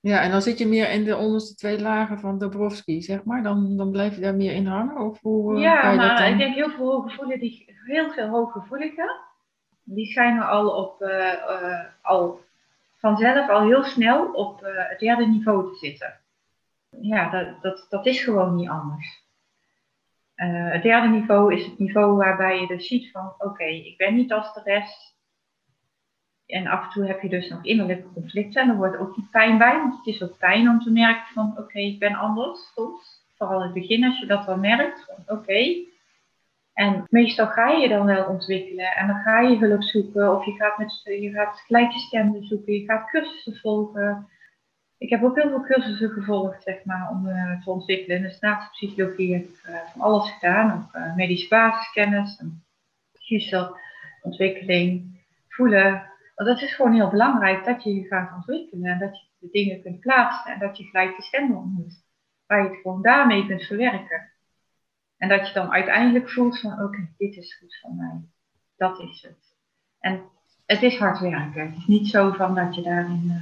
Ja, 0.00 0.20
en 0.20 0.30
dan 0.30 0.42
zit 0.42 0.58
je 0.58 0.66
meer 0.66 0.90
in 0.90 1.04
de 1.04 1.16
onderste 1.16 1.54
twee 1.54 1.80
lagen 1.80 2.18
van 2.18 2.38
Dabrowski, 2.38 3.02
zeg 3.02 3.24
maar. 3.24 3.42
Dan, 3.42 3.76
dan 3.76 3.90
blijf 3.90 4.14
je 4.14 4.20
daar 4.20 4.34
meer 4.34 4.52
in 4.52 4.66
hangen? 4.66 4.96
Of 4.96 5.20
hoe, 5.20 5.54
uh, 5.54 5.60
ja, 5.60 5.94
maar 5.94 6.28
ik 6.28 6.38
denk 6.38 6.54
heel 6.54 6.70
veel 6.70 6.90
hooggevoeligen, 6.90 7.40
die, 7.40 7.76
heel 7.84 8.10
veel 8.10 8.28
hooggevoeligen, 8.28 9.20
die 9.82 10.06
schijnen 10.06 10.48
al 10.48 10.68
op, 10.68 11.02
uh, 11.02 11.08
uh, 11.08 11.84
al 12.02 12.40
vanzelf 12.96 13.48
al 13.48 13.62
heel 13.62 13.84
snel 13.84 14.32
op 14.32 14.60
het 14.60 14.98
derde 14.98 15.26
niveau 15.26 15.72
te 15.72 15.78
zitten. 15.78 16.20
Ja, 17.00 17.30
dat, 17.30 17.62
dat, 17.62 17.86
dat 17.88 18.06
is 18.06 18.24
gewoon 18.24 18.54
niet 18.54 18.68
anders. 18.68 19.19
Het 20.48 20.82
derde 20.82 21.08
niveau 21.08 21.54
is 21.54 21.64
het 21.64 21.78
niveau 21.78 22.16
waarbij 22.16 22.60
je 22.60 22.66
dus 22.66 22.86
ziet 22.86 23.10
van, 23.10 23.32
oké, 23.38 23.64
ik 23.64 23.96
ben 23.96 24.14
niet 24.14 24.32
als 24.32 24.54
de 24.54 24.60
rest, 24.64 25.10
en 26.50 26.66
af 26.66 26.84
en 26.84 26.90
toe 26.90 27.06
heb 27.06 27.20
je 27.20 27.28
dus 27.28 27.48
nog 27.48 27.64
innerlijke 27.64 28.12
conflicten 28.12 28.62
en 28.62 28.68
er 28.68 28.76
wordt 28.76 28.96
ook 28.96 29.14
die 29.14 29.28
pijn 29.30 29.58
bij, 29.58 29.76
want 29.76 29.96
het 29.96 30.06
is 30.06 30.22
ook 30.22 30.38
pijn 30.38 30.68
om 30.68 30.80
te 30.80 30.90
merken 30.90 31.34
van 31.34 31.54
oké, 31.58 31.78
ik 31.78 31.98
ben 31.98 32.14
anders 32.14 32.72
soms. 32.74 33.18
Vooral 33.36 33.58
in 33.58 33.64
het 33.64 33.74
begin 33.74 34.04
als 34.04 34.18
je 34.18 34.26
dat 34.26 34.46
wel 34.46 34.56
merkt, 34.56 35.04
van 35.04 35.36
oké. 35.36 35.88
En 36.72 37.04
meestal 37.08 37.46
ga 37.46 37.68
je 37.68 37.88
dan 37.88 38.06
wel 38.06 38.24
ontwikkelen 38.24 38.92
en 38.92 39.06
dan 39.06 39.16
ga 39.16 39.40
je 39.40 39.58
hulp 39.58 39.82
zoeken 39.82 40.36
of 40.36 40.44
je 40.44 40.52
gaat, 40.52 40.78
met, 40.78 41.02
je 41.04 41.30
gaat 41.30 41.60
gelijkgestemden 41.66 42.46
zoeken, 42.46 42.72
je 42.72 42.84
gaat 42.84 43.10
cursussen 43.10 43.56
volgen. 43.56 44.28
Ik 45.00 45.10
heb 45.10 45.22
ook 45.22 45.36
heel 45.36 45.48
veel 45.48 45.62
cursussen 45.62 46.10
gevolgd, 46.10 46.62
zeg 46.62 46.84
maar, 46.84 47.10
om 47.10 47.26
uh, 47.26 47.62
te 47.62 47.70
ontwikkelen. 47.70 48.22
Dus 48.22 48.38
naast 48.38 48.70
psychologie 48.70 49.34
heb 49.34 49.44
ik 49.44 49.62
uh, 49.68 49.76
van 49.92 50.00
alles 50.00 50.30
gedaan, 50.30 50.72
ook 50.72 50.94
uh, 50.94 51.14
medische 51.14 51.48
basiskennis, 51.48 52.38
en 52.38 52.64
ontwikkeling, 54.22 55.20
voelen, 55.48 56.10
want 56.40 56.52
dat 56.52 56.62
is 56.62 56.74
gewoon 56.74 56.92
heel 56.92 57.10
belangrijk 57.10 57.64
dat 57.64 57.82
je 57.82 57.94
je 57.94 58.06
gaat 58.06 58.34
ontwikkelen 58.34 58.90
en 58.90 58.98
dat 58.98 59.20
je 59.20 59.26
de 59.38 59.48
dingen 59.50 59.82
kunt 59.82 60.00
plaatsen 60.00 60.52
en 60.52 60.58
dat 60.58 60.76
je 60.76 60.84
gelijk 60.84 61.16
de 61.16 61.22
stemmen 61.22 61.56
ontmoet. 61.56 62.04
Waar 62.46 62.62
je 62.62 62.68
het 62.68 62.80
gewoon 62.80 63.02
daarmee 63.02 63.46
kunt 63.46 63.62
verwerken. 63.62 64.32
En 65.16 65.28
dat 65.28 65.46
je 65.46 65.54
dan 65.54 65.72
uiteindelijk 65.72 66.30
voelt 66.30 66.60
van 66.60 66.82
oké, 66.82 67.08
dit 67.16 67.36
is 67.36 67.58
goed 67.58 67.78
voor 67.80 67.94
mij. 67.94 68.20
Dat 68.76 69.00
is 69.00 69.22
het. 69.22 69.56
En 69.98 70.22
het 70.66 70.82
is 70.82 70.98
hard 70.98 71.18
werken. 71.18 71.66
Het 71.66 71.76
is 71.76 71.86
niet 71.86 72.08
zo 72.08 72.30
van 72.30 72.54
dat 72.54 72.74
je 72.74 72.82
daarin 72.82 73.32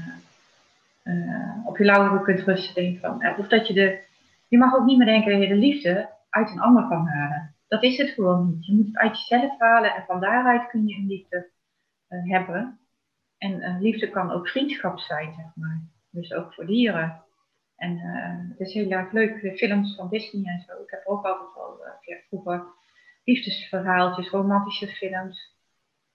op 1.64 1.76
je 1.78 1.84
lauweren 1.84 2.22
kunt 2.22 2.40
rusten. 2.40 2.74
Denk 2.74 2.98
van, 2.98 3.22
eh, 3.22 3.38
of 3.38 3.48
dat 3.48 3.66
je 3.66 3.74
de. 3.74 4.00
Je 4.48 4.58
mag 4.58 4.74
ook 4.74 4.86
niet 4.86 4.98
meer 4.98 5.06
denken 5.06 5.32
dat 5.32 5.40
je 5.40 5.48
de 5.48 5.54
liefde 5.54 6.10
uit 6.30 6.50
een 6.50 6.60
ander 6.60 6.88
kan 6.88 7.06
halen. 7.06 7.54
Dat 7.68 7.82
is 7.82 7.98
het 7.98 8.10
gewoon 8.10 8.46
niet. 8.46 8.66
Je 8.66 8.74
moet 8.74 8.86
het 8.86 8.96
uit 8.96 9.18
jezelf 9.18 9.58
halen 9.58 9.94
en 9.94 10.04
van 10.06 10.20
daaruit 10.20 10.68
kun 10.68 10.86
je 10.86 10.96
een 10.96 11.06
liefde 11.06 11.50
hebben. 12.08 12.78
En 13.38 13.78
liefde 13.80 14.10
kan 14.10 14.30
ook 14.30 14.48
vriendschap 14.48 14.98
zijn, 14.98 15.34
zeg 15.34 15.46
maar. 15.54 15.80
Dus 16.10 16.32
ook 16.32 16.54
voor 16.54 16.66
dieren. 16.66 17.22
En 17.76 17.92
uh, 17.96 18.50
het 18.50 18.60
is 18.60 18.74
heel 18.74 18.90
erg 18.90 19.12
leuk, 19.12 19.56
films 19.56 19.94
van 19.96 20.08
Disney 20.08 20.52
en 20.52 20.60
zo. 20.60 20.82
Ik 20.82 20.90
heb 20.90 21.06
ook 21.06 21.24
altijd 21.24 21.54
wel 21.54 21.80
uh, 22.06 22.16
vroeger 22.28 22.66
liefdesverhaaltjes, 23.24 24.30
romantische 24.30 24.86
films. 24.86 25.56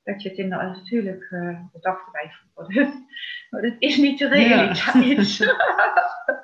Dat 0.04 0.22
je 0.22 0.30
het 0.30 0.38
in 0.38 0.50
de, 0.50 0.56
natuurlijk, 0.56 1.28
uh, 1.32 1.48
erbij 1.82 2.32
voelt. 2.54 2.74
maar 3.50 3.62
dat 3.62 3.76
is 3.80 3.98
niet 3.98 4.20
de 4.20 4.28
realiteit. 4.28 5.38
Ja. 5.38 5.56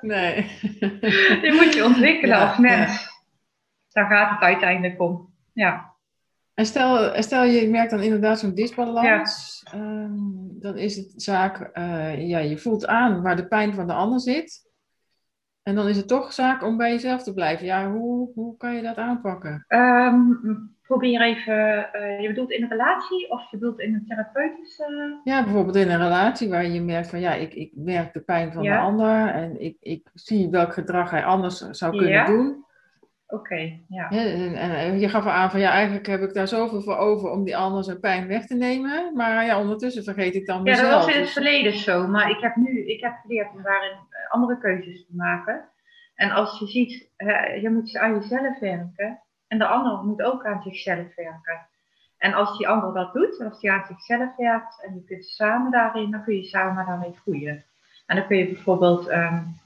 nee. 0.00 0.46
Die 1.42 1.52
moet 1.52 1.74
je 1.74 1.84
ontwikkelen 1.84 2.36
ja, 2.36 2.48
als 2.48 2.58
mens. 2.58 3.02
Ja. 3.02 3.08
Daar 3.92 4.06
gaat 4.06 4.30
het 4.30 4.40
uiteindelijk 4.40 5.00
om. 5.00 5.34
Ja. 5.52 5.94
En 6.54 6.66
stel, 6.66 7.22
stel 7.22 7.44
je 7.44 7.68
merkt 7.68 7.90
dan 7.90 8.02
inderdaad 8.02 8.38
zo'n 8.38 8.54
disbalans, 8.54 9.62
um, 9.74 10.60
dan 10.60 10.76
is 10.76 10.96
het 10.96 11.12
zaak, 11.16 11.70
uh, 11.78 12.28
ja, 12.28 12.38
je 12.38 12.58
voelt 12.58 12.86
aan 12.86 13.22
waar 13.22 13.36
de 13.36 13.46
pijn 13.46 13.74
van 13.74 13.86
de 13.86 13.92
ander 13.92 14.20
zit. 14.20 14.68
En 15.62 15.74
dan 15.74 15.88
is 15.88 15.96
het 15.96 16.08
toch 16.08 16.32
zaak 16.32 16.62
om 16.62 16.76
bij 16.76 16.90
jezelf 16.90 17.22
te 17.22 17.34
blijven. 17.34 17.66
Ja, 17.66 17.90
hoe, 17.90 18.30
hoe 18.34 18.56
kan 18.56 18.74
je 18.74 18.82
dat 18.82 18.96
aanpakken? 18.96 19.64
Um, 19.68 20.76
probeer 20.90 21.20
even, 21.20 21.88
uh, 21.92 22.20
je 22.20 22.28
bedoelt 22.28 22.50
in 22.50 22.62
een 22.62 22.68
relatie 22.68 23.30
of 23.30 23.50
je 23.50 23.58
bedoelt 23.58 23.80
in 23.80 23.94
een 23.94 24.04
therapeutische... 24.08 25.20
Ja, 25.24 25.42
bijvoorbeeld 25.44 25.76
in 25.76 25.90
een 25.90 26.02
relatie 26.02 26.48
waar 26.48 26.66
je 26.66 26.80
merkt 26.80 27.10
van 27.10 27.20
ja, 27.20 27.34
ik, 27.34 27.54
ik 27.54 27.70
merk 27.74 28.12
de 28.12 28.20
pijn 28.20 28.52
van 28.52 28.62
ja. 28.62 28.76
de 28.76 28.82
ander 28.82 29.26
en 29.26 29.60
ik, 29.60 29.76
ik 29.80 30.10
zie 30.14 30.50
welk 30.50 30.72
gedrag 30.72 31.10
hij 31.10 31.24
anders 31.24 31.58
zou 31.58 31.90
kunnen 31.90 32.10
ja. 32.10 32.26
doen. 32.26 32.64
Oké, 33.26 33.80
ja. 33.88 34.10
En, 34.10 34.54
en, 34.54 34.98
je 34.98 35.08
gaf 35.08 35.26
aan 35.26 35.50
van 35.50 35.60
ja, 35.60 35.70
eigenlijk 35.70 36.06
heb 36.06 36.22
ik 36.22 36.34
daar 36.34 36.48
zoveel 36.48 36.82
voor 36.82 36.96
over 36.96 37.30
om 37.30 37.44
die 37.44 37.56
ander 37.56 37.84
zijn 37.84 38.00
pijn 38.00 38.26
weg 38.26 38.46
te 38.46 38.54
nemen. 38.54 39.12
Maar 39.14 39.44
ja, 39.44 39.60
ondertussen 39.60 40.04
vergeet 40.04 40.34
ik 40.34 40.46
dan 40.46 40.62
mezelf. 40.62 40.86
Ja, 40.86 40.90
dat 40.90 41.04
was 41.04 41.08
in 41.08 41.14
het 41.14 41.24
dus- 41.24 41.32
verleden 41.32 41.72
zo. 41.72 42.06
Maar 42.06 42.30
ik 42.30 42.40
heb 42.40 42.56
nu, 42.56 42.86
ik 42.86 43.00
heb 43.00 43.14
geleerd 43.22 43.48
om 43.54 43.62
daarin 43.62 43.90
eh, 43.90 44.30
andere 44.30 44.58
keuzes 44.58 45.06
te 45.06 45.16
maken. 45.16 45.68
En 46.14 46.30
als 46.30 46.58
je 46.58 46.66
ziet, 46.66 47.10
je 47.62 47.70
moet 47.70 47.96
aan 47.96 48.14
jezelf 48.14 48.58
werken. 48.58 49.22
En 49.50 49.58
de 49.58 49.66
ander 49.66 50.04
moet 50.04 50.22
ook 50.22 50.46
aan 50.46 50.62
zichzelf 50.62 51.14
werken. 51.14 51.66
En 52.18 52.34
als 52.34 52.58
die 52.58 52.68
ander 52.68 52.92
dat 52.92 53.12
doet, 53.12 53.40
als 53.40 53.60
die 53.60 53.72
aan 53.72 53.84
zichzelf 53.86 54.36
werkt 54.36 54.84
en 54.84 54.94
je 54.94 55.04
kunt 55.04 55.24
samen 55.24 55.70
daarin, 55.70 56.10
dan 56.10 56.24
kun 56.24 56.34
je 56.34 56.44
samen 56.44 56.86
daarmee 56.86 57.18
groeien. 57.22 57.64
En 58.06 58.16
dan 58.16 58.26
kun 58.26 58.36
je 58.36 58.52
bijvoorbeeld 58.52 59.10
um, 59.10 59.56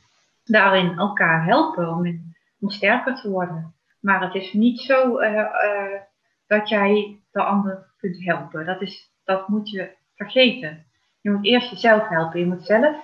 daarin 0.44 0.98
elkaar 0.98 1.44
helpen 1.44 1.88
om 1.88 2.32
om 2.60 2.70
sterker 2.70 3.14
te 3.14 3.30
worden. 3.30 3.74
Maar 4.00 4.22
het 4.22 4.34
is 4.34 4.52
niet 4.52 4.80
zo 4.80 5.20
uh, 5.20 5.32
uh, 5.32 6.00
dat 6.46 6.68
jij 6.68 7.20
de 7.32 7.42
ander 7.42 7.92
kunt 7.96 8.24
helpen. 8.24 8.66
Dat, 8.66 8.80
is, 8.80 9.12
dat 9.24 9.48
moet 9.48 9.70
je 9.70 9.96
vergeten. 10.14 10.86
Je 11.20 11.30
moet 11.30 11.44
eerst 11.44 11.70
jezelf 11.70 12.08
helpen. 12.08 12.40
Je 12.40 12.46
moet 12.46 12.64
zelf 12.64 12.96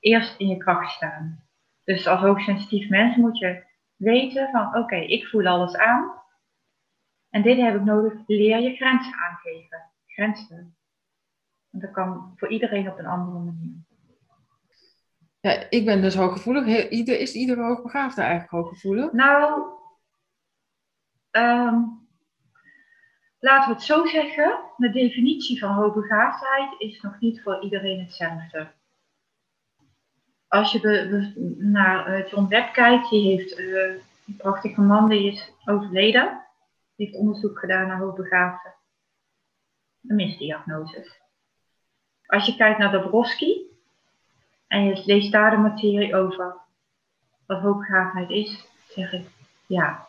eerst 0.00 0.38
in 0.38 0.48
je 0.48 0.56
kracht 0.56 0.92
staan. 0.92 1.44
Dus 1.84 2.06
als 2.06 2.20
hoogsensitief 2.20 2.88
mens 2.88 3.16
moet 3.16 3.38
je 3.38 3.62
weten 4.02 4.50
van 4.50 4.66
oké, 4.66 4.78
okay, 4.78 5.04
ik 5.04 5.26
voel 5.26 5.46
alles 5.46 5.76
aan. 5.76 6.12
En 7.30 7.42
dit 7.42 7.58
heb 7.58 7.74
ik 7.74 7.84
nodig. 7.84 8.12
Leer 8.26 8.60
je 8.60 8.76
grenzen 8.76 9.14
aangeven. 9.14 9.90
Grenzen. 10.06 10.76
En 11.70 11.80
dat 11.80 11.90
kan 11.90 12.32
voor 12.36 12.48
iedereen 12.48 12.90
op 12.90 12.98
een 12.98 13.06
andere 13.06 13.38
manier. 13.38 13.74
Ja, 15.40 15.66
ik 15.70 15.84
ben 15.84 16.00
dus 16.00 16.14
hooggevoelig. 16.14 16.90
Ieder, 16.90 17.20
is 17.20 17.34
iedere 17.34 17.62
hoogbegaafde 17.62 18.20
eigenlijk 18.20 18.50
hooggevoelig? 18.50 19.12
Nou, 19.12 19.62
um, 21.30 22.06
laten 23.38 23.68
we 23.68 23.74
het 23.74 23.82
zo 23.82 24.06
zeggen, 24.06 24.60
de 24.76 24.90
definitie 24.90 25.58
van 25.58 25.74
hoogbegaafdheid 25.74 26.80
is 26.80 27.00
nog 27.00 27.20
niet 27.20 27.42
voor 27.42 27.62
iedereen 27.62 28.00
hetzelfde. 28.00 28.72
Als 30.52 30.72
je 30.72 31.56
naar 31.58 32.06
eh, 32.06 32.30
John 32.30 32.48
Webb 32.48 32.72
kijkt, 32.72 33.10
die 33.10 33.30
heeft 33.30 33.58
een 33.58 34.36
prachtige 34.36 34.80
man, 34.80 35.08
die 35.08 35.32
is 35.32 35.52
overleden. 35.64 36.42
Die 36.96 37.06
heeft 37.06 37.18
onderzoek 37.18 37.58
gedaan 37.58 37.86
naar 37.86 37.98
hoogbegaafden. 37.98 38.74
Een 40.08 40.16
misdiagnoses. 40.16 41.20
Als 42.26 42.46
je 42.46 42.56
kijkt 42.56 42.78
naar 42.78 42.92
Dabrowski 42.92 43.60
en 44.66 44.84
je 44.84 45.02
leest 45.04 45.32
daar 45.32 45.50
de 45.50 45.56
materie 45.56 46.16
over 46.16 46.54
wat 47.46 47.60
hoogbegaafdheid 47.60 48.30
is, 48.30 48.66
zeg 48.88 49.12
ik 49.12 49.26
ja, 49.66 50.06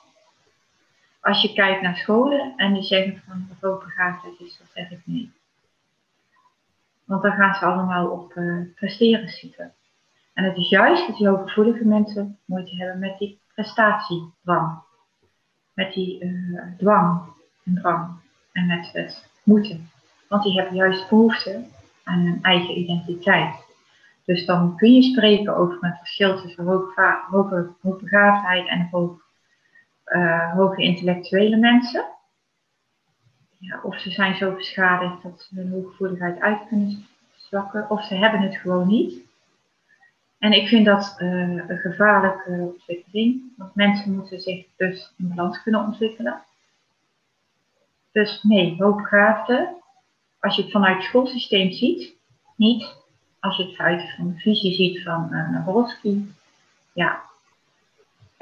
als 1.19 1.41
je 1.41 1.53
kijkt 1.53 1.81
naar 1.81 1.97
scholen 1.97 2.53
en 2.57 2.73
die 2.73 2.83
zeggen 2.83 3.21
van 3.25 3.47
wat 3.49 3.71
hoogbegaafdheid 3.71 4.39
is, 4.39 4.57
dan 4.57 4.67
zeg 4.73 4.91
ik 4.91 5.01
nee. 5.03 5.31
Want 7.03 7.21
dan 7.21 7.31
gaan 7.31 7.55
ze 7.55 7.65
allemaal 7.65 8.09
op 8.09 8.35
uh, 8.35 8.73
presteren 8.75 9.29
zitten. 9.29 9.73
En 10.33 10.43
het 10.43 10.57
is 10.57 10.69
juist 10.69 11.07
dat 11.07 11.17
die 11.17 11.27
hooggevoelige 11.27 11.85
mensen 11.85 12.39
moeite 12.45 12.75
hebben 12.75 12.99
met 12.99 13.17
die 13.17 13.41
prestatiedrang. 13.53 14.81
Met 15.73 15.93
die 15.93 16.23
uh, 16.23 16.61
dwang 16.77 17.21
en 17.65 17.75
drang. 17.75 18.09
En 18.51 18.67
met 18.67 18.89
het 18.93 19.29
moeten. 19.43 19.89
Want 20.27 20.43
die 20.43 20.53
hebben 20.53 20.75
juist 20.75 21.09
behoefte 21.09 21.65
aan 22.03 22.25
een 22.25 22.39
eigen 22.41 22.79
identiteit. 22.79 23.65
Dus 24.25 24.45
dan 24.45 24.77
kun 24.77 24.93
je 24.93 25.01
spreken 25.01 25.55
over 25.55 25.77
het 25.81 25.97
verschil 25.97 26.41
tussen 26.41 26.65
hoge, 26.65 27.75
hoogbegaafdheid 27.81 28.67
en 28.67 28.89
uh, 30.05 30.53
hoge 30.53 30.81
intellectuele 30.81 31.57
mensen. 31.57 32.05
Ja, 33.57 33.79
of 33.83 33.99
ze 33.99 34.11
zijn 34.11 34.35
zo 34.35 34.55
beschadigd 34.55 35.23
dat 35.23 35.41
ze 35.41 35.55
hun 35.55 35.71
hooggevoeligheid 35.71 36.39
uit 36.39 36.67
kunnen 36.67 37.05
zwakken, 37.35 37.89
of 37.89 38.03
ze 38.03 38.15
hebben 38.15 38.41
het 38.41 38.55
gewoon 38.55 38.87
niet. 38.87 39.22
En 40.43 40.51
ik 40.51 40.67
vind 40.67 40.85
dat 40.85 41.15
uh, 41.19 41.29
een 41.67 41.77
gevaarlijke 41.77 42.49
ontwikkeling, 42.49 43.41
want 43.57 43.75
mensen 43.75 44.13
moeten 44.13 44.41
zich 44.41 44.65
dus 44.77 45.13
in 45.17 45.33
balans 45.35 45.63
kunnen 45.63 45.81
ontwikkelen. 45.81 46.41
Dus 48.11 48.41
nee, 48.41 48.75
hoogbegaafden, 48.79 49.75
als 50.39 50.55
je 50.55 50.61
het 50.61 50.71
vanuit 50.71 50.95
het 50.95 51.05
schoolsysteem 51.05 51.71
ziet, 51.71 52.15
niet. 52.55 52.95
Als 53.39 53.57
je 53.57 53.63
het 53.63 53.75
vanuit 53.75 54.15
de 54.17 54.33
visie 54.35 54.73
ziet 54.73 55.03
van 55.03 55.27
uh, 55.31 55.49
Naborowski, 55.49 56.33
ja. 56.93 57.21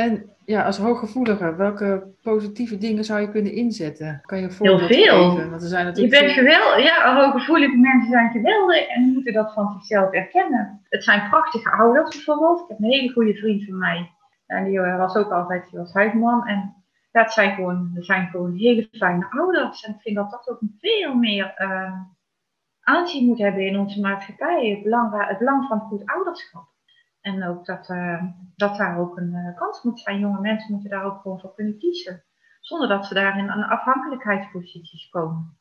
En 0.01 0.29
ja, 0.45 0.65
als 0.65 0.77
hooggevoelige, 0.77 1.55
welke 1.55 2.13
positieve 2.21 2.77
dingen 2.77 3.03
zou 3.03 3.21
je 3.21 3.31
kunnen 3.31 3.53
inzetten? 3.53 4.21
Kan 4.25 4.37
je 4.37 4.49
Heel 4.59 4.79
veel. 4.79 5.29
Geven? 5.29 5.49
Want 5.49 5.61
er 5.61 5.67
zijn 5.67 5.85
natuurlijk 5.85 6.13
je 6.13 6.19
bent 6.19 6.31
geweldig. 6.31 6.83
Ja, 6.83 7.15
hooggevoelige 7.15 7.77
mensen 7.77 8.09
zijn 8.11 8.31
geweldig 8.31 8.87
en 8.87 9.01
moeten 9.13 9.33
dat 9.33 9.53
van 9.53 9.71
zichzelf 9.71 10.11
erkennen. 10.11 10.81
Het 10.89 11.03
zijn 11.03 11.29
prachtige 11.29 11.71
ouders 11.71 12.15
bijvoorbeeld. 12.15 12.59
Ik 12.61 12.67
heb 12.67 12.77
een 12.77 12.91
hele 12.91 13.11
goede 13.11 13.33
vriend 13.33 13.65
van 13.65 13.77
mij. 13.77 14.11
En 14.45 14.63
die 14.63 14.79
eh, 14.79 14.97
was 14.97 15.15
ook 15.15 15.31
altijd 15.31 15.69
die 15.69 15.79
was 15.79 15.93
huisman. 15.93 16.47
En 16.47 16.73
ja, 17.11 17.21
het 17.21 17.31
zijn 17.31 17.55
gewoon, 17.55 17.91
het 17.93 18.05
zijn 18.05 18.27
gewoon 18.27 18.55
hele 18.55 18.87
fijne 18.91 19.27
ouders. 19.29 19.83
En 19.83 19.93
ik 19.93 20.01
vind 20.01 20.15
dat 20.15 20.31
dat 20.31 20.49
ook 20.49 20.59
veel 20.79 21.15
meer 21.15 21.53
uh, 21.57 21.93
aanzien 22.81 23.25
moet 23.25 23.37
hebben 23.37 23.65
in 23.65 23.79
onze 23.79 23.99
maatschappij. 23.99 24.69
Het 24.69 24.83
belang, 24.83 25.27
het 25.27 25.37
belang 25.37 25.67
van 25.67 25.79
goed 25.79 26.05
ouderschap. 26.05 26.70
En 27.21 27.47
ook 27.47 27.65
dat, 27.65 27.89
uh, 27.89 28.23
dat 28.55 28.77
daar 28.77 28.97
ook 28.97 29.17
een 29.17 29.33
uh, 29.33 29.55
kans 29.55 29.83
moet 29.83 29.99
zijn. 29.99 30.19
Jonge 30.19 30.39
mensen 30.39 30.71
moeten 30.71 30.89
daar 30.89 31.03
ook 31.03 31.21
gewoon 31.21 31.39
voor 31.39 31.55
kunnen 31.55 31.77
kiezen. 31.77 32.23
Zonder 32.59 32.87
dat 32.87 33.05
ze 33.05 33.13
daar 33.13 33.37
in 33.37 33.49
een 33.49 33.63
afhankelijkheidsposities 33.63 35.09
komen. 35.09 35.57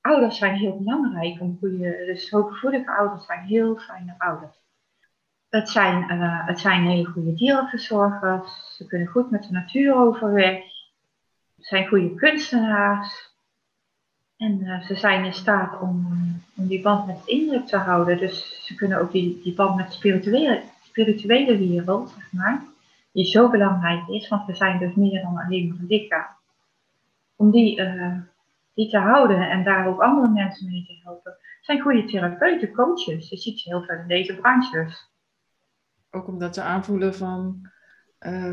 Ouders 0.00 0.38
zijn 0.38 0.54
heel 0.54 0.78
belangrijk. 0.78 1.40
Om 1.40 1.58
goede, 1.58 2.04
dus 2.06 2.30
hooggevoelige 2.30 2.96
ouders 2.96 3.26
zijn 3.26 3.44
heel 3.44 3.76
fijne 3.76 4.14
ouders. 4.18 4.56
Het 5.48 5.68
zijn, 5.68 6.12
uh, 6.12 6.46
het 6.46 6.60
zijn 6.60 6.86
hele 6.86 7.04
goede 7.04 7.34
dierenverzorgers. 7.34 8.76
Ze 8.76 8.86
kunnen 8.86 9.08
goed 9.08 9.30
met 9.30 9.42
de 9.42 9.52
natuur 9.52 9.94
overweg. 9.94 10.64
Het 11.56 11.66
zijn 11.66 11.88
goede 11.88 12.14
kunstenaars. 12.14 13.31
En 14.42 14.82
ze 14.86 14.94
zijn 14.94 15.24
in 15.24 15.34
staat 15.34 15.80
om 15.80 16.06
om 16.56 16.66
die 16.66 16.82
band 16.82 17.06
met 17.06 17.16
het 17.16 17.26
indruk 17.26 17.66
te 17.66 17.76
houden. 17.76 18.18
Dus 18.18 18.64
ze 18.66 18.74
kunnen 18.74 19.00
ook 19.00 19.12
die, 19.12 19.40
die 19.42 19.54
band 19.54 19.76
met 19.76 19.86
de 19.86 19.92
spirituele, 19.92 20.62
spirituele 20.82 21.58
wereld, 21.58 22.10
zeg 22.10 22.32
maar, 22.32 22.62
die 23.12 23.24
zo 23.24 23.50
belangrijk 23.50 24.08
is, 24.08 24.28
want 24.28 24.46
we 24.46 24.54
zijn 24.54 24.78
dus 24.78 24.94
meer 24.94 25.22
dan 25.22 25.36
alleen 25.36 25.68
maar 25.68 25.86
lichaam. 25.88 26.26
Om 27.36 27.50
die, 27.50 27.80
uh, 27.80 28.16
die 28.74 28.88
te 28.90 28.98
houden 28.98 29.50
en 29.50 29.64
daar 29.64 29.86
ook 29.86 30.00
andere 30.00 30.28
mensen 30.28 30.70
mee 30.70 30.84
te 30.86 31.00
helpen. 31.02 31.36
zijn 31.60 31.80
goede 31.80 32.04
therapeuten, 32.04 32.72
coaches. 32.72 33.28
Je 33.28 33.36
ziet 33.36 33.60
ze 33.60 33.68
heel 33.68 33.82
veel 33.82 33.96
in 33.96 34.08
deze 34.08 34.34
branches. 34.34 35.10
Ook 36.10 36.28
omdat 36.28 36.54
ze 36.54 36.62
aanvoelen 36.62 37.14
van 37.14 37.70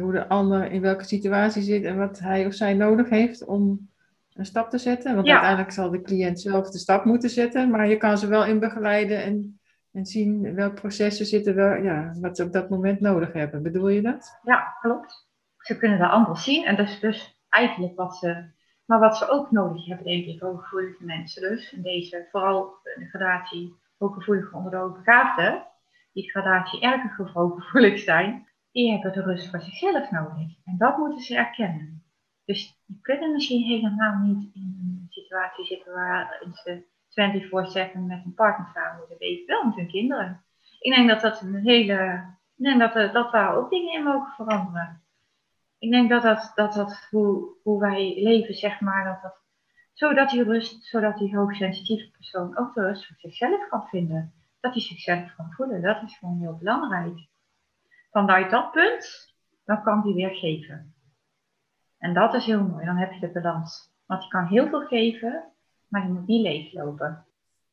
hoe 0.02 0.12
de 0.12 0.28
ander 0.28 0.72
in 0.72 0.82
welke 0.82 1.04
situatie 1.04 1.62
zit 1.62 1.84
en 1.84 1.98
wat 1.98 2.20
hij 2.20 2.46
of 2.46 2.54
zij 2.54 2.74
nodig 2.74 3.10
heeft 3.10 3.46
om 3.46 3.90
een 4.34 4.46
stap 4.46 4.70
te 4.70 4.78
zetten. 4.78 5.16
Want 5.16 5.28
uiteindelijk 5.28 5.72
zal 5.72 5.90
de 5.90 6.02
cliënt 6.02 6.40
zelf 6.40 6.70
de 6.70 6.78
stap 6.78 7.06
moeten 7.06 7.30
zetten, 7.30 7.70
maar 7.70 7.88
je 7.88 7.98
kan 7.98 8.18
ze 8.18 8.28
wel 8.28 8.46
in 8.46 8.60
begeleiden 8.60 9.24
en, 9.24 9.60
en 9.92 10.06
zien 10.06 10.56
welke 10.56 10.82
processen 10.82 11.26
zitten, 11.26 11.56
wel, 11.56 11.76
ja, 11.76 12.14
wat 12.22 12.38
ze 12.38 12.44
op 12.44 12.52
dat 12.52 12.70
moment 12.70 13.00
nodig 13.00 13.34
hebben. 13.34 13.64
Bedoel 13.64 13.90
je 13.90 14.02
dat? 14.02 14.40
Ja, 14.44 14.78
klopt. 14.82 15.28
Ze 15.58 15.78
kunnen 15.78 16.00
dat 16.00 16.12
anders 16.12 16.44
zien 16.44 16.66
en 16.66 16.76
dat 16.76 16.88
is 16.88 17.00
dus 17.00 17.42
eigenlijk 17.50 17.96
wat 17.96 18.16
ze, 18.16 18.52
maar 18.86 19.00
wat 19.00 19.18
ze 19.18 19.30
ook 19.30 19.52
nodig 19.52 19.86
hebben, 19.86 20.06
denk 20.06 20.26
ik, 20.26 20.42
hooggevoelige 20.42 21.06
mensen 21.06 21.42
dus. 21.42 21.76
Deze, 21.78 22.28
vooral 22.32 22.78
de 22.84 23.08
gradatie 23.10 23.76
hooggevoelig 23.98 24.54
onder 24.54 24.72
de 24.72 24.78
hoogbegaafden, 24.78 25.68
die 26.14 26.30
gradatie 26.30 26.82
erger 26.82 27.32
hooggevoelig 27.34 28.00
zijn, 28.00 28.48
die 28.72 28.92
hebben 28.92 29.14
de 29.14 29.22
rust 29.22 29.50
voor 29.50 29.62
zichzelf 29.62 30.12
nodig. 30.12 30.48
En 30.66 30.76
dat 30.78 30.98
moeten 30.98 31.22
ze 31.22 31.36
erkennen. 31.36 32.04
Dus 32.50 32.82
die 32.86 33.00
kunnen 33.02 33.32
misschien 33.32 33.64
helemaal 33.64 34.18
niet 34.18 34.56
in 34.56 34.78
een 34.80 35.08
situatie 35.10 35.66
zitten 35.66 35.94
waarin 35.94 36.54
ze 36.54 36.84
24-7 37.96 38.00
met 38.00 38.26
een 38.26 38.34
partner 38.34 38.70
samen 38.74 38.98
moeten 38.98 39.18
leven, 39.20 39.46
wel 39.48 39.66
met 39.66 39.76
hun 39.76 39.88
kinderen. 39.88 40.44
Ik 40.80 40.96
denk 40.96 41.10
dat 41.10 41.22
dat 41.22 41.42
een 41.42 41.56
hele. 41.56 42.26
Ik 42.56 42.64
denk 42.64 42.80
dat, 42.80 42.96
er, 42.96 43.12
dat 43.12 43.32
daar 43.32 43.56
ook 43.56 43.70
dingen 43.70 43.94
in 43.94 44.04
mogen 44.04 44.32
veranderen. 44.32 45.04
Ik 45.80 45.92
denk 45.92 46.10
dat 46.10 46.22
dat, 46.22 46.52
dat, 46.56 46.74
dat 46.74 47.08
hoe, 47.10 47.56
hoe 47.64 47.80
wij 47.80 48.22
leven, 48.24 48.54
zeg 48.54 48.80
maar, 48.80 49.04
dat 49.04 49.22
dat, 49.22 49.42
zodat 49.94 50.30
die 50.30 50.44
rust, 50.44 50.84
zodat 50.84 51.18
die 51.18 51.38
hoogsensitieve 51.38 52.12
persoon 52.12 52.58
ook 52.58 52.74
de 52.74 52.82
rust 52.82 53.08
voor 53.08 53.16
zichzelf 53.20 53.68
kan 53.68 53.88
vinden. 53.88 54.34
Dat 54.60 54.74
hij 54.74 54.82
zichzelf 54.82 55.36
kan 55.36 55.52
voelen, 55.52 55.82
dat 55.82 56.04
is 56.04 56.18
gewoon 56.18 56.40
heel 56.40 56.58
belangrijk. 56.58 57.28
Vanuit 58.12 58.50
dat 58.50 58.72
punt, 58.72 59.34
dan 59.66 59.84
kan 59.84 60.02
hij 60.02 60.14
weer 60.14 60.36
geven. 60.36 60.94
En 62.00 62.14
dat 62.14 62.34
is 62.34 62.46
heel 62.46 62.64
mooi, 62.64 62.86
dan 62.86 62.98
heb 62.98 63.12
je 63.12 63.20
de 63.20 63.42
balans. 63.42 63.92
Want 64.06 64.24
je 64.24 64.30
kan 64.30 64.46
heel 64.46 64.68
veel 64.68 64.82
geven, 64.82 65.44
maar 65.88 66.04
je 66.04 66.14
moet 66.14 66.28
niet 66.28 66.42
leeglopen. 66.42 67.24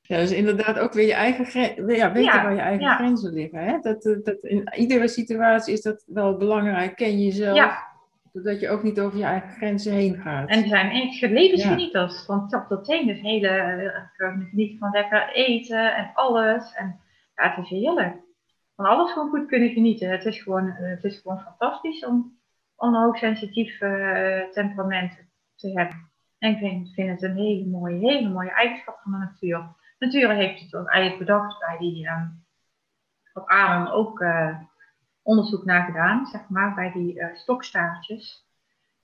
Ja, 0.00 0.16
dus 0.16 0.32
inderdaad 0.32 0.78
ook 0.78 0.92
weer 0.92 1.06
je 1.06 1.14
eigen 1.14 1.44
grenzen, 1.44 1.96
ja, 1.96 2.12
weten 2.12 2.42
waar 2.42 2.54
je 2.54 2.60
eigen 2.60 2.88
grenzen 2.88 3.32
liggen. 3.32 3.64
Hè? 3.64 3.78
Dat, 3.80 4.04
eh, 4.04 4.16
dat, 4.24 4.38
in 4.42 4.68
iedere 4.74 5.08
situatie 5.08 5.72
is 5.72 5.82
dat 5.82 6.04
wel 6.06 6.36
belangrijk. 6.36 6.96
Ken 6.96 7.22
jezelf, 7.22 7.56
ja. 7.56 7.86
zodat 8.32 8.60
je 8.60 8.68
ook 8.68 8.82
niet 8.82 9.00
over 9.00 9.18
je 9.18 9.24
eigen 9.24 9.50
grenzen 9.50 9.92
heen 9.92 10.16
gaat. 10.16 10.48
En 10.48 10.68
zijn 10.68 10.90
echt 10.90 11.20
levensgenieters, 11.20 12.24
van 12.24 12.48
top 12.48 12.66
tot 12.68 12.84
teen. 12.84 13.06
Dus 13.06 13.20
hele, 13.20 14.08
genieten 14.16 14.78
van 14.78 14.90
lekker 14.90 15.32
eten 15.32 15.96
en 15.96 16.10
alles. 16.14 16.72
En 16.74 17.00
ja, 17.34 17.54
het 17.54 17.64
is 17.64 17.70
heerlijk. 17.70 18.14
Van 18.76 18.84
alles 18.84 19.12
gewoon 19.12 19.28
goed 19.28 19.46
kunnen 19.46 19.70
genieten. 19.70 20.10
Het 20.10 20.24
is 20.24 20.42
gewoon, 20.42 20.66
uh, 20.66 20.74
het 20.78 21.04
is 21.04 21.18
gewoon 21.18 21.40
fantastisch 21.40 22.04
om 22.04 22.36
om 22.76 22.94
hoogsensitief 22.94 23.80
uh, 23.80 24.50
temperament 24.50 25.18
te 25.54 25.68
hebben. 25.68 26.10
En 26.38 26.50
ik 26.50 26.58
vind, 26.58 26.92
vind, 26.92 27.10
het 27.10 27.22
een 27.22 27.36
hele 27.36 27.66
mooie, 27.66 27.98
hele 27.98 28.28
mooie 28.28 28.50
eigenschap 28.50 29.00
van 29.02 29.12
de 29.12 29.18
natuur. 29.18 29.74
Natuur 29.98 30.30
heeft 30.30 30.60
het 30.60 30.74
eigenlijk 30.88 31.18
bedacht 31.18 31.58
bij 31.58 31.78
die, 31.78 32.04
uh, 32.04 32.22
op 33.32 33.48
Aaron 33.48 33.92
ook 33.92 34.20
uh, 34.20 34.58
onderzoek 35.22 35.64
naar 35.64 35.84
gedaan, 35.84 36.26
zeg 36.26 36.48
maar, 36.48 36.74
bij 36.74 36.92
die 36.92 37.14
uh, 37.14 37.34
stokstaartjes. 37.34 38.44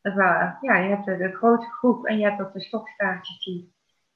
Dat 0.00 0.14
ja, 0.60 0.76
je 0.76 0.88
hebt 0.88 1.04
de, 1.04 1.32
grote 1.32 1.66
groep 1.66 2.06
en 2.06 2.18
je 2.18 2.24
hebt 2.24 2.40
ook 2.40 2.52
de 2.52 2.60
stokstaartjes 2.60 3.44
die, 3.44 3.74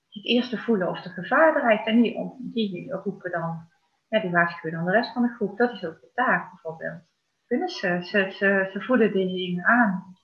die 0.09 0.23
het 0.23 0.25
eerste 0.25 0.59
voelen 0.59 0.89
of 0.89 1.01
de 1.01 1.09
gevaar 1.09 1.53
dreigt. 1.53 1.87
En 1.87 2.01
die, 2.01 2.35
die 2.39 2.93
roepen 2.93 3.31
dan, 3.31 3.69
ja, 4.09 4.21
die 4.21 4.31
waarschuwen 4.31 4.77
dan 4.77 4.87
de 4.87 4.93
rest 4.93 5.13
van 5.13 5.23
de 5.23 5.35
groep. 5.35 5.59
Dat 5.59 5.73
is 5.73 5.85
ook 5.85 6.01
de 6.01 6.11
taak 6.15 6.51
bijvoorbeeld 6.51 7.03
kunnen 7.47 7.69
ze. 7.69 7.99
Ze, 8.03 8.33
ze, 8.37 8.69
ze 8.73 8.81
voelen 8.81 9.13
de 9.13 9.27
dingen 9.27 9.65
aan. 9.65 10.17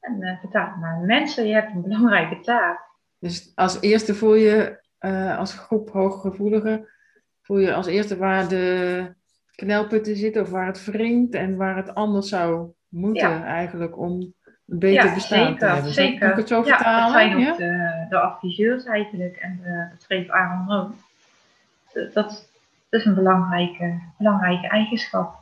En 0.00 0.16
uh, 0.20 0.30
eh, 0.30 0.38
vertalen 0.40 0.80
naar 0.80 0.98
mensen. 0.98 1.46
Je 1.46 1.54
hebt 1.54 1.74
een 1.74 1.82
belangrijke 1.82 2.40
taak. 2.40 2.80
Dus 3.18 3.52
als 3.54 3.80
eerste 3.80 4.14
voel 4.14 4.34
je 4.34 4.80
uh, 5.00 5.38
als 5.38 5.54
groep 5.54 5.90
hooggevoeligen, 5.90 6.88
voel 7.42 7.58
je 7.58 7.74
als 7.74 7.86
eerste 7.86 8.16
waar 8.16 8.48
de 8.48 9.14
knelputten 9.54 10.16
zitten 10.16 10.42
of 10.42 10.50
waar 10.50 10.66
het 10.66 10.84
wringt 10.84 11.34
en 11.34 11.56
waar 11.56 11.76
het 11.76 11.94
anders 11.94 12.28
zou 12.28 12.72
moeten 12.88 13.44
eigenlijk 13.44 13.98
om 13.98 14.34
een 14.66 14.78
beter 14.78 15.04
Ja, 15.04 15.14
bestaan 15.14 15.56
te 15.56 15.58
zeker, 15.58 15.74
hebben. 15.74 15.92
Zo- 15.92 16.00
zeker. 16.00 16.30
Ik 16.30 16.36
het 16.36 16.48
zo 16.48 16.56
Ja, 16.56 16.76
vertalen? 16.76 17.02
dat 17.02 17.12
zijn 17.12 17.32
ook 17.34 17.40
Ja? 17.40 17.56
de, 17.56 18.06
de 18.08 18.20
adviseurs 18.20 18.84
eigenlijk. 18.84 19.36
En 19.36 19.60
de, 19.62 19.88
dat 19.90 20.02
schreef 20.02 20.28
Aaron 20.28 20.70
ook. 20.70 20.92
Dat, 21.92 22.14
dat 22.14 23.00
is 23.00 23.04
een 23.04 23.14
belangrijke, 23.14 24.00
belangrijke 24.18 24.68
eigenschap. 24.68 25.39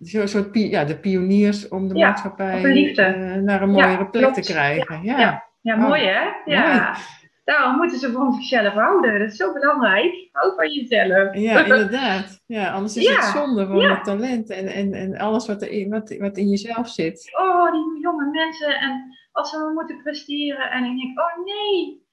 Zo'n 0.00 0.28
soort 0.28 0.48
ja, 0.52 0.84
de 0.84 0.98
pioniers 0.98 1.68
om 1.68 1.88
de 1.88 1.94
Ja, 1.94 2.06
maatschappij 2.06 2.64
eh, 2.96 3.34
naar 3.34 3.62
een 3.62 3.70
mooiere 3.70 4.06
plek 4.08 4.22
klopt. 4.22 4.34
te 4.42 4.52
krijgen. 4.52 5.02
Ja, 5.02 5.18
Ja. 5.18 5.48
Ja, 5.62 5.74
Oh, 5.74 5.80
mooi 5.88 6.02
hè? 6.02 6.28
Ja. 6.44 6.96
Daarom 7.44 7.76
moeten 7.76 7.98
ze 7.98 8.12
van 8.12 8.32
zichzelf 8.32 8.72
houden. 8.72 9.18
Dat 9.18 9.30
is 9.30 9.36
zo 9.36 9.52
belangrijk. 9.52 10.28
Hou 10.32 10.54
van 10.54 10.72
jezelf. 10.72 11.34
Ja, 11.34 11.62
inderdaad. 11.62 12.42
Ja, 12.46 12.72
anders 12.72 12.96
is 12.96 13.08
het 13.16 13.24
zonde 13.24 13.66
van 13.66 13.82
het 13.82 14.04
talent 14.04 14.50
en, 14.50 14.66
en, 14.66 14.92
en 14.92 15.18
alles 15.18 15.46
wat, 15.46 15.62
er 15.62 15.70
in, 15.70 15.90
wat, 15.90 16.16
wat 16.18 16.36
in 16.36 16.48
jezelf 16.48 16.88
zit. 16.88 17.30
oh, 17.38 17.72
die 17.72 18.00
jonge 18.00 18.30
mensen. 18.30 18.80
En 18.80 19.16
als 19.32 19.50
ze 19.50 19.70
moeten 19.74 20.02
presteren. 20.02 20.70
En 20.70 20.84
ik 20.84 20.96
denk, 21.00 21.18
oh 21.20 21.44
nee. 21.44 22.08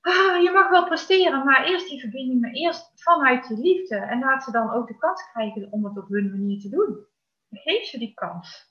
Ah, 0.00 0.42
je 0.42 0.50
mag 0.54 0.70
wel 0.70 0.84
presteren, 0.84 1.44
maar 1.44 1.64
eerst 1.64 1.88
die 1.88 2.00
verbinding, 2.00 2.40
maar 2.40 2.50
eerst 2.50 2.92
vanuit 2.94 3.48
die 3.48 3.58
liefde. 3.58 3.96
En 3.96 4.18
laat 4.18 4.44
ze 4.44 4.50
dan 4.50 4.72
ook 4.72 4.86
de 4.88 4.98
kans 4.98 5.30
krijgen 5.32 5.68
om 5.70 5.84
het 5.84 5.98
op 5.98 6.08
hun 6.08 6.30
manier 6.30 6.60
te 6.60 6.68
doen. 6.68 7.10
Geef 7.52 7.84
ze 7.84 7.98
die 7.98 8.14
kans. 8.14 8.70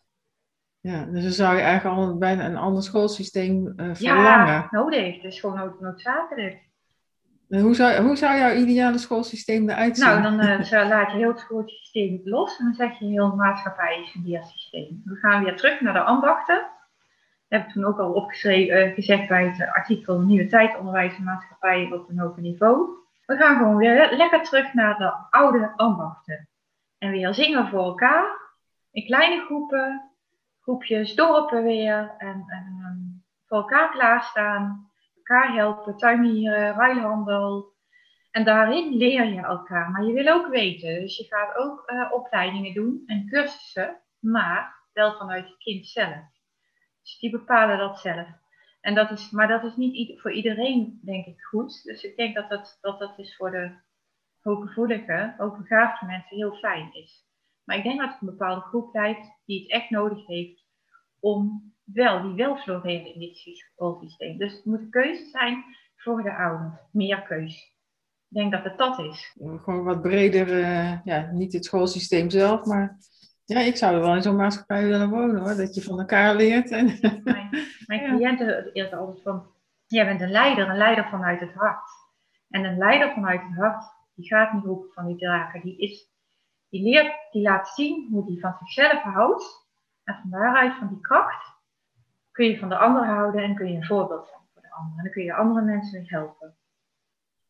Ja, 0.79 1.05
dus 1.05 1.23
dan 1.23 1.31
zou 1.31 1.55
je 1.55 1.61
eigenlijk 1.61 1.97
al 1.97 2.17
bijna 2.17 2.45
een 2.45 2.57
ander 2.57 2.83
schoolsysteem 2.83 3.67
eh, 3.75 3.89
verlangen. 3.93 4.47
Ja, 4.53 4.67
nodig. 4.71 5.15
Het 5.15 5.23
is 5.23 5.39
gewoon 5.39 5.55
nood- 5.57 5.79
noodzakelijk. 5.79 6.69
En 7.49 7.61
Hoe, 7.61 7.75
zou, 7.75 8.01
hoe 8.01 8.15
zou 8.15 8.37
jouw 8.37 8.53
ideale 8.53 8.97
schoolsysteem 8.97 9.69
eruit 9.69 9.97
zien? 9.97 10.07
Nou, 10.07 10.21
dan 10.21 10.39
eh, 10.39 10.87
laat 10.89 11.11
je 11.11 11.17
heel 11.17 11.29
het 11.29 11.39
schoolsysteem 11.39 12.21
los 12.23 12.57
en 12.59 12.65
dan 12.65 12.73
zeg 12.73 12.99
je 12.99 13.05
heel 13.05 13.35
maatschappij 13.35 14.01
is 14.01 14.13
een 14.15 14.23
leersysteem. 14.25 15.01
We 15.05 15.15
gaan 15.15 15.43
weer 15.43 15.55
terug 15.57 15.81
naar 15.81 15.93
de 15.93 15.99
ambachten. 16.03 16.55
Dat 16.55 17.59
heb 17.59 17.67
ik 17.67 17.73
toen 17.73 17.85
ook 17.85 17.99
al 17.99 18.11
opgeschreven, 18.13 18.75
eh, 18.85 18.93
gezegd 18.93 19.27
bij 19.27 19.45
het 19.47 19.69
artikel 19.71 20.19
Nieuwe 20.19 20.47
tijd, 20.47 20.77
onderwijs 20.77 21.15
en 21.15 21.23
maatschappij 21.23 21.89
op 21.91 22.09
een 22.09 22.19
hoger 22.19 22.41
niveau. 22.41 22.89
We 23.25 23.35
gaan 23.37 23.57
gewoon 23.57 23.75
weer 23.77 23.93
le- 23.95 24.15
lekker 24.17 24.43
terug 24.43 24.73
naar 24.73 24.97
de 24.97 25.13
oude 25.29 25.73
ambachten. 25.75 26.49
En 26.97 27.11
weer 27.11 27.33
zingen 27.33 27.67
voor 27.67 27.83
elkaar, 27.83 28.40
in 28.91 29.05
kleine 29.05 29.45
groepen, 29.45 30.11
groepjes, 30.61 31.15
dorpen 31.15 31.63
weer. 31.63 32.15
En, 32.17 32.43
en 32.47 32.77
ehm, 32.81 32.99
voor 33.45 33.57
elkaar 33.57 33.91
klaarstaan, 33.91 34.91
elkaar 35.15 35.53
helpen, 35.53 35.97
tuinieren, 35.97 36.75
ruilhandel. 36.75 37.73
En 38.31 38.43
daarin 38.43 38.97
leer 38.97 39.25
je 39.25 39.41
elkaar. 39.41 39.89
Maar 39.89 40.03
je 40.03 40.13
wil 40.13 40.27
ook 40.27 40.47
weten. 40.47 40.99
Dus 40.99 41.17
je 41.17 41.23
gaat 41.23 41.55
ook 41.55 41.83
eh, 41.85 42.11
opleidingen 42.11 42.73
doen 42.73 43.03
en 43.05 43.27
cursussen. 43.27 43.99
Maar 44.19 44.75
wel 44.93 45.17
vanuit 45.17 45.47
het 45.47 45.57
kind 45.57 45.87
zelf. 45.87 46.29
Dus 47.01 47.19
die 47.19 47.29
bepalen 47.29 47.77
dat 47.77 47.99
zelf. 47.99 48.27
En 48.81 48.95
dat 48.95 49.11
is, 49.11 49.29
maar 49.29 49.47
dat 49.47 49.63
is 49.63 49.75
niet 49.75 50.21
voor 50.21 50.31
iedereen, 50.31 50.99
denk 51.03 51.25
ik, 51.25 51.41
goed. 51.41 51.83
Dus 51.83 52.03
ik 52.03 52.15
denk 52.15 52.35
dat 52.35 52.49
dat, 52.49 52.77
dat, 52.81 52.99
dat 52.99 53.19
is 53.19 53.35
voor 53.35 53.51
de 53.51 53.71
hooggevoelige, 54.41 55.33
hoogbegaafde 55.37 56.05
mensen 56.05 56.37
heel 56.37 56.55
fijn 56.55 56.93
is. 56.93 57.30
Maar 57.71 57.79
ik 57.79 57.85
denk 57.85 57.99
dat 57.99 58.11
het 58.11 58.21
een 58.21 58.27
bepaalde 58.37 58.61
groep 58.61 58.91
blijft 58.91 59.39
die 59.45 59.61
het 59.61 59.71
echt 59.71 59.89
nodig 59.89 60.27
heeft 60.27 60.65
om 61.19 61.73
wel, 61.83 62.21
die 62.21 62.33
wel 62.33 62.55
floreren 62.57 63.13
in 63.13 63.19
dit 63.19 63.37
schoolsysteem. 63.37 64.37
Dus 64.37 64.53
het 64.53 64.65
moet 64.65 64.79
een 64.79 64.89
keuze 64.89 65.25
zijn 65.25 65.63
voor 65.95 66.23
de 66.23 66.35
ouders. 66.35 66.73
Meer 66.91 67.21
keus. 67.21 67.75
Ik 68.29 68.37
denk 68.37 68.51
dat 68.51 68.63
het 68.63 68.77
dat 68.77 68.99
is. 68.99 69.35
Gewoon 69.39 69.83
wat 69.83 70.01
breder, 70.01 70.63
eh, 70.63 71.03
ja, 71.03 71.29
niet 71.31 71.53
het 71.53 71.65
schoolsysteem 71.65 72.29
zelf, 72.29 72.65
maar 72.65 72.97
ja, 73.45 73.59
ik 73.59 73.75
zou 73.75 73.95
er 73.95 74.01
wel 74.01 74.15
in 74.15 74.21
zo'n 74.21 74.35
maatschappij 74.35 74.87
willen 74.87 75.09
wonen 75.09 75.41
hoor. 75.41 75.55
Dat 75.55 75.75
je 75.75 75.81
van 75.81 75.99
elkaar 75.99 76.35
leert. 76.35 76.71
En, 76.71 76.85
Mijn, 77.23 77.49
mijn 77.85 78.01
Ja. 78.01 78.15
cliënten 78.15 78.71
eerder 78.73 78.99
altijd 78.99 79.21
van, 79.21 79.45
jij 79.87 80.05
bent 80.05 80.21
een 80.21 80.31
leider, 80.31 80.69
een 80.69 80.77
leider 80.77 81.09
vanuit 81.09 81.39
het 81.39 81.53
hart. 81.53 81.89
En 82.49 82.63
een 82.63 82.77
leider 82.77 83.11
vanuit 83.13 83.41
het 83.41 83.57
hart, 83.57 83.83
die 84.15 84.27
gaat 84.27 84.53
niet 84.53 84.63
roepen 84.63 84.91
van 84.93 85.07
die 85.07 85.17
draken. 85.17 85.61
Die, 85.61 85.77
is, 85.77 86.10
die 86.71 86.83
leert, 86.83 87.13
die 87.31 87.41
laat 87.41 87.67
zien 87.67 88.07
hoe 88.11 88.25
die 88.25 88.39
van 88.39 88.55
zichzelf 88.59 89.01
houdt. 89.01 89.69
En 90.03 90.17
van 90.21 90.29
daaruit, 90.29 90.73
van 90.77 90.87
die 90.87 91.01
kracht, 91.01 91.59
kun 92.31 92.45
je 92.45 92.59
van 92.59 92.69
de 92.69 92.77
ander 92.77 93.05
houden 93.05 93.43
en 93.43 93.55
kun 93.55 93.67
je 93.71 93.75
een 93.75 93.85
voorbeeld 93.85 94.27
zijn 94.27 94.41
voor 94.53 94.61
de 94.61 94.71
ander. 94.71 94.97
En 94.97 95.03
dan 95.03 95.11
kun 95.11 95.23
je 95.23 95.33
andere 95.33 95.65
mensen 95.65 95.99
weer 95.99 96.11
helpen. 96.11 96.55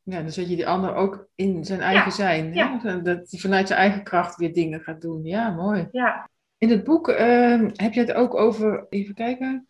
ja, 0.03 0.21
dan 0.21 0.31
zet 0.31 0.49
je 0.49 0.55
die 0.55 0.67
ander 0.67 0.95
ook 0.95 1.27
in 1.35 1.65
zijn 1.65 1.81
eigen 1.81 2.11
zijn. 2.11 2.53
ja. 2.53 2.79
Hè? 2.81 3.01
Dat 3.01 3.31
hij 3.31 3.39
vanuit 3.39 3.67
zijn 3.67 3.79
eigen 3.79 4.03
kracht 4.03 4.35
weer 4.35 4.53
dingen 4.53 4.79
gaat 4.81 5.01
doen. 5.01 5.23
Ja, 5.23 5.49
mooi. 5.49 5.87
Ja, 5.91 6.29
In 6.57 6.69
het 6.69 6.83
boek 6.83 7.07
eh, 7.09 7.61
heb 7.73 7.93
je 7.93 7.99
het 7.99 8.13
ook 8.13 8.35
over, 8.35 8.85
even 8.89 9.13
kijken, 9.15 9.67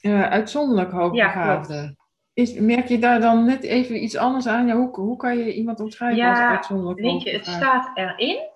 eh, 0.00 0.22
uitzonderlijk 0.22 0.90
hoogbegaafden. 0.90 1.96
Is, 2.32 2.54
merk 2.54 2.86
je 2.86 2.98
daar 2.98 3.20
dan 3.20 3.44
net 3.44 3.62
even 3.62 4.02
iets 4.02 4.16
anders 4.16 4.46
aan? 4.46 4.66
Ja, 4.66 4.76
hoe, 4.76 4.90
hoe 5.00 5.16
kan 5.16 5.38
je 5.38 5.54
iemand 5.54 5.80
omschrijven 5.80 6.18
Ja, 6.18 6.30
als 6.30 6.38
uitzonderlijk 6.38 7.00
weet 7.00 7.22
je, 7.22 7.30
het 7.30 7.46
staat 7.46 7.90
erin. 7.94 8.49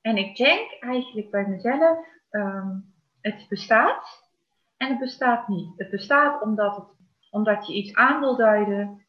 En 0.00 0.16
ik 0.16 0.36
denk 0.36 0.70
eigenlijk 0.80 1.30
bij 1.30 1.46
mezelf, 1.46 1.98
ehm, 2.30 2.78
het 3.20 3.46
bestaat 3.48 4.28
en 4.76 4.88
het 4.88 4.98
bestaat 4.98 5.48
niet. 5.48 5.78
Het 5.78 5.90
bestaat 5.90 6.42
omdat, 6.42 6.76
het, 6.76 6.84
omdat 7.30 7.66
je 7.66 7.74
iets 7.74 7.94
aan 7.94 8.20
wil 8.20 8.36
duiden 8.36 9.06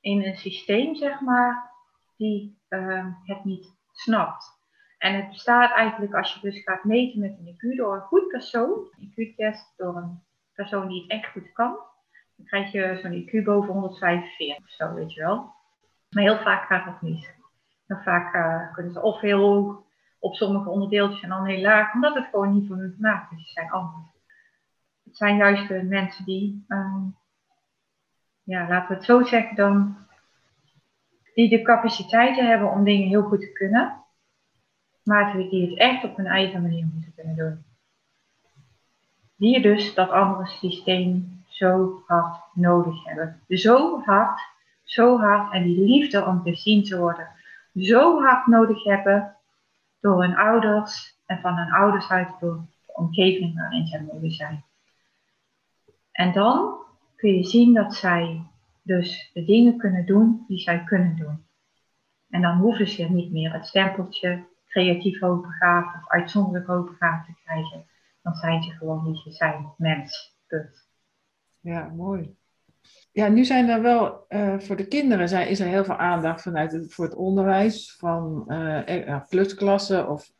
in 0.00 0.22
een 0.22 0.36
systeem, 0.36 0.94
zeg 0.94 1.20
maar, 1.20 1.70
die 2.16 2.58
ehm, 2.68 3.10
het 3.24 3.44
niet 3.44 3.74
snapt. 3.92 4.60
En 4.98 5.14
het 5.14 5.28
bestaat 5.28 5.70
eigenlijk 5.70 6.14
als 6.14 6.34
je 6.34 6.40
dus 6.40 6.62
gaat 6.62 6.84
meten 6.84 7.20
met 7.20 7.38
een 7.38 7.54
IQ 7.54 7.76
door 7.76 7.94
een 7.94 8.00
goed 8.00 8.28
persoon, 8.28 8.88
een 8.98 9.12
IQ-test 9.16 9.74
door 9.76 9.96
een 9.96 10.22
persoon 10.54 10.88
die 10.88 11.02
het 11.02 11.10
echt 11.10 11.32
goed 11.32 11.52
kan, 11.52 11.76
dan 12.36 12.46
krijg 12.46 12.72
je 12.72 12.98
zo'n 13.02 13.22
IQ 13.22 13.44
boven 13.44 13.72
145 13.72 14.64
of 14.64 14.70
zo, 14.70 14.94
weet 14.94 15.12
je 15.12 15.20
wel. 15.20 15.54
Maar 16.10 16.22
heel 16.22 16.38
vaak 16.38 16.66
gaat 16.66 16.84
dat 16.84 17.02
niet. 17.02 17.34
Heel 17.86 18.00
vaak 18.02 18.34
eh, 18.34 18.74
kunnen 18.74 18.92
ze 18.92 19.02
of 19.02 19.20
heel 19.20 19.38
hoog 19.38 19.82
op 20.22 20.34
sommige 20.34 20.68
onderdeeltjes 20.68 21.22
en 21.22 21.28
dan 21.28 21.46
heel 21.46 21.60
laag, 21.60 21.94
omdat 21.94 22.14
het 22.14 22.28
gewoon 22.30 22.54
niet 22.54 22.66
voor 22.68 22.76
hun 22.76 22.92
gemaakt 22.94 23.32
is. 23.32 23.52
Zijn 23.52 23.70
anders. 23.70 24.06
Het 25.04 25.16
zijn 25.16 25.36
juist 25.36 25.68
de 25.68 25.82
mensen 25.82 26.24
die, 26.24 26.64
ehm, 26.68 27.04
ja, 28.42 28.68
laten 28.68 28.88
we 28.88 28.94
het 28.94 29.04
zo 29.04 29.22
zeggen 29.22 29.56
dan, 29.56 29.96
die 31.34 31.48
de 31.48 31.62
capaciteiten 31.62 32.46
hebben 32.46 32.70
om 32.70 32.84
dingen 32.84 33.08
heel 33.08 33.22
goed 33.22 33.40
te 33.40 33.52
kunnen, 33.52 34.04
maar 35.02 35.36
die 35.36 35.70
het 35.70 35.78
echt 35.78 36.04
op 36.04 36.16
hun 36.16 36.26
eigen 36.26 36.62
manier 36.62 36.88
moeten 36.92 37.14
kunnen 37.14 37.36
doen. 37.36 37.64
Die 39.36 39.60
dus 39.60 39.94
dat 39.94 40.10
andere 40.10 40.46
systeem 40.46 41.44
zo 41.48 42.02
hard 42.06 42.40
nodig 42.54 43.04
hebben. 43.04 43.40
Zo 43.48 44.00
hard, 44.00 44.40
zo 44.84 45.18
hard, 45.18 45.52
en 45.52 45.62
die 45.62 45.84
liefde 45.84 46.24
om 46.24 46.42
gezien 46.42 46.84
te 46.84 46.98
worden, 46.98 47.28
zo 47.74 48.20
hard 48.20 48.46
nodig 48.46 48.84
hebben 48.84 49.36
door 50.02 50.22
hun 50.22 50.36
ouders 50.36 51.16
en 51.26 51.40
van 51.40 51.56
hun 51.56 51.72
ouders 51.72 52.08
uit 52.08 52.40
door 52.40 52.66
de 52.86 52.94
omgeving 52.94 53.54
waarin 53.54 53.86
zij 53.86 54.02
mogen 54.02 54.32
zijn. 54.32 54.64
En 56.12 56.32
dan 56.32 56.74
kun 57.16 57.34
je 57.34 57.44
zien 57.44 57.74
dat 57.74 57.94
zij 57.94 58.42
dus 58.82 59.30
de 59.32 59.44
dingen 59.44 59.76
kunnen 59.76 60.06
doen 60.06 60.44
die 60.48 60.58
zij 60.58 60.84
kunnen 60.84 61.16
doen. 61.16 61.44
En 62.30 62.42
dan 62.42 62.58
hoeven 62.58 62.88
ze 62.88 63.02
niet 63.02 63.32
meer 63.32 63.52
het 63.52 63.66
stempeltje 63.66 64.44
creatief 64.68 65.20
hoogbegaafd 65.20 65.96
of 65.96 66.08
uitzonderlijk 66.08 66.66
hoogbegaafd 66.66 67.26
te 67.26 67.34
krijgen. 67.44 67.86
Dan 68.22 68.34
zijn 68.34 68.62
ze 68.62 68.70
gewoon 68.70 69.04
wie 69.04 69.16
ze 69.16 69.30
zijn, 69.32 69.72
mens. 69.76 70.36
Punt. 70.46 70.88
Ja, 71.60 71.88
mooi. 71.88 72.36
Ja, 73.12 73.28
nu 73.28 73.44
zijn 73.44 73.68
er 73.68 73.82
wel 73.82 74.24
eh, 74.28 74.58
voor 74.58 74.76
de 74.76 74.86
kinderen 74.86 75.28
zijn, 75.28 75.48
is 75.48 75.60
er 75.60 75.66
heel 75.66 75.84
veel 75.84 75.96
aandacht 75.96 76.42
vanuit 76.42 76.72
het, 76.72 76.94
voor 76.94 77.04
het 77.04 77.14
onderwijs 77.14 77.96
van 77.98 78.44
plusklassen 79.28 80.08
of 80.08 80.30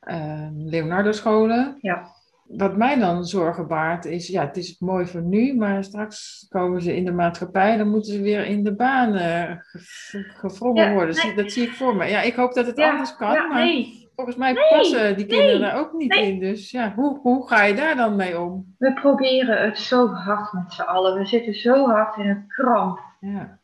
eh, 0.00 0.46
Leonardo-scholen. 0.52 1.76
Ja. 1.80 2.06
Wat 2.44 2.76
mij 2.76 2.98
dan 2.98 3.24
zorgen 3.24 3.66
baart 3.66 4.04
is, 4.04 4.26
ja, 4.26 4.46
het 4.46 4.56
is 4.56 4.78
mooi 4.78 5.06
voor 5.06 5.22
nu, 5.22 5.54
maar 5.56 5.84
straks 5.84 6.46
komen 6.48 6.82
ze 6.82 6.96
in 6.96 7.04
de 7.04 7.12
maatschappij, 7.12 7.76
dan 7.76 7.88
moeten 7.90 8.12
ze 8.12 8.20
weer 8.20 8.44
in 8.46 8.64
de 8.64 8.74
baan 8.74 9.12
ge- 9.14 10.24
gevrongen 10.36 10.84
Ja, 10.84 10.92
worden. 10.92 11.16
nee. 11.26 11.34
Dat 11.34 11.52
zie 11.52 11.62
ik 11.62 11.72
voor 11.72 11.96
me. 11.96 12.06
Ja, 12.06 12.20
ik 12.22 12.34
hoop 12.34 12.52
dat 12.54 12.66
het 12.66 12.76
Ja, 12.76 12.90
anders 12.90 13.16
kan, 13.16 13.32
ja, 13.32 13.46
maar 13.46 13.64
nee. 13.64 13.99
Volgens 14.24 14.36
mij 14.36 14.52
Nee, 14.52 14.68
passen 14.68 15.16
die 15.16 15.26
kinderen 15.26 15.60
nee, 15.60 15.70
daar 15.70 15.78
ook 15.78 15.92
niet 15.92 16.14
nee. 16.14 16.32
in. 16.32 16.38
Dus 16.38 16.70
ja, 16.70 16.92
hoe, 16.94 17.18
hoe 17.18 17.48
ga 17.48 17.62
je 17.62 17.74
daar 17.74 17.96
dan 17.96 18.16
mee 18.16 18.40
om? 18.40 18.74
We 18.78 18.92
proberen 18.92 19.62
het 19.62 19.78
zo 19.78 20.08
hard 20.08 20.52
met 20.52 20.72
z'n 20.72 20.82
allen. 20.82 21.18
We 21.18 21.26
zitten 21.26 21.54
zo 21.54 21.86
hard 21.86 22.16
in 22.16 22.28
een 22.28 22.46
kramp. 22.48 23.00
Ja, 23.20 23.58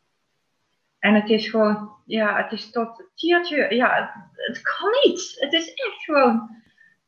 En 0.98 1.14
het 1.14 1.28
is 1.28 1.48
gewoon, 1.48 1.90
ja, 2.06 2.36
het 2.42 2.52
is 2.52 2.70
tot 2.70 3.10
tiertje. 3.14 3.74
Ja, 3.74 3.94
het, 3.94 4.44
het 4.46 4.62
kan 4.62 4.90
niet. 5.04 5.36
Het 5.38 5.52
is 5.52 5.74
echt 5.74 6.04
gewoon. 6.04 6.54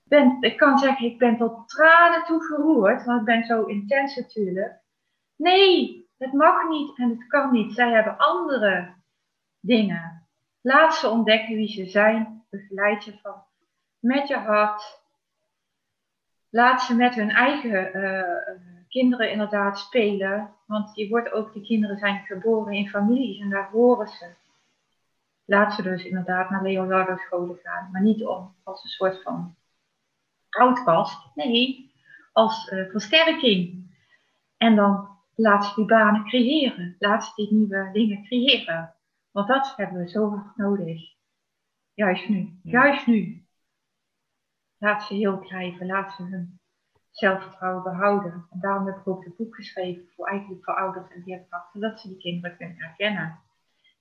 Ben, 0.05 0.37
ik 0.41 0.57
kan 0.57 0.79
zeggen, 0.79 1.07
ik 1.07 1.19
ben 1.19 1.37
tot 1.37 1.69
tranen 1.69 2.25
toe 2.25 2.45
geroerd, 2.45 3.05
want 3.05 3.21
ik 3.21 3.27
ben 3.27 3.45
zo 3.45 3.65
intens 3.65 4.17
natuurlijk. 4.17 4.81
Nee, 5.37 6.07
het 6.19 6.33
mag 6.33 6.69
niet 6.69 6.99
en 6.99 7.09
het 7.09 7.27
kan 7.27 7.53
niet. 7.53 7.73
Zij 7.73 7.91
hebben 7.91 8.17
andere 8.17 8.95
dingen. 9.61 10.29
Laat 10.61 10.95
ze 10.95 11.09
ontdekken 11.09 11.55
wie 11.55 11.69
ze 11.69 11.87
zijn. 11.87 12.38
Begeleid 12.51 13.05
je 13.05 13.19
van 13.23 13.43
met 13.99 14.29
je 14.29 14.37
hart. 14.37 15.01
laat 16.51 16.83
ze 16.83 16.95
met 16.95 17.15
hun 17.15 17.31
eigen 17.31 17.93
eh, 17.93 18.57
kinderen 18.89 19.31
inderdaad 19.31 19.79
spelen. 19.79 20.55
Want 20.67 20.97
je 20.97 21.09
wordt 21.09 21.33
ook, 21.33 21.53
die 21.53 21.63
kinderen 21.63 21.99
zijn 21.99 22.25
geboren 22.25 22.73
in 22.73 22.89
families 22.89 23.41
en 23.41 23.51
daar 23.51 23.71
horen 23.71 24.09
ze. 24.09 24.35
Laat 25.45 25.75
ze 25.75 25.83
dus 25.83 26.05
inderdaad 26.05 26.51
naar 26.51 26.63
Leonardo 26.63 27.17
scholen 27.17 27.59
gaan. 27.63 27.91
Maar 27.93 28.03
niet 28.03 28.25
om 28.25 28.55
als 28.65 28.85
een 28.85 28.91
soort 28.91 29.23
van 29.23 29.57
outcast. 30.51 31.35
Nee, 31.35 31.93
als 32.33 32.71
uh, 32.71 32.91
versterking. 32.91 33.87
En 34.57 34.77
dan 34.77 35.09
laat 35.35 35.65
ze 35.65 35.75
die 35.75 35.85
banen 35.85 36.25
creëren. 36.25 36.97
Laat 36.99 37.25
ze 37.25 37.33
die 37.35 37.53
nieuwe 37.53 37.91
dingen 37.93 38.25
creëren. 38.25 38.95
Want 39.31 39.49
dat 39.49 39.73
hebben 39.77 39.99
we 39.99 40.09
zo 40.09 40.43
nodig. 40.57 41.17
Juist 41.99 42.29
nu. 42.29 42.59
Juist 42.63 43.07
nu. 43.07 43.45
Laat 44.79 45.03
ze 45.03 45.15
heel 45.15 45.39
krijgen. 45.39 45.87
Laat 45.87 46.13
ze 46.13 46.23
hun 46.23 46.61
zelfvertrouwen 47.11 47.83
behouden. 47.83 48.47
En 48.51 48.61
daarom 48.61 48.87
heb 48.87 48.97
ik 48.97 49.09
ook 49.09 49.25
het 49.25 49.37
boek 49.37 49.55
geschreven 49.55 50.09
voor 50.15 50.27
eigenlijk 50.27 50.65
voor 50.65 50.75
ouders 50.75 51.11
en 51.11 51.23
leerkrachten. 51.25 51.81
Dat 51.81 52.01
ze 52.01 52.09
die 52.09 52.19
kinderen 52.19 52.57
kunnen 52.57 52.77
herkennen. 52.77 53.41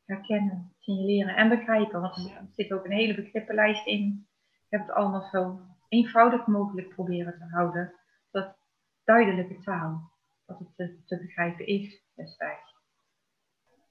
Herkennen, 0.06 0.74
signaleren 0.80 1.36
en 1.36 1.50
begrijpen. 1.50 2.02
Want 2.02 2.16
er 2.16 2.48
zit 2.56 2.72
ook 2.72 2.86
een 2.86 2.92
hele 2.92 3.16
begrippenlijst 3.16 3.86
in. 3.86 4.28
Ik 4.40 4.66
heb 4.70 4.82
het 4.88 4.96
allemaal 4.96 5.30
zo 5.32 5.60
eenvoudig 5.90 6.48
mogelijk 6.48 6.90
proberen 6.90 7.38
te 7.38 7.56
houden. 7.56 7.94
Dat 8.32 8.56
duidelijke 9.04 9.60
taal. 9.60 10.12
Dat 10.46 10.60
het 10.60 10.76
te, 10.76 11.04
te 11.06 11.18
begrijpen 11.18 11.68
is 11.68 12.04
destijds. 12.16 12.76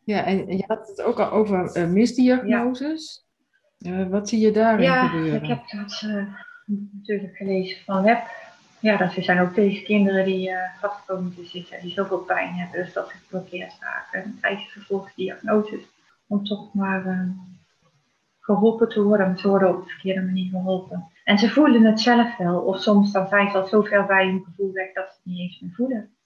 Ja, 0.05 0.25
en 0.25 0.57
je 0.57 0.65
had 0.67 0.89
het 0.89 1.03
ook 1.03 1.21
al 1.21 1.31
over 1.31 1.77
uh, 1.77 1.89
misdiagnoses. 1.89 3.26
Uh, 3.79 4.09
wat 4.09 4.29
zie 4.29 4.41
je 4.41 4.51
daarin 4.51 4.85
ja, 4.85 5.07
gebeuren? 5.07 5.33
Ja, 5.33 5.41
ik 5.41 5.47
heb 5.47 5.81
dat 5.81 6.03
uh, 6.07 6.27
natuurlijk 6.93 7.37
gelezen 7.37 7.85
van 7.85 8.03
Web. 8.03 8.23
Ja, 8.81 8.97
dat 8.97 9.13
zijn 9.13 9.41
ook 9.41 9.55
deze 9.55 9.83
kinderen 9.83 10.25
die 10.25 10.51
uh, 10.51 10.59
vastkomen 10.81 11.35
te 11.35 11.45
zitten, 11.45 11.81
die 11.81 11.93
zoveel 11.93 12.19
pijn 12.19 12.55
hebben, 12.55 12.85
dus 12.85 12.93
dat 12.93 13.09
ze 13.09 13.17
geblokkeerd 13.17 13.77
raken. 13.81 14.23
En 14.23 14.39
krijgen 14.41 14.71
vervolgdiagnoses 14.71 15.83
om 16.27 16.45
toch 16.45 16.75
maar 16.75 17.29
geholpen 18.41 18.89
te 18.89 19.03
worden, 19.03 19.39
ze 19.39 19.49
worden 19.49 19.77
op 19.77 19.85
de 19.85 19.91
verkeerde 19.91 20.23
manier 20.23 20.51
geholpen. 20.51 21.09
En 21.25 21.39
ze 21.39 21.51
voelen 21.51 21.85
het 21.85 22.01
zelf 22.01 22.37
wel, 22.37 22.61
of 22.61 22.81
soms 22.81 23.13
dan 23.13 23.29
zijn 23.29 23.51
ze 23.51 23.59
al 23.59 23.67
zo 23.67 23.83
ver 23.83 24.07
bij 24.07 24.27
hun 24.27 24.45
gevoel 24.45 24.73
weg 24.73 24.93
dat 24.93 25.05
ze 25.05 25.15
het 25.17 25.25
niet 25.25 25.39
eens 25.39 25.61
meer 25.61 25.73
voelen 25.75 26.17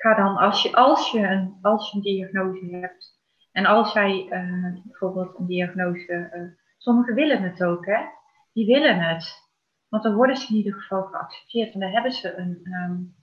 ga 0.00 0.14
dan, 0.14 0.36
als 0.36 0.62
je, 0.62 0.76
als 0.76 1.10
je, 1.10 1.26
een, 1.26 1.58
als 1.62 1.90
je 1.90 1.96
een 1.96 2.02
diagnose 2.02 2.66
hebt, 2.70 3.18
en 3.52 3.66
als 3.66 3.92
jij 3.92 4.26
uh, 4.30 4.82
bijvoorbeeld 4.84 5.38
een 5.38 5.46
diagnose, 5.46 6.30
uh, 6.34 6.42
sommigen 6.80 7.14
willen 7.14 7.42
het 7.42 7.62
ook, 7.64 7.86
hè? 7.86 8.04
Die 8.52 8.66
willen 8.66 8.98
het. 8.98 9.48
Want 9.88 10.02
dan 10.02 10.14
worden 10.14 10.36
ze 10.36 10.48
in 10.48 10.56
ieder 10.56 10.74
geval 10.74 11.02
geaccepteerd 11.02 11.74
en 11.74 11.80
dan 11.80 11.90
hebben 11.90 12.12
ze 12.12 12.34
een, 12.36 12.72
um, 12.72 13.14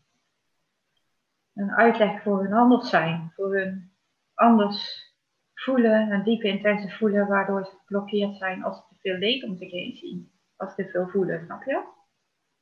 een 1.53 1.71
uitleg 1.71 2.21
voor 2.21 2.43
hun 2.43 2.53
anders 2.53 2.89
zijn, 2.89 3.31
voor 3.35 3.55
hun 3.55 3.91
anders 4.33 5.05
voelen, 5.53 6.11
een 6.11 6.23
diepe 6.23 6.47
intense 6.47 6.89
voelen, 6.89 7.27
waardoor 7.27 7.65
ze 7.65 7.71
geblokkeerd 7.77 8.37
zijn 8.37 8.63
als 8.63 8.77
ze 8.77 8.83
te 8.89 8.95
veel 9.01 9.17
leed 9.17 9.43
om 9.43 9.57
zich 9.57 9.71
heen 9.71 9.95
zien, 9.95 10.31
als 10.55 10.73
ze 10.73 10.83
te 10.83 10.91
veel 10.91 11.07
voelen, 11.07 11.45
snap 11.45 11.63
je? 11.63 11.83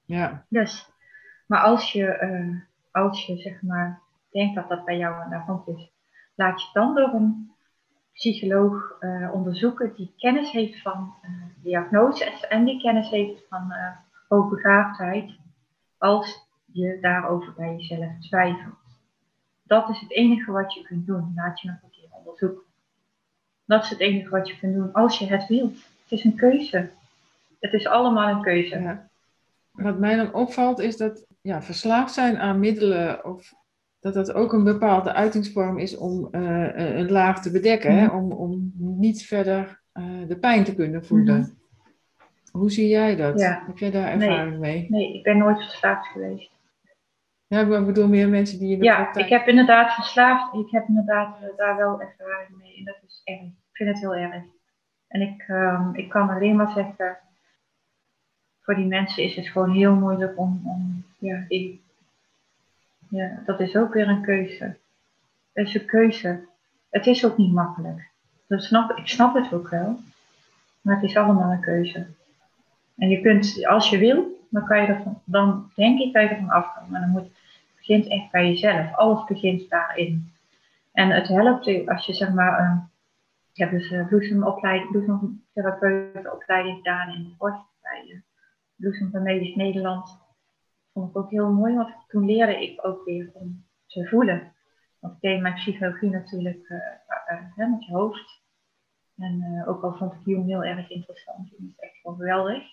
Ja. 0.06 0.46
Dus, 0.50 0.92
maar 1.48 1.62
als 1.62 1.92
je, 1.92 2.20
uh, 2.22 2.62
als 2.92 3.26
je 3.26 3.38
zeg 3.38 3.62
maar 3.62 4.02
denk 4.32 4.56
dat 4.56 4.70
dat 4.70 4.86
bij 4.86 4.98
jou 4.98 5.16
aan 5.16 5.30
de 5.30 5.36
hand 5.36 5.68
is, 5.68 5.92
laat 6.36 6.62
je 6.62 6.70
dan 6.74 6.96
door 6.96 7.14
een 7.14 7.55
psycholoog 8.16 8.98
uh, 9.00 9.34
onderzoeken 9.34 9.94
die 9.96 10.14
kennis 10.18 10.52
heeft 10.52 10.82
van 10.82 11.14
uh, 11.24 11.30
diagnoses 11.64 12.48
en 12.48 12.66
die 12.66 12.82
kennis 12.82 13.10
heeft 13.10 13.42
van 13.50 13.68
uh, 13.70 13.88
hoogbegaafdheid, 14.28 15.32
als 15.98 16.48
je 16.66 16.98
daarover 17.02 17.54
bij 17.58 17.76
jezelf 17.76 18.12
twijfelt. 18.20 18.76
Dat 19.64 19.90
is 19.90 20.00
het 20.00 20.12
enige 20.12 20.52
wat 20.52 20.74
je 20.74 20.82
kunt 20.82 21.06
doen. 21.06 21.34
Laat 21.36 21.62
je 21.62 21.68
nog 21.68 21.78
een 21.84 21.90
keer 21.90 22.10
onderzoeken. 22.12 22.64
Dat 23.66 23.84
is 23.84 23.90
het 23.90 24.00
enige 24.00 24.30
wat 24.30 24.48
je 24.48 24.58
kunt 24.58 24.76
doen 24.76 24.94
als 24.94 25.20
je 25.20 25.26
het 25.26 25.48
wilt. 25.48 25.74
Het 25.74 26.12
is 26.20 26.24
een 26.24 26.36
keuze. 26.36 26.90
Het 27.60 27.74
is 27.74 27.88
allemaal 27.88 28.30
een 28.30 28.42
keuze. 28.42 29.00
Wat 29.72 30.00
mij 30.00 30.16
dan 30.16 30.34
opvalt 30.34 30.80
is 30.80 30.98
dat 30.98 31.26
ja, 31.42 31.62
verslaafd 31.62 32.14
zijn 32.14 32.38
aan 32.38 32.60
middelen 32.60 33.26
of 33.26 33.54
dat 34.06 34.14
dat 34.14 34.34
ook 34.34 34.54
een 34.54 34.64
bepaalde 34.64 35.14
uitingsvorm 35.14 35.78
is 35.78 35.98
om 35.98 36.28
uh, 36.32 36.98
een 36.98 37.12
laag 37.12 37.42
te 37.42 37.52
bedekken, 37.52 37.92
mm 37.92 37.98
-hmm. 37.98 38.08
hè? 38.08 38.16
Om, 38.16 38.32
om 38.32 38.72
niet 38.76 39.24
verder 39.24 39.82
uh, 39.94 40.28
de 40.28 40.38
pijn 40.38 40.64
te 40.64 40.76
kunnen 40.76 41.06
voelen. 41.06 41.36
Mm 41.38 41.44
-hmm. 41.44 41.54
Hoe 42.52 42.72
zie 42.72 42.88
jij 42.88 43.16
dat? 43.16 43.40
Ja. 43.40 43.64
Heb 43.68 43.78
jij 43.78 43.92
daar 43.92 44.08
ervaring 44.08 44.60
nee. 44.60 44.60
mee? 44.60 44.86
Nee, 44.90 45.14
ik 45.14 45.24
ben 45.24 45.38
nooit 45.38 45.58
verslaafd 45.58 46.08
geweest. 46.08 46.52
Ja, 47.48 47.60
ik 47.60 47.86
bedoel 47.86 48.08
meer 48.08 48.30
mensen 48.30 48.60
die 48.60 48.74
in 48.74 48.80
de 48.80 48.86
Ja, 48.86 48.96
praktijk... 48.96 49.26
ik 49.26 49.32
heb 49.32 49.48
inderdaad 49.48 49.94
verslaafd. 49.94 50.54
Ik 50.54 50.72
heb 50.72 50.88
inderdaad 50.88 51.38
daar 51.58 51.78
wel 51.78 52.02
ervaring 52.02 52.58
mee. 52.62 52.78
En 52.78 52.84
dat 52.84 52.98
is 53.08 53.22
erg. 53.24 53.42
Ik 53.42 53.54
vind 53.72 53.90
het 53.90 54.00
heel 54.00 54.16
erg. 54.16 54.44
En 55.08 55.22
ik, 55.22 55.48
um, 55.48 55.96
ik 55.96 56.10
kan 56.10 56.30
alleen 56.30 56.56
maar 56.56 56.72
zeggen, 56.72 57.18
voor 58.62 58.76
die 58.76 58.88
mensen 58.88 59.24
is 59.24 59.36
het 59.36 59.48
gewoon 59.48 59.72
heel 59.72 59.96
moeilijk 59.96 60.40
om, 60.40 60.62
om 60.66 61.04
ja, 61.18 61.46
die 61.48 61.85
ja, 63.16 63.42
dat 63.46 63.60
is 63.60 63.76
ook 63.76 63.94
weer 63.94 64.08
een 64.08 64.22
keuze. 64.22 64.78
Het 65.54 65.68
is 65.68 65.74
een 65.74 65.86
keuze. 65.86 66.48
Het 66.90 67.06
is 67.06 67.26
ook 67.26 67.38
niet 67.38 67.54
makkelijk. 67.54 68.10
Dat 68.48 68.64
snap, 68.64 68.98
ik 68.98 69.08
snap 69.08 69.36
het 69.36 69.54
ook 69.54 69.70
wel. 69.70 70.00
Maar 70.82 70.96
het 70.96 71.04
is 71.04 71.18
allemaal 71.18 71.52
een 71.52 71.62
keuze. 71.62 72.08
En 72.98 73.10
je 73.10 73.22
kunt, 73.22 73.66
als 73.66 73.90
je 73.90 73.98
wil, 73.98 74.46
dan 74.50 74.66
kan 74.66 74.82
je 74.82 74.88
ervan, 74.88 75.22
dan 75.26 75.72
denk 75.76 76.00
ik 76.00 76.14
dat 76.14 76.24
je 76.24 76.30
ervan 76.30 76.50
afkomen. 76.50 76.92
Maar 76.92 77.02
dan 77.02 77.10
moet, 77.10 77.24
het 77.24 77.76
begint 77.78 78.08
echt 78.08 78.32
bij 78.32 78.48
jezelf. 78.48 78.96
Alles 78.96 79.26
begint 79.26 79.70
daarin. 79.70 80.32
En 80.92 81.10
het 81.10 81.28
helpt 81.28 81.88
als 81.88 82.06
je 82.06 82.14
zeg 82.14 82.34
maar, 82.34 82.60
uh, 82.60 82.78
ik 83.54 83.58
heb 83.58 83.72
dus 83.72 83.92
uh, 83.92 84.08
bloesemopleiding, 84.08 84.92
bloesemtherapeutenopleiding 84.92 86.78
gedaan 86.78 87.14
in 87.14 87.36
Borst 87.38 87.64
bij 87.82 88.24
Bloesem 88.76 89.12
van 89.12 89.24
Medisch 89.24 89.56
Nederland 89.56 90.25
vond 90.96 91.10
ik 91.10 91.18
ook 91.18 91.32
heel 91.32 91.52
mooi, 91.52 91.76
want 91.76 91.94
toen 92.08 92.26
leerde 92.26 92.62
ik 92.62 92.86
ook 92.86 93.06
weer 93.06 93.30
om 93.34 93.66
te 93.88 94.08
voelen. 94.08 94.54
Want 95.00 95.14
ik 95.14 95.22
deed 95.22 95.42
mijn 95.42 95.54
psychologie 95.54 96.10
natuurlijk 96.10 96.70
uh, 96.70 96.78
uh, 97.58 97.72
met 97.72 97.86
je 97.86 97.92
hoofd. 97.94 98.44
En 99.18 99.64
ook 99.68 99.84
al 99.84 99.96
vond 99.96 100.14
ik 100.14 100.26
Jung 100.26 100.46
heel 100.46 100.64
erg 100.64 100.90
interessant. 100.90 101.50
Jung 101.50 101.70
is 101.70 101.80
echt 101.80 102.04
wel 102.04 102.14
geweldig. 102.14 102.64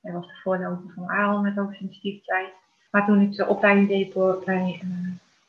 Hij 0.00 0.12
was 0.12 0.26
de 0.26 0.40
voorloper 0.42 0.92
van 0.94 1.08
Aaron 1.08 1.42
met 1.42 1.56
hoogsensitiviteit. 1.56 2.52
Maar 2.90 3.06
toen 3.06 3.20
ik 3.20 3.32
de 3.32 3.46
opleiding 3.46 3.88
deed 3.88 4.12
door, 4.12 4.42
bij 4.44 4.80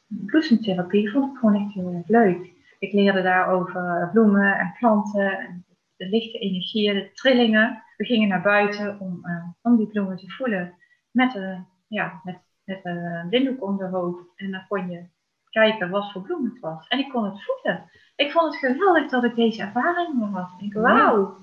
bloesemtherapie, 0.07 1.11
vond 1.11 1.33
ik 1.33 1.39
gewoon 1.39 1.55
echt 1.55 1.73
heel 1.73 1.93
erg 1.93 2.07
leuk. 2.07 2.51
Ik 2.79 2.93
leerde 2.93 3.21
daar 3.21 3.47
over 3.47 4.09
bloemen 4.11 4.57
en 4.57 4.75
planten 4.79 5.39
en 5.39 5.65
de 5.95 6.09
lichte 6.09 6.37
energieën, 6.37 6.93
de 6.93 7.11
trillingen. 7.13 7.83
We 7.97 8.05
gingen 8.05 8.27
naar 8.27 8.41
buiten 8.41 8.99
om, 8.99 9.21
om 9.61 9.77
die 9.77 9.87
bloemen 9.87 10.17
te 10.17 10.29
voelen 10.29 10.73
met 11.11 11.31
de 11.31 11.59
ja, 11.89 12.21
met, 12.23 12.39
met 12.63 12.79
een 12.83 13.29
blinddoek 13.29 13.63
om 13.63 13.77
de 13.77 13.85
hoofd. 13.85 14.25
En 14.35 14.51
dan 14.51 14.65
kon 14.67 14.89
je 14.89 15.05
kijken 15.49 15.89
wat 15.89 16.11
voor 16.11 16.21
bloem 16.21 16.45
het 16.45 16.59
was. 16.59 16.87
En 16.87 16.99
ik 16.99 17.09
kon 17.09 17.23
het 17.23 17.43
voelen. 17.43 17.89
Ik 18.15 18.31
vond 18.31 18.45
het 18.45 18.71
geweldig 18.71 19.09
dat 19.09 19.23
ik 19.23 19.35
deze 19.35 19.61
ervaring 19.61 20.33
had. 20.33 20.51
Ik 20.51 20.59
denk, 20.59 20.73
wauw, 20.73 21.37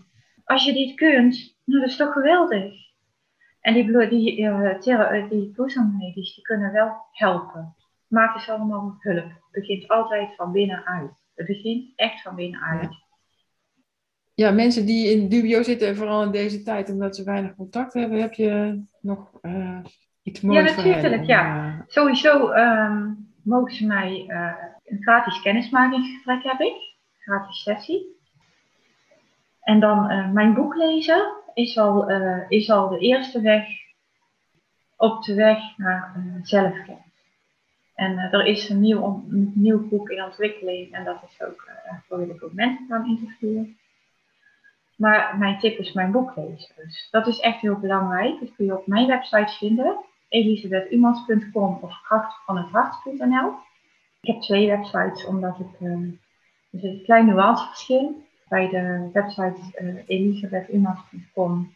als 0.45 0.65
je 0.65 0.73
dit 0.73 0.95
kunt, 0.95 1.57
nou, 1.65 1.81
dat 1.81 1.91
is 1.91 1.97
toch 1.97 2.13
geweldig. 2.13 2.75
En 3.61 3.75
die, 3.75 4.09
die, 4.09 4.41
uh, 4.41 5.29
die 5.29 5.51
bloesemladies, 5.51 6.35
die 6.35 6.45
kunnen 6.45 6.73
wel 6.73 7.07
helpen. 7.13 7.75
Maar 8.09 8.33
het 8.33 8.43
is 8.43 8.49
allemaal 8.49 8.97
hulp. 8.99 9.25
Het 9.25 9.51
begint 9.51 9.89
altijd 9.89 10.35
van 10.35 10.53
binnenuit. 10.53 11.11
Het 11.35 11.47
begint 11.47 11.93
echt 11.97 12.23
van 12.23 12.35
binnenuit. 12.35 13.05
Ja, 14.35 14.51
mensen 14.51 14.87
die 14.87 15.11
in 15.11 15.29
dubio 15.29 15.63
zitten, 15.63 15.97
vooral 15.97 16.23
in 16.23 16.31
deze 16.31 16.63
tijd, 16.63 16.91
omdat 16.91 17.17
ze 17.17 17.25
weinig 17.25 17.55
contact 17.55 17.93
hebben, 17.93 18.21
heb 18.21 18.33
je 18.33 18.83
nog 19.01 19.33
uh, 19.43 19.79
iets 20.27 20.41
moois 20.41 20.75
Ja, 20.75 20.85
natuurlijk, 20.85 21.25
ja. 21.25 21.75
Sowieso 21.87 22.53
um, 22.53 23.29
mogen 23.43 23.75
ze 23.75 23.87
mij 23.87 24.25
uh, 24.29 24.53
een 24.85 25.03
gratis 25.03 25.41
kennismakingsgesprek 25.41 26.43
hebben, 26.43 26.73
gratis 27.19 27.63
sessie. 27.63 28.15
En 29.61 29.81
dan 29.81 30.13
uh, 30.13 30.31
mijn 30.31 30.55
boek 30.55 30.75
lezen 30.75 31.33
is 31.55 31.79
al, 31.79 32.11
is 32.49 32.71
al 32.71 32.89
de 32.89 32.99
eerste 32.99 33.41
weg 33.41 33.67
op 34.97 35.23
de 35.23 35.35
weg 35.35 35.77
naar 35.77 36.25
zelfkennis. 36.43 37.05
En 37.95 38.19
er 38.19 38.47
is 38.47 38.69
een 38.69 38.81
nieuw, 38.81 39.25
een 39.31 39.53
nieuw 39.55 39.89
boek 39.89 40.11
in 40.11 40.25
ontwikkeling 40.25 40.93
en 40.93 41.05
dat 41.05 41.23
is 41.29 41.47
ook, 41.47 41.69
daar 41.85 42.05
wil 42.09 42.31
ik 42.31 42.45
ook 42.45 42.53
mensen 42.53 42.87
gaan 42.89 43.07
interviewen. 43.07 43.77
Maar 44.97 45.39
mijn 45.39 45.59
tip 45.59 45.79
is 45.79 45.93
mijn 45.93 46.13
boek 46.13 46.37
lezen. 46.37 46.75
Dus 46.77 47.09
dat 47.11 47.27
is 47.27 47.41
echt 47.41 47.61
heel 47.61 47.79
belangrijk. 47.79 48.41
Dat 48.41 48.55
kun 48.57 48.65
je 48.65 48.79
op 48.79 48.87
mijn 48.87 49.07
website 49.07 49.53
vinden 49.53 49.97
elisabethumans.com 50.29 51.79
of 51.81 52.03
krachtvanhethart.nl. 52.03 53.53
Ik 54.21 54.33
heb 54.33 54.41
twee 54.41 54.67
websites 54.67 55.25
omdat 55.25 55.61
ik, 55.61 55.81
uh, 55.81 55.93
er 56.71 56.81
zit 56.81 56.93
een 56.93 57.03
klein 57.05 57.27
nuanceverschil. 57.27 58.25
Bij 58.49 58.69
de 58.69 59.11
website 59.13 59.61
uh, 59.79 60.03
elisabethumans.com 60.07 61.75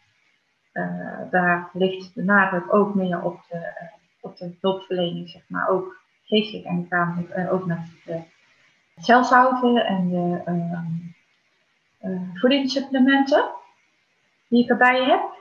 daar 1.31 1.71
ligt 1.73 2.15
de 2.15 2.23
nadruk 2.23 2.75
ook 2.75 2.95
meer 2.95 3.23
op 3.23 3.41
de, 3.49 3.73
op 4.21 4.37
de 4.37 4.57
hulpverlening, 4.61 5.29
zeg 5.29 5.43
maar. 5.47 5.69
Ook 5.69 6.01
geestelijk 6.25 6.65
en 6.65 6.81
lichamelijk, 6.81 7.53
ook 7.53 7.67
met 7.67 7.79
de 8.05 8.23
celzouten 8.97 9.87
en 9.87 10.09
de 10.09 10.43
uh, 12.03 12.21
voedingssupplementen 12.35 13.51
die 14.49 14.63
ik 14.63 14.71
erbij 14.71 15.05
heb. 15.05 15.40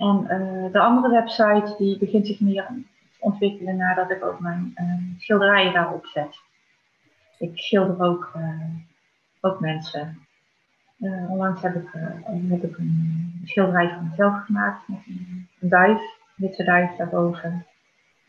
En 0.00 0.22
uh, 0.22 0.72
de 0.72 0.80
andere 0.80 1.08
website 1.08 1.74
die 1.78 1.98
begint 1.98 2.26
zich 2.26 2.40
meer 2.40 2.66
te 2.66 3.16
ontwikkelen 3.18 3.76
nadat 3.76 4.10
ik 4.10 4.24
ook 4.24 4.40
mijn 4.40 4.74
uh, 4.76 5.18
schilderijen 5.18 5.72
daarop 5.72 6.06
zet. 6.06 6.40
Ik 7.38 7.58
schilder 7.58 8.00
ook, 8.06 8.32
ook 9.40 9.60
mensen. 9.60 10.26
onlangs 11.28 11.62
heb 11.62 11.74
ik, 11.74 11.88
heb 12.48 12.62
ik 12.62 12.78
een 12.78 13.42
schilderij 13.44 13.88
van 13.88 14.08
mezelf 14.08 14.44
gemaakt 14.44 14.88
met 14.88 14.98
een, 15.06 15.48
een 15.60 15.68
duif, 15.68 16.00
witte 16.34 16.64
duif 16.64 16.96
daarboven. 16.96 17.66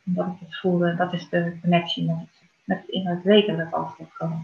Omdat 0.05 0.27
ik 0.27 0.39
het 0.39 0.59
voelde, 0.59 0.95
dat 0.95 1.13
is 1.13 1.29
de 1.29 1.57
connectie 1.61 2.05
met 2.05 2.41
met 2.71 2.77
het 2.77 2.89
innerlijk. 2.89 3.47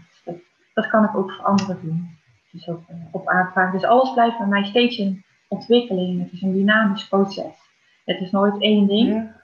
Dus 0.08 0.22
dat, 0.24 0.34
dat 0.74 0.86
kan 0.86 1.04
ik 1.04 1.16
ook 1.16 1.32
voor 1.32 1.44
anderen 1.44 1.78
doen. 1.82 2.16
Dus 2.50 2.68
ook 2.68 2.80
op 3.10 3.28
aanvraag. 3.28 3.72
Dus 3.72 3.84
alles 3.84 4.12
blijft 4.12 4.38
bij 4.38 4.46
mij 4.46 4.64
steeds 4.64 4.96
in 4.96 5.24
ontwikkeling. 5.48 6.22
Het 6.22 6.32
is 6.32 6.42
een 6.42 6.52
dynamisch 6.52 7.08
proces. 7.08 7.56
Het 8.04 8.20
is 8.20 8.30
nooit 8.30 8.60
één 8.60 8.86
ding. 8.86 9.08
Ja. 9.08 9.36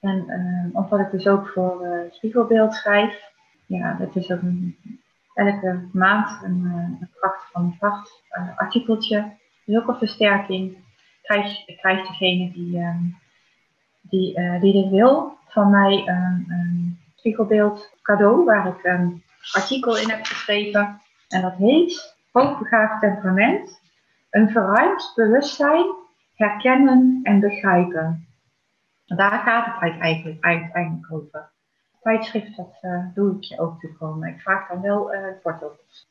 En 0.00 0.24
uh, 0.28 0.76
omdat 0.76 1.00
ik 1.00 1.10
dus 1.10 1.26
ook 1.26 1.48
voor 1.48 1.86
uh, 1.86 2.12
spiegelbeeld 2.12 2.74
schrijf, 2.74 3.32
ja, 3.66 3.92
dat 3.92 4.16
is 4.16 4.30
ook 4.30 4.42
een, 4.42 4.76
elke 5.34 5.88
maand 5.92 6.42
een, 6.42 6.62
uh, 6.64 7.00
een 7.00 7.10
kracht 7.14 7.50
van 7.52 7.64
een 7.64 7.76
kracht 7.78 8.22
uh, 8.38 8.58
artikeltje. 8.58 9.32
Dus 9.64 9.76
ook 9.76 9.88
een 9.88 9.96
versterking. 9.96 10.76
Krijgt 11.22 11.64
krijg 11.76 12.06
degene 12.06 12.52
die, 12.52 12.78
ehm, 12.78 13.02
die, 14.00 14.60
die 14.60 14.72
dit 14.72 14.90
wil 14.90 15.38
van 15.48 15.70
mij 15.70 16.02
een 16.06 16.98
spiegelbeeld 17.14 17.90
cadeau 18.02 18.44
waar 18.44 18.66
ik 18.66 18.84
een 18.84 19.22
artikel 19.52 19.98
in 19.98 20.10
heb 20.10 20.24
geschreven. 20.24 21.00
En 21.28 21.42
dat 21.42 21.54
heet 21.56 22.16
Hoogbegaafd 22.32 23.00
temperament, 23.00 23.80
een 24.36 24.50
verruimd 24.50 25.12
bewustzijn, 25.14 25.86
herkennen 26.34 27.20
en 27.22 27.40
begrijpen. 27.40 28.28
Daar 29.04 29.38
gaat 29.38 29.80
het 29.80 30.00
eigenlijk, 30.00 30.44
eigenlijk 30.44 31.12
over. 31.12 31.52
Tijdschrift, 32.00 32.56
dat 32.56 32.78
uh, 32.82 33.14
doe 33.14 33.36
ik 33.36 33.42
je 33.42 33.58
ook 33.58 33.80
toekomen. 33.80 34.28
Ik 34.28 34.40
vraag 34.40 34.68
dan 34.68 34.80
wel 34.80 35.14
uh, 35.14 35.20
foto's. 35.40 36.06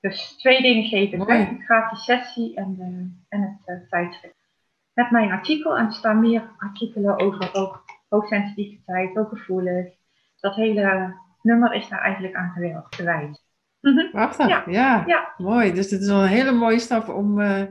Dus 0.00 0.36
twee 0.36 0.62
dingen 0.62 0.84
geef 0.84 1.12
ik. 1.12 1.96
Sessie 1.96 2.56
en, 2.56 2.76
uh, 2.78 3.38
en 3.40 3.60
het 3.64 3.82
uh, 3.82 3.88
tijdschrift. 3.88 4.48
Met 4.94 5.10
mijn 5.10 5.32
artikel 5.32 5.76
en 5.76 5.86
er 5.86 5.92
staan 5.92 6.20
meer 6.20 6.50
artikelen 6.58 7.18
over 7.18 7.54
ook 7.54 7.84
hoogsensitiviteit, 8.08 9.18
ook 9.18 9.28
gevoelens. 9.28 9.88
Dat 10.40 10.54
hele 10.54 11.14
nummer 11.42 11.74
is 11.74 11.88
daar 11.88 12.00
eigenlijk 12.00 12.34
aan 12.34 12.52
gewijd. 12.90 13.42
Mm 13.80 14.10
Prachtig, 14.10 14.66
ja. 14.66 15.04
ja. 15.06 15.34
Mooi. 15.36 15.72
Dus 15.72 15.90
het 15.90 16.00
is 16.00 16.06
wel 16.06 16.22
een 16.22 16.28
hele 16.28 16.52
mooie 16.52 16.78
stap 16.78 17.08
om 17.08 17.40
uh, 17.40 17.62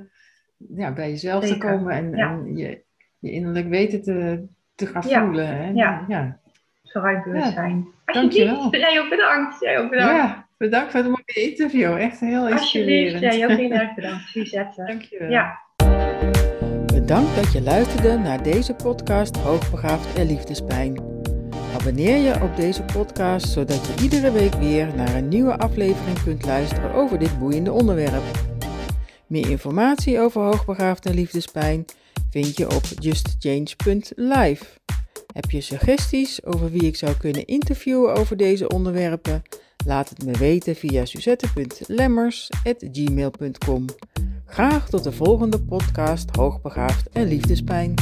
ja, 0.57 0.93
bij 0.93 1.09
jezelf 1.09 1.45
te 1.45 1.57
komen 1.57 1.93
en, 1.93 2.13
en 2.13 2.57
je, 2.57 2.81
je, 3.19 3.31
innerlijk 3.31 3.67
weten 3.67 4.01
te, 4.01 4.45
te 4.75 4.87
gaan 4.87 5.03
voelen. 5.03 5.47
Hè? 5.47 5.69
Ja. 5.69 6.05
ja. 6.07 6.39
Zo 6.83 7.01
bewustzijn. 7.01 7.87
Dankjewel. 8.05 8.75
Jij 8.75 8.99
ook 8.99 9.09
bedankt. 9.09 9.59
Jij 9.59 9.79
ook 9.79 9.89
bedankt. 9.89 10.15
Ja, 10.15 10.47
bedankt 10.57 10.91
voor 10.91 10.99
het 10.99 11.09
mooie 11.09 11.49
interview. 11.49 11.95
Echt 11.95 12.19
heel 12.19 12.47
inspirerend. 12.47 13.19
Jij 13.19 13.43
ook 13.43 13.57
heel 13.57 13.71
erg 13.81 13.95
bedankt. 13.95 14.27
Suzette. 14.27 14.83
Dankjewel. 14.85 15.29
Ja. 15.29 15.59
Bedankt 16.85 17.35
dat 17.35 17.53
je 17.53 17.61
luisterde 17.61 18.17
naar 18.17 18.43
deze 18.43 18.75
podcast 18.75 19.37
Hoogbegaafd 19.37 20.17
en 20.17 20.25
Liefdespijn. 20.25 21.08
Abonneer 21.73 22.17
je 22.17 22.41
op 22.41 22.55
deze 22.55 22.83
podcast 22.83 23.49
zodat 23.49 23.85
je 23.85 24.03
iedere 24.03 24.31
week 24.31 24.53
weer 24.53 24.95
naar 24.95 25.15
een 25.15 25.27
nieuwe 25.27 25.57
aflevering 25.57 26.23
kunt 26.23 26.45
luisteren 26.45 26.93
over 26.93 27.19
dit 27.19 27.39
boeiende 27.39 27.71
onderwerp. 27.71 28.23
Meer 29.27 29.49
informatie 29.49 30.19
over 30.19 30.41
hoogbegaafde 30.41 31.13
liefdespijn 31.13 31.85
vind 32.29 32.57
je 32.57 32.75
op 32.75 32.83
justchange.live. 32.99 34.65
Heb 35.33 35.51
je 35.51 35.61
suggesties 35.61 36.45
over 36.45 36.71
wie 36.71 36.85
ik 36.85 36.95
zou 36.95 37.17
kunnen 37.17 37.45
interviewen 37.45 38.13
over 38.13 38.37
deze 38.37 38.67
onderwerpen? 38.67 39.41
Laat 39.85 40.09
het 40.09 40.25
me 40.25 40.31
weten 40.31 40.75
via 40.75 41.05
suzette.lemmers.gmail.com. 41.05 43.85
Graag 44.45 44.89
tot 44.89 45.03
de 45.03 45.11
volgende 45.11 45.59
podcast 45.59 46.35
Hoogbegaafd 46.35 47.09
en 47.09 47.27
Liefdespijn. 47.27 47.93